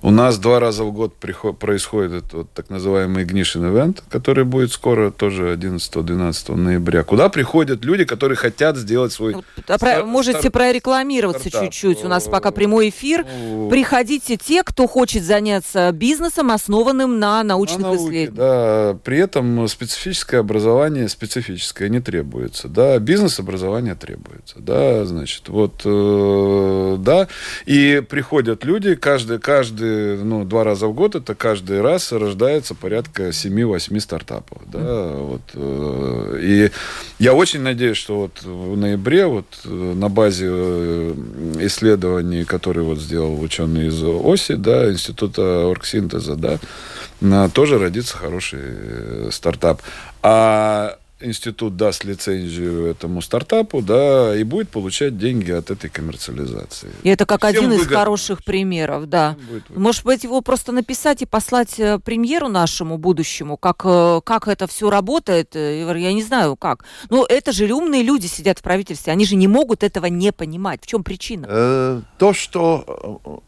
У 0.00 0.10
нас 0.12 0.38
два 0.38 0.60
раза 0.60 0.84
в 0.84 0.92
год 0.92 1.14
приход, 1.16 1.58
происходит 1.58 2.12
этот 2.12 2.32
вот, 2.32 2.50
так 2.52 2.70
называемый 2.70 3.24
Игнишин 3.24 3.64
Event, 3.64 4.00
который 4.08 4.44
будет 4.44 4.70
скоро, 4.70 5.10
тоже 5.10 5.54
11-12 5.56 6.54
ноября, 6.54 7.02
куда 7.02 7.28
приходят 7.28 7.84
люди, 7.84 8.04
которые 8.04 8.36
хотят 8.36 8.76
сделать 8.76 9.12
свой... 9.12 9.34
А 9.34 9.42
про- 9.64 9.76
стар- 9.76 10.04
можете 10.04 10.38
стар- 10.38 10.52
прорекламироваться 10.52 11.48
стартап. 11.48 11.72
чуть-чуть. 11.72 12.04
У 12.04 12.08
нас 12.08 12.24
пока 12.28 12.52
прямой 12.52 12.90
эфир. 12.90 13.26
Ну, 13.40 13.68
Приходите 13.68 14.36
те, 14.36 14.62
кто 14.62 14.86
хочет 14.86 15.24
заняться 15.24 15.90
бизнесом, 15.92 16.52
основанным 16.52 17.18
на 17.18 17.42
научных 17.42 17.80
На 17.80 17.86
науке, 17.88 18.04
исследованиях. 18.26 18.34
Да, 18.34 18.98
при 19.02 19.18
этом 19.18 19.66
специфическое 19.66 20.40
образование 20.40 21.08
специфическое 21.08 21.88
не 21.88 22.00
требуется, 22.00 22.68
да, 22.68 22.98
бизнес-образование 23.00 23.96
требуется, 23.96 24.56
да, 24.58 25.04
значит, 25.06 25.48
вот, 25.48 25.82
э, 25.84 26.96
да, 27.00 27.26
и 27.66 28.00
приходят 28.08 28.64
люди, 28.64 28.94
каждый, 28.94 29.38
каждый, 29.40 29.87
ну, 30.22 30.44
два 30.44 30.64
раза 30.64 30.86
в 30.86 30.94
год, 30.94 31.14
это 31.14 31.34
каждый 31.34 31.80
раз 31.80 32.12
рождается 32.12 32.74
порядка 32.74 33.28
7-8 33.28 34.00
стартапов, 34.00 34.62
да, 34.66 35.08
вот, 35.12 35.42
э, 35.54 36.38
и 36.42 36.70
я 37.18 37.34
очень 37.34 37.60
надеюсь, 37.60 37.96
что 37.96 38.20
вот 38.20 38.42
в 38.42 38.76
ноябре, 38.76 39.26
вот, 39.26 39.46
э, 39.64 39.68
на 39.68 40.08
базе 40.08 40.46
э, 40.48 41.14
исследований, 41.60 42.44
которые 42.44 42.84
вот 42.84 42.98
сделал 42.98 43.40
ученый 43.40 43.88
из 43.88 44.02
ОСИ, 44.02 44.54
да, 44.54 44.90
Института 44.90 45.66
оргсинтеза, 45.68 46.36
да, 46.36 47.48
тоже 47.48 47.78
родится 47.78 48.16
хороший 48.16 49.30
стартап. 49.32 49.82
А 50.22 50.98
институт 51.20 51.76
даст 51.76 52.04
лицензию 52.04 52.86
этому 52.86 53.20
стартапу, 53.22 53.82
да, 53.82 54.36
и 54.36 54.44
будет 54.44 54.68
получать 54.68 55.18
деньги 55.18 55.50
от 55.50 55.70
этой 55.70 55.90
коммерциализации. 55.90 56.90
И 57.02 57.08
это 57.08 57.26
как 57.26 57.40
Всем 57.40 57.50
один 57.50 57.72
из 57.72 57.78
выгодно. 57.80 57.98
хороших 57.98 58.44
примеров, 58.44 59.08
да. 59.08 59.36
Может 59.68 60.04
быть, 60.04 60.24
его 60.24 60.40
просто 60.40 60.72
написать 60.72 61.22
и 61.22 61.26
послать 61.26 61.78
э, 61.78 61.98
премьеру 61.98 62.48
нашему 62.48 62.98
будущему, 62.98 63.56
как, 63.56 63.82
э, 63.84 64.20
как 64.24 64.48
это 64.48 64.66
все 64.66 64.90
работает, 64.90 65.56
э, 65.56 65.82
Ивар, 65.82 65.96
я 65.96 66.12
не 66.12 66.22
знаю 66.22 66.56
как. 66.56 66.84
Но 67.10 67.26
это 67.28 67.52
же 67.52 67.72
умные 67.72 68.02
люди 68.02 68.26
сидят 68.26 68.58
в 68.58 68.62
правительстве, 68.62 69.12
они 69.12 69.24
же 69.24 69.36
не 69.36 69.48
могут 69.48 69.82
этого 69.82 70.06
не 70.06 70.32
понимать. 70.32 70.82
В 70.82 70.86
чем 70.86 71.04
причина? 71.04 72.02
То, 72.18 72.32
что 72.32 73.42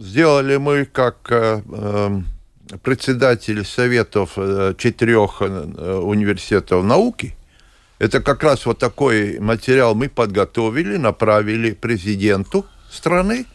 сделали 0.00 0.56
мы 0.56 0.84
как 0.86 1.30
э, 1.30 1.62
э, 1.68 2.20
председатель 2.82 3.64
советов 3.64 4.32
э, 4.36 4.74
четырех 4.78 5.38
э, 5.40 6.00
университетов 6.02 6.84
науки, 6.84 7.34
это 7.98 8.20
как 8.20 8.42
раз 8.42 8.66
вот 8.66 8.78
такой 8.78 9.38
материал 9.40 9.94
мы 9.94 10.08
подготовили, 10.08 10.96
направили 10.96 11.72
президенту 11.72 12.66
страны. 12.90 13.46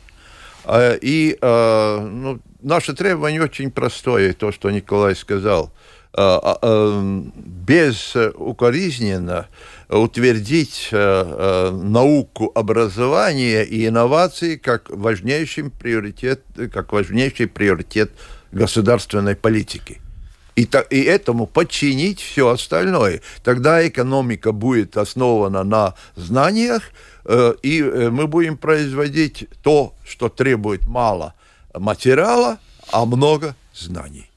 Э, 0.65 0.97
И 1.01 1.37
ну, 1.41 2.39
наше 2.61 2.93
требование 2.93 3.41
очень 3.41 3.71
простое, 3.71 4.33
то, 4.33 4.51
что 4.51 4.71
Николай 4.71 5.15
сказал. 5.15 5.71
А, 6.17 7.01
Безукоризненно 7.45 9.47
утвердить 9.89 10.87
науку, 10.91 12.51
образование 12.55 13.65
и 13.65 13.85
инновации 13.85 14.55
как 14.55 14.89
важнейший 14.89 15.69
приоритет, 15.69 16.41
как 16.71 16.93
важнейший 16.93 17.47
приоритет 17.47 18.11
государственной 18.55 19.35
политики. 19.35 20.01
И, 20.55 20.65
та- 20.65 20.87
и 20.89 21.01
этому 21.01 21.47
подчинить 21.47 22.21
все 22.21 22.47
остальное. 22.47 23.21
Тогда 23.43 23.85
экономика 23.85 24.51
будет 24.53 24.97
основана 24.97 25.63
на 25.63 25.93
знаниях, 26.15 26.81
э, 27.25 27.55
и 27.61 27.81
э, 27.81 28.09
мы 28.09 28.27
будем 28.27 28.57
производить 28.57 29.47
то, 29.61 29.93
что 30.05 30.29
требует 30.29 30.87
мало 30.87 31.33
материала, 31.73 32.57
а 32.91 33.05
много 33.05 33.55
знаний. 33.73 34.29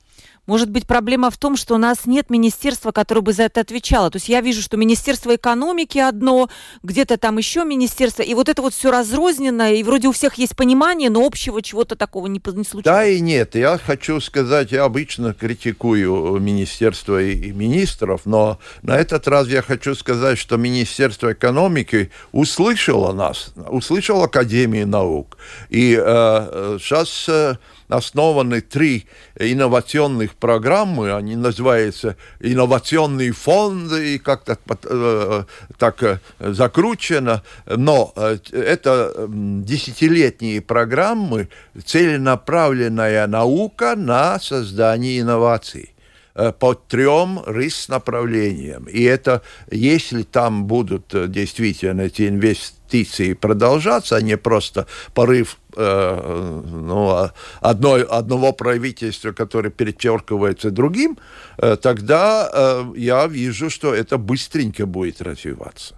Может 0.49 0.71
быть, 0.71 0.87
проблема 0.87 1.31
в 1.31 1.37
том, 1.37 1.59
что 1.59 1.75
у 1.75 1.79
нас 1.79 2.07
нет 2.07 2.31
министерства, 2.31 2.91
которое 2.91 3.21
бы 3.21 3.35
за 3.35 3.43
это 3.45 3.61
отвечало. 3.61 4.11
То 4.11 4.17
есть 4.17 4.31
я 4.31 4.41
вижу, 4.41 4.63
что 4.63 4.79
Министерство 4.79 5.37
экономики 5.37 5.99
одно, 5.99 6.49
где-то 6.83 7.19
там 7.19 7.37
еще 7.37 7.67
министерство, 7.67 8.23
и 8.23 8.33
вот 8.33 8.49
это 8.49 8.63
вот 8.63 8.73
все 8.73 8.91
разрознено, 8.91 9.69
и 9.69 9.83
вроде 9.83 10.09
у 10.09 10.13
всех 10.13 10.37
есть 10.37 10.57
понимание, 10.57 11.11
но 11.11 11.23
общего 11.23 11.61
чего-то 11.61 11.97
такого 11.97 12.29
не, 12.29 12.41
не 12.43 12.65
случилось. 12.65 12.85
Да 12.85 13.05
и 13.05 13.21
нет. 13.21 13.57
Я 13.57 13.77
хочу 13.77 14.21
сказать, 14.21 14.73
я 14.73 14.85
обычно 14.85 15.35
критикую 15.35 16.41
министерство 16.41 17.23
и, 17.23 17.35
и 17.35 17.53
министров, 17.53 18.23
но 18.25 18.59
на 18.81 18.97
этот 18.97 19.29
раз 19.29 19.49
я 19.49 19.61
хочу 19.61 19.95
сказать, 19.95 20.39
что 20.39 20.57
Министерство 20.57 21.35
экономики 21.35 22.11
услышало 22.33 23.13
нас, 23.13 23.53
услышало 23.69 24.25
Академию 24.25 24.89
наук. 24.89 25.37
И 25.69 25.93
э, 25.95 26.01
э, 26.03 26.79
сейчас 26.81 27.27
э, 27.29 27.57
основаны 27.89 28.61
три 28.61 29.07
инновационных 29.39 30.34
программы, 30.34 31.12
они 31.14 31.36
называются 31.36 32.16
инновационные 32.41 33.32
фонды, 33.32 34.14
и 34.14 34.18
как-то 34.18 34.57
под- 34.64 34.86
э, 34.89 35.45
так 35.78 36.03
э, 36.03 36.18
закручено, 36.39 37.43
но 37.66 38.12
э, 38.16 38.39
это 38.53 39.26
десятилетние 39.28 40.61
программы, 40.61 41.49
целенаправленная 41.84 43.26
наука 43.26 43.95
на 43.97 44.39
создание 44.41 45.20
инноваций. 45.20 45.93
э, 45.93 45.98
по 46.59 46.74
трем 46.74 47.43
рис 47.47 47.89
направлениям. 47.89 48.84
И 48.84 49.03
это, 49.03 49.43
если 49.70 50.22
там 50.22 50.64
будут 50.64 51.14
э, 51.14 51.26
действительно 51.28 52.03
эти 52.03 52.28
инвестиции 52.28 53.34
продолжаться, 53.34 54.16
а 54.16 54.20
не 54.20 54.36
просто 54.36 54.86
порыв 55.14 55.59
э, 55.76 56.62
ну, 56.64 57.09
а, 57.11 57.32
одной, 57.61 58.03
одного 58.03 58.53
правительства, 58.53 59.32
которое 59.32 59.70
перечеркивается 59.70 60.70
другим, 60.70 61.18
э, 61.59 61.76
тогда 61.76 62.49
э, 62.53 62.84
я 62.97 63.26
вижу, 63.26 63.68
что 63.68 63.95
это 63.95 64.16
быстренько 64.18 64.86
будет 64.86 65.20
развиваться. 65.22 65.98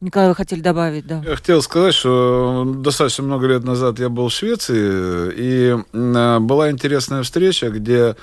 Николай, 0.00 0.28
вы 0.28 0.34
хотели 0.34 0.60
добавить, 0.60 1.06
да. 1.06 1.22
Я 1.26 1.36
хотел 1.36 1.62
сказать, 1.62 1.94
что 1.94 2.64
достаточно 2.66 3.24
много 3.24 3.46
лет 3.46 3.64
назад 3.64 3.98
я 3.98 4.08
был 4.10 4.28
в 4.28 4.32
Швеции, 4.32 5.32
и 5.34 5.76
м, 5.94 6.46
была 6.46 6.70
интересная 6.70 7.22
встреча, 7.22 7.70
где 7.70 8.14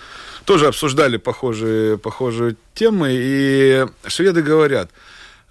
тоже 0.46 0.68
обсуждали 0.68 1.18
похожие, 1.18 1.98
похожие 1.98 2.56
темы, 2.76 3.10
и 3.12 3.88
шведы 4.06 4.44
говорят, 4.44 4.92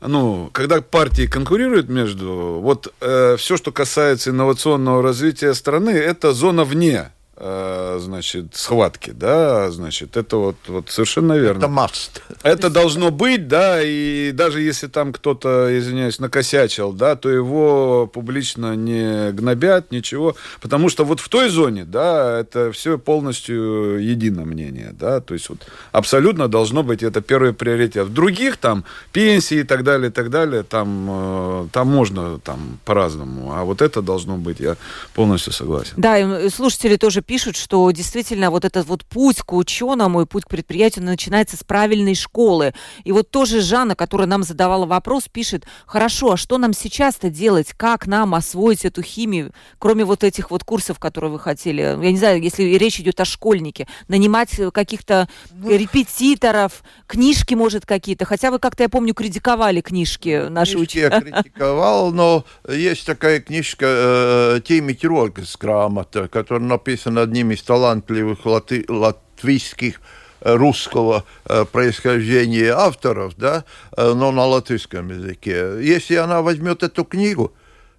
ну, 0.01 0.49
когда 0.53 0.81
партии 0.81 1.27
конкурируют 1.27 1.89
между, 1.89 2.61
вот 2.63 2.93
все, 3.01 3.57
что 3.57 3.73
касается 3.73 4.31
инновационного 4.31 5.03
развития 5.03 5.55
страны, 5.55 5.91
это 5.91 6.33
зона 6.33 6.65
вне 6.65 6.99
э, 6.99 7.22
значит, 7.43 8.55
схватки, 8.55 9.11
да, 9.11 9.71
значит, 9.73 10.17
это 10.17 10.37
вот, 10.37 10.57
вот 10.69 10.91
совершенно 10.91 11.33
верно. 11.33 11.65
Это 11.65 11.67
must. 11.67 12.21
Это 12.45 12.71
должно 12.71 13.11
быть, 13.11 13.49
да, 13.49 13.83
и 13.83 14.31
даже 14.33 14.61
если 14.61 14.87
там 14.87 15.13
кто-то, 15.13 15.77
извиняюсь, 15.77 16.21
накосячил, 16.21 16.93
да, 16.93 17.17
то 17.17 17.29
его 17.29 18.07
публично 18.07 18.77
не 18.77 19.33
гнобят, 19.33 19.91
ничего, 19.91 20.37
потому 20.61 20.89
что 20.89 21.05
вот 21.05 21.19
в 21.19 21.29
той 21.29 21.49
зоне, 21.49 21.85
да, 21.85 22.39
это 22.39 22.71
все 22.71 22.97
полностью 22.97 23.99
едино 23.99 24.45
мнение, 24.45 24.95
да, 24.99 25.21
то 25.21 25.35
есть 25.35 25.49
вот 25.49 25.67
абсолютно 25.91 26.47
должно 26.47 26.85
быть 26.85 27.03
это 27.03 27.21
первый 27.23 27.53
приоритет. 27.53 28.07
В 28.07 28.13
других 28.13 28.57
там 28.57 28.85
пенсии 29.13 29.59
и 29.59 29.65
так 29.65 29.83
далее, 29.83 30.11
и 30.11 30.13
так 30.13 30.31
далее, 30.31 30.63
там, 30.63 31.09
э, 31.11 31.69
там 31.73 31.89
можно 31.89 32.39
там 32.39 32.79
по-разному, 32.85 33.53
а 33.53 33.65
вот 33.65 33.83
это 33.83 34.01
должно 34.01 34.37
быть, 34.37 34.61
я 34.61 34.77
полностью 35.15 35.53
согласен. 35.53 35.95
Да, 35.97 36.19
и 36.19 36.23
э, 36.23 36.51
слушатели 36.51 36.97
тоже 36.97 37.21
пишут, 37.21 37.32
что 37.39 37.91
действительно 37.91 38.51
вот 38.51 38.65
этот 38.65 38.87
вот 38.87 39.05
путь 39.05 39.39
к 39.43 39.53
ученому 39.53 40.23
и 40.23 40.27
путь 40.27 40.45
к 40.45 40.49
предприятию 40.49 41.05
начинается 41.05 41.57
с 41.57 41.65
правильной 41.65 42.15
школы. 42.15 42.75
И 43.05 43.13
вот 43.13 43.31
тоже 43.31 43.61
Жанна, 43.61 43.95
которая 43.95 44.27
нам 44.27 44.43
задавала 44.43 44.87
вопрос, 44.87 45.25
пишет, 45.31 45.65
хорошо, 45.87 46.33
а 46.33 46.37
что 46.37 46.59
нам 46.59 46.73
сейчас-то 46.73 47.31
делать? 47.31 47.73
Как 47.77 48.07
нам 48.07 48.35
освоить 48.35 48.85
эту 48.85 49.03
химию, 49.03 49.53
кроме 49.79 50.05
вот 50.05 50.25
этих 50.25 50.51
вот 50.51 50.65
курсов, 50.65 50.99
которые 50.99 51.31
вы 51.31 51.39
хотели? 51.39 51.83
Я 51.83 51.97
не 52.13 52.19
знаю, 52.19 52.43
если 52.43 52.63
речь 52.65 53.01
идет 53.01 53.21
о 53.21 53.25
школьнике, 53.25 53.87
нанимать 54.09 54.59
э, 54.59 54.71
каких-то 54.71 55.29
репетиторов, 55.65 56.83
книжки, 57.07 57.55
может, 57.55 57.87
какие-то. 57.87 58.25
Хотя 58.25 58.51
вы 58.51 58.59
как-то, 58.59 58.83
я 58.83 58.89
помню, 58.89 59.15
критиковали 59.15 59.81
книжки 59.81 60.49
наши 60.49 60.77
Книжки 60.77 60.99
я 60.99 61.09
учителя. 61.09 61.21
критиковал, 61.43 62.13
но 62.13 62.45
есть 62.69 63.07
такая 63.07 63.41
книжка 63.41 63.87
э, 63.89 64.61
«Теми 64.67 64.93
Тирольгас 64.93 65.57
грамота», 65.57 66.29
которая 66.29 66.65
написана 66.65 67.12
одним 67.19 67.51
из 67.51 67.63
талантливых 67.63 68.45
латы- 68.47 68.85
латвийских 68.89 70.01
э, 70.41 70.55
русского 70.55 71.25
э, 71.45 71.65
происхождения 71.65 72.73
авторов, 72.73 73.35
да, 73.37 73.65
э, 73.97 74.13
но 74.15 74.33
на 74.33 74.45
латышском 74.47 75.09
языке. 75.09 75.79
Если 75.81 76.17
она 76.17 76.43
возьмет 76.43 76.83
эту 76.83 77.05
книгу 77.05 77.53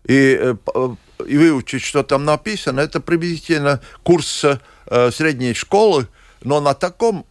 и, 0.06 0.54
и 1.26 1.38
выучит, 1.38 1.82
что 1.82 2.04
там 2.04 2.26
написано, 2.26 2.82
это 2.82 3.00
приблизительно 3.00 3.80
курс 4.04 4.46
средней 5.12 5.54
школы, 5.54 6.08
но 6.44 6.60
на 6.60 6.74
таком 6.74 7.26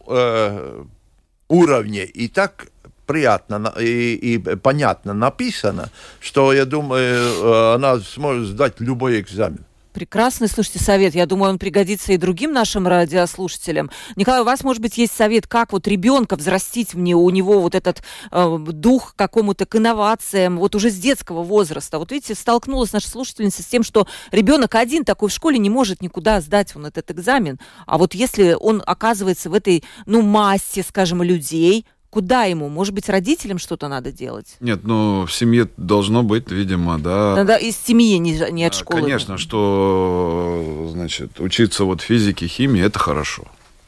уровне 1.47 2.05
и 2.05 2.27
так 2.27 2.67
приятно 3.05 3.73
и, 3.79 4.15
и 4.15 4.37
понятно 4.39 5.13
написано, 5.13 5.91
что, 6.19 6.51
я 6.51 6.65
думаю, 6.65 7.75
она 7.75 7.99
сможет 7.99 8.47
сдать 8.47 8.79
любой 8.79 9.19
экзамен. 9.19 9.65
Прекрасный, 9.93 10.47
слушайте, 10.47 10.79
совет. 10.79 11.13
Я 11.13 11.27
думаю, 11.27 11.51
он 11.51 11.59
пригодится 11.59 12.13
и 12.13 12.17
другим 12.17 12.51
нашим 12.51 12.87
радиослушателям. 12.87 13.91
Николай, 14.15 14.41
у 14.41 14.43
вас, 14.43 14.63
может 14.63 14.81
быть, 14.81 14.97
есть 14.97 15.15
совет, 15.15 15.45
как 15.45 15.71
вот 15.71 15.87
ребенка 15.87 16.35
взрастить 16.35 16.95
мне, 16.95 17.15
у 17.15 17.29
него 17.29 17.61
вот 17.61 17.75
этот 17.75 18.01
э, 18.31 18.57
дух 18.57 19.13
какому-то 19.15 19.67
к 19.67 19.75
инновациям, 19.75 20.57
вот 20.57 20.73
уже 20.73 20.89
с 20.89 20.95
детского 20.95 21.43
возраста. 21.43 21.99
Вот 21.99 22.11
видите, 22.11 22.33
столкнулась 22.33 22.91
наша 22.91 23.07
слушательница 23.07 23.61
с 23.61 23.67
тем, 23.67 23.83
что 23.83 24.07
ребенок 24.31 24.73
один 24.73 25.05
такой 25.05 25.29
в 25.29 25.33
школе 25.33 25.59
не 25.59 25.69
может 25.69 26.01
никуда 26.01 26.41
сдать 26.41 26.75
он 26.75 26.87
этот 26.87 27.11
экзамен. 27.11 27.59
А 27.85 27.99
вот 27.99 28.15
если 28.15 28.57
он 28.59 28.81
оказывается 28.85 29.51
в 29.51 29.53
этой, 29.53 29.83
ну, 30.07 30.23
массе, 30.23 30.81
скажем, 30.81 31.21
людей, 31.21 31.85
Куда 32.13 32.43
ему? 32.43 32.69
Может 32.69 32.93
быть, 32.93 33.09
родителям 33.09 33.57
что-то 33.57 33.87
надо 33.87 34.11
делать? 34.11 34.57
Нет, 34.59 34.81
ну, 34.83 35.25
в 35.25 35.33
семье 35.33 35.67
должно 35.77 36.21
быть, 36.21 36.51
видимо, 36.51 36.99
да. 36.99 37.35
Надо 37.35 37.55
из 37.55 37.75
семьи, 37.75 38.19
не, 38.19 38.33
не 38.51 38.65
от 38.65 38.75
школы. 38.75 39.01
Конечно, 39.01 39.39
что, 39.39 40.89
значит, 40.91 41.39
учиться 41.39 41.85
вот 41.85 42.01
физике, 42.01 42.45
химии, 42.45 42.83
это 42.83 42.99
хорошо. 42.99 43.45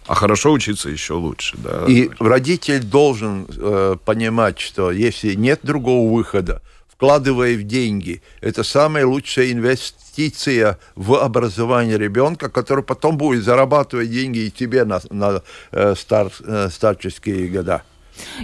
А 0.07 0.15
хорошо 0.15 0.53
учиться 0.53 0.89
еще 0.89 1.13
лучше, 1.13 1.55
да. 1.59 1.85
И 1.87 2.09
родитель 2.17 2.83
должен 2.83 3.45
э, 3.47 3.95
понимать, 4.03 4.59
что 4.59 4.89
если 4.89 5.35
нет 5.35 5.59
другого 5.61 6.11
выхода, 6.11 6.63
вкладывая 6.87 7.55
в 7.55 7.61
деньги, 7.61 8.23
это 8.41 8.63
самая 8.63 9.05
лучшая 9.05 9.51
инвестиция 9.51 10.79
в 10.95 11.13
образование 11.13 11.99
ребенка, 11.99 12.49
который 12.49 12.83
потом 12.83 13.17
будет 13.17 13.43
зарабатывать 13.43 14.09
деньги 14.09 14.39
и 14.39 14.49
тебе 14.49 14.83
на, 14.83 14.99
на 15.11 15.43
э, 15.71 15.93
стар, 15.95 16.31
э, 16.43 16.69
старческие 16.71 17.49
года. 17.49 17.83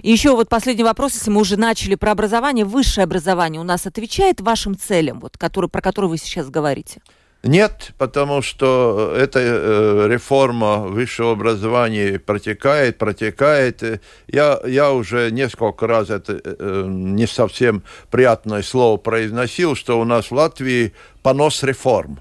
И 0.01 0.11
еще 0.11 0.35
вот 0.35 0.49
последний 0.49 0.83
вопрос, 0.83 1.13
если 1.13 1.31
мы 1.31 1.41
уже 1.41 1.57
начали 1.57 1.95
про 1.95 2.11
образование, 2.11 2.65
высшее 2.65 3.03
образование 3.03 3.59
у 3.61 3.65
нас 3.65 3.85
отвечает 3.85 4.41
вашим 4.41 4.77
целям, 4.77 5.19
вот, 5.19 5.37
который, 5.37 5.69
про 5.69 5.81
которые 5.81 6.09
вы 6.09 6.17
сейчас 6.17 6.49
говорите? 6.49 7.01
Нет, 7.43 7.93
потому 7.97 8.43
что 8.43 9.15
эта 9.17 9.39
э, 9.39 10.07
реформа 10.07 10.81
высшего 10.81 11.31
образования 11.31 12.19
протекает, 12.19 12.99
протекает. 12.99 14.01
Я, 14.27 14.59
я 14.63 14.91
уже 14.91 15.31
несколько 15.31 15.87
раз 15.87 16.11
это 16.11 16.39
э, 16.43 16.85
не 16.87 17.25
совсем 17.25 17.81
приятное 18.11 18.61
слово 18.61 18.97
произносил, 18.97 19.75
что 19.75 19.99
у 19.99 20.03
нас 20.03 20.29
в 20.29 20.33
Латвии 20.33 20.93
понос 21.23 21.63
реформ, 21.63 22.19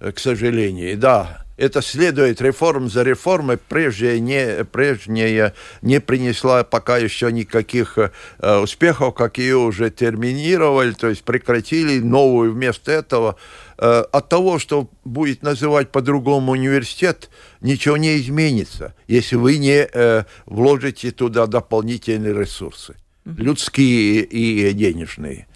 э, 0.00 0.12
к 0.12 0.18
сожалению. 0.18 0.96
Да, 0.96 1.43
это 1.56 1.82
следует 1.82 2.40
реформ 2.40 2.88
за 2.88 3.02
реформой, 3.02 3.56
прежде 3.56 4.18
не, 4.20 4.64
прежняя 4.64 5.54
не 5.82 6.00
принесла 6.00 6.64
пока 6.64 6.98
еще 6.98 7.30
никаких 7.30 7.98
э, 7.98 8.58
успехов, 8.58 9.14
как 9.14 9.38
ее 9.38 9.56
уже 9.56 9.90
терминировали, 9.90 10.92
то 10.92 11.08
есть 11.08 11.22
прекратили 11.22 12.00
новую 12.00 12.52
вместо 12.52 12.90
этого. 12.90 13.36
Э, 13.78 14.04
от 14.10 14.28
того, 14.28 14.58
что 14.58 14.88
будет 15.04 15.42
называть 15.42 15.92
по-другому 15.92 16.52
университет, 16.52 17.30
ничего 17.60 17.96
не 17.96 18.16
изменится, 18.18 18.94
если 19.06 19.36
вы 19.36 19.58
не 19.58 19.88
э, 19.90 20.24
вложите 20.46 21.10
туда 21.12 21.46
дополнительные 21.46 22.34
ресурсы 22.34 22.96
людские 23.24 24.22
и 24.22 24.72
денежные. 24.72 25.46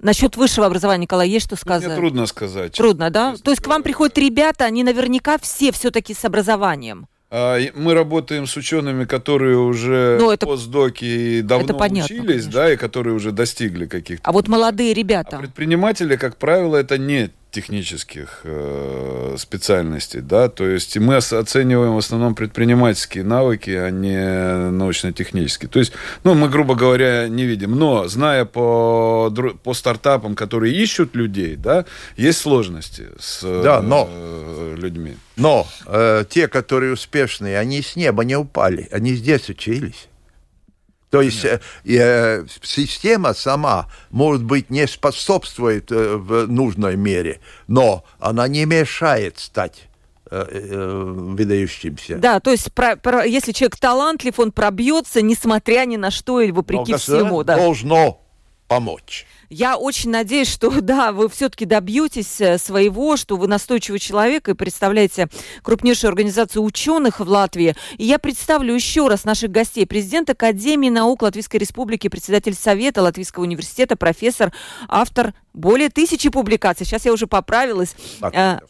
Насчет 0.00 0.36
высшего 0.36 0.66
образования, 0.66 1.02
Николай, 1.02 1.28
есть 1.28 1.46
что 1.46 1.56
сказать? 1.56 1.86
Мне 1.88 1.96
трудно 1.96 2.26
сказать. 2.26 2.72
Трудно, 2.72 3.10
да? 3.10 3.36
То 3.42 3.50
есть 3.50 3.62
к 3.62 3.66
вам 3.66 3.82
приходят 3.82 4.16
ребята, 4.18 4.64
они 4.64 4.82
наверняка 4.82 5.38
все 5.38 5.72
все-таки 5.72 6.14
с 6.14 6.24
образованием. 6.24 7.06
А, 7.30 7.58
мы 7.74 7.92
работаем 7.92 8.46
с 8.46 8.56
учеными, 8.56 9.04
которые 9.04 9.58
уже 9.58 10.16
ну, 10.18 10.30
это, 10.30 10.46
постдоки 10.46 11.04
и 11.04 11.42
давно 11.42 11.66
это 11.66 11.74
понятно, 11.74 12.16
учились, 12.16 12.44
конечно. 12.44 12.52
да, 12.52 12.72
и 12.72 12.76
которые 12.76 13.14
уже 13.14 13.32
достигли 13.32 13.84
каких-то. 13.84 14.28
А 14.28 14.32
вот 14.32 14.48
молодые 14.48 14.94
ребята. 14.94 15.36
А 15.36 15.40
предприниматели, 15.40 16.16
как 16.16 16.38
правило, 16.38 16.76
это 16.76 16.96
не 16.96 17.30
технических 17.50 18.40
э, 18.44 19.36
специальностей, 19.38 20.20
да, 20.20 20.48
то 20.48 20.66
есть 20.66 20.98
мы 20.98 21.16
оцениваем 21.16 21.94
в 21.94 21.98
основном 21.98 22.34
предпринимательские 22.34 23.24
навыки, 23.24 23.70
а 23.70 23.90
не 23.90 24.70
научно-технические. 24.70 25.68
То 25.68 25.78
есть, 25.78 25.92
ну, 26.24 26.34
мы, 26.34 26.48
грубо 26.48 26.74
говоря, 26.74 27.28
не 27.28 27.44
видим. 27.44 27.72
Но, 27.72 28.06
зная 28.06 28.44
по, 28.44 29.32
по 29.62 29.74
стартапам, 29.74 30.34
которые 30.34 30.74
ищут 30.74 31.16
людей, 31.16 31.56
да, 31.56 31.86
есть 32.16 32.38
сложности 32.38 33.08
с 33.18 33.40
да, 33.42 33.80
но, 33.80 34.08
э, 34.10 34.74
людьми. 34.76 35.16
Но 35.36 35.66
э, 35.86 36.24
те, 36.28 36.48
которые 36.48 36.92
успешные, 36.92 37.58
они 37.58 37.80
с 37.80 37.96
неба 37.96 38.24
не 38.24 38.36
упали, 38.36 38.88
они 38.92 39.14
здесь 39.14 39.48
учились. 39.48 40.08
То 41.10 41.22
есть 41.22 41.44
э, 41.44 41.60
э, 41.84 42.44
система 42.62 43.32
сама, 43.32 43.88
может 44.10 44.44
быть, 44.44 44.68
не 44.70 44.86
способствует 44.86 45.90
э, 45.90 46.16
в 46.16 46.46
нужной 46.46 46.96
мере, 46.96 47.40
но 47.66 48.04
она 48.18 48.46
не 48.46 48.66
мешает 48.66 49.38
стать 49.38 49.88
э, 50.30 50.44
э, 50.50 51.02
выдающимся. 51.16 52.16
Да, 52.16 52.40
то 52.40 52.50
есть 52.50 52.72
про, 52.74 52.96
про, 52.96 53.24
если 53.24 53.52
человек 53.52 53.78
талантлив, 53.78 54.38
он 54.38 54.52
пробьется, 54.52 55.22
несмотря 55.22 55.86
ни 55.86 55.96
на 55.96 56.10
что 56.10 56.40
или 56.40 56.50
вопреки 56.50 56.92
но 56.92 56.98
всему. 56.98 57.42
Да. 57.42 57.56
Должно 57.56 58.20
помочь. 58.66 59.26
Я 59.50 59.76
очень 59.76 60.10
надеюсь, 60.10 60.48
что 60.48 60.70
да, 60.80 61.12
вы 61.12 61.28
все-таки 61.28 61.64
добьетесь 61.64 62.40
э, 62.40 62.58
своего, 62.58 63.16
что 63.16 63.36
вы 63.36 63.46
настойчивый 63.46 63.98
человек 63.98 64.48
и 64.48 64.54
представляете 64.54 65.28
крупнейшую 65.62 66.08
организацию 66.08 66.62
ученых 66.62 67.20
в 67.20 67.28
Латвии. 67.28 67.74
И 67.96 68.04
я 68.04 68.18
представлю 68.18 68.74
еще 68.74 69.08
раз 69.08 69.24
наших 69.24 69.50
гостей. 69.50 69.86
Президент 69.86 70.30
Академии 70.30 70.90
наук 70.90 71.22
Латвийской 71.22 71.56
Республики, 71.58 72.08
председатель 72.08 72.54
Совета 72.54 73.02
Латвийского 73.02 73.44
университета, 73.44 73.96
профессор, 73.96 74.52
автор 74.88 75.34
более 75.54 75.88
тысячи 75.88 76.28
публикаций. 76.28 76.86
Сейчас 76.86 77.04
я 77.04 77.12
уже 77.12 77.26
поправилась. 77.26 77.94
А, 78.20 78.60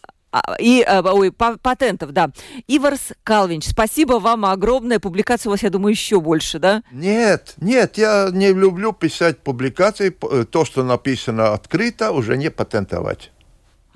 и, 0.59 0.83
а, 0.87 1.03
ой, 1.03 1.33
патентов, 1.33 2.13
да. 2.13 2.31
Иварс 2.67 3.13
Калвинч, 3.25 3.67
спасибо 3.67 4.15
вам 4.15 4.45
огромное. 4.45 4.99
Публикация 4.99 5.51
у 5.51 5.53
вас, 5.53 5.63
я 5.63 5.71
думаю, 5.71 5.93
еще 5.93 6.21
больше, 6.21 6.59
да? 6.59 6.83
Нет, 6.91 7.55
нет, 7.59 7.99
я 7.99 8.29
не 8.33 8.53
люблю 8.53 8.93
писать 8.93 9.39
публикации. 9.39 10.15
Э, 10.31 10.45
то, 10.45 10.65
что 10.65 10.83
написано 10.83 11.53
открыто, 11.53 12.13
уже 12.13 12.37
не 12.37 12.51
патентовать. 12.51 13.31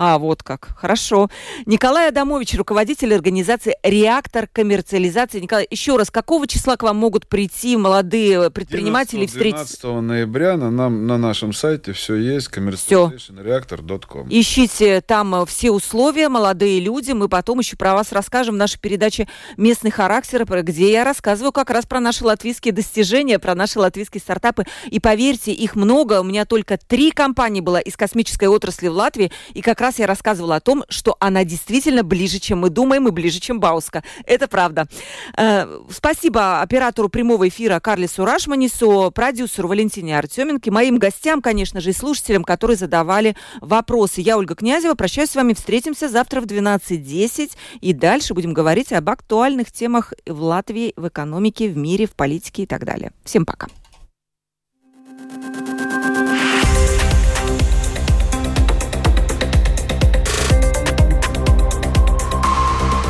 А, 0.05 0.19
вот 0.19 0.43
как. 0.43 0.71
Хорошо. 0.77 1.31
Николай 1.65 2.09
Адамович, 2.09 2.55
руководитель 2.55 3.15
организации 3.15 3.77
«Реактор 3.85 4.49
коммерциализации». 4.53 5.39
Николай, 5.39 5.69
еще 5.71 5.97
раз, 5.97 6.11
какого 6.11 6.49
числа 6.49 6.77
к 6.77 6.83
вам 6.83 6.97
могут 6.97 7.29
прийти 7.29 7.77
молодые 7.77 8.51
предприниматели 8.51 9.27
12, 9.27 9.31
встретиться? 9.31 9.81
12 9.83 10.03
ноября 10.03 10.57
на, 10.57 10.73
нам, 10.73 11.07
на 11.07 11.19
нашем 11.19 11.53
сайте 11.53 11.93
все 11.93 12.17
есть, 12.17 12.49
commercializationreactor.com. 12.49 14.27
Ищите 14.29 15.03
там 15.03 15.37
э, 15.37 15.47
все 15.47 15.71
условия, 15.71 16.29
молодые 16.29 16.81
люди. 16.81 17.13
Мы 17.13 17.29
потом 17.29 17.61
еще 17.61 17.77
про 17.77 17.95
вас 17.95 18.11
расскажем 18.11 18.57
в 18.57 18.59
нашей 18.59 18.81
передаче 18.81 19.29
«Местный 19.57 19.93
характер», 19.93 20.45
где 20.65 20.91
я 20.91 21.05
рассказываю 21.05 21.53
как 21.53 21.71
раз 21.71 21.87
про 21.87 22.01
наши 22.01 22.25
латвийские 22.25 22.75
достижения, 22.75 23.39
про 23.39 23.55
наши 23.55 23.79
латвийские 23.79 24.21
стартапы. 24.21 24.65
И 24.87 24.99
поверьте, 24.99 25.53
их 25.53 25.77
много. 25.77 26.23
У 26.23 26.25
меня 26.25 26.45
только 26.45 26.77
три 26.77 27.13
компании 27.13 27.61
было 27.61 27.77
из 27.79 27.97
космической 27.97 28.47
отрасли 28.47 28.89
в 28.89 28.95
Латвии. 28.95 29.31
И 29.55 29.63
как 29.63 29.81
раз 29.81 29.92
я 29.99 30.07
рассказывала 30.07 30.57
о 30.57 30.61
том, 30.61 30.85
что 30.89 31.17
она 31.21 31.45
действительно 31.45 32.03
ближе, 32.03 32.39
чем 32.39 32.61
мы 32.61 32.71
думаем, 32.71 33.09
и 33.09 33.11
ближе, 33.11 33.41
чем 33.41 33.61
Бауска. 33.61 34.03
Это 34.25 34.49
правда. 34.49 34.87
Э, 35.37 35.67
спасибо 35.91 36.61
оператору 36.61 37.09
прямого 37.09 37.49
эфира 37.49 37.81
Карлису 37.81 38.25
Рашманису, 38.25 39.11
продюсеру 39.15 39.69
Валентине 39.69 40.19
Артеменке, 40.19 40.71
моим 40.71 40.99
гостям, 40.99 41.43
конечно 41.43 41.81
же, 41.81 41.91
и 41.91 41.93
слушателям, 41.93 42.45
которые 42.45 42.77
задавали 42.77 43.37
вопросы. 43.61 44.21
Я 44.21 44.39
Ольга 44.39 44.55
Князева, 44.55 44.95
прощаюсь 44.95 45.31
с 45.31 45.37
вами, 45.37 45.55
встретимся 45.55 46.09
завтра 46.09 46.41
в 46.41 46.45
12.10, 46.45 47.53
и 47.81 47.93
дальше 47.93 48.35
будем 48.35 48.55
говорить 48.55 48.93
об 48.93 49.09
актуальных 49.11 49.73
темах 49.73 50.13
в 50.27 50.43
Латвии, 50.43 50.93
в 50.97 51.09
экономике, 51.09 51.69
в 51.69 51.77
мире, 51.77 52.07
в 52.07 52.13
политике 52.13 52.63
и 52.63 52.67
так 52.67 52.85
далее. 52.85 53.13
Всем 53.25 53.45
пока. 53.45 53.69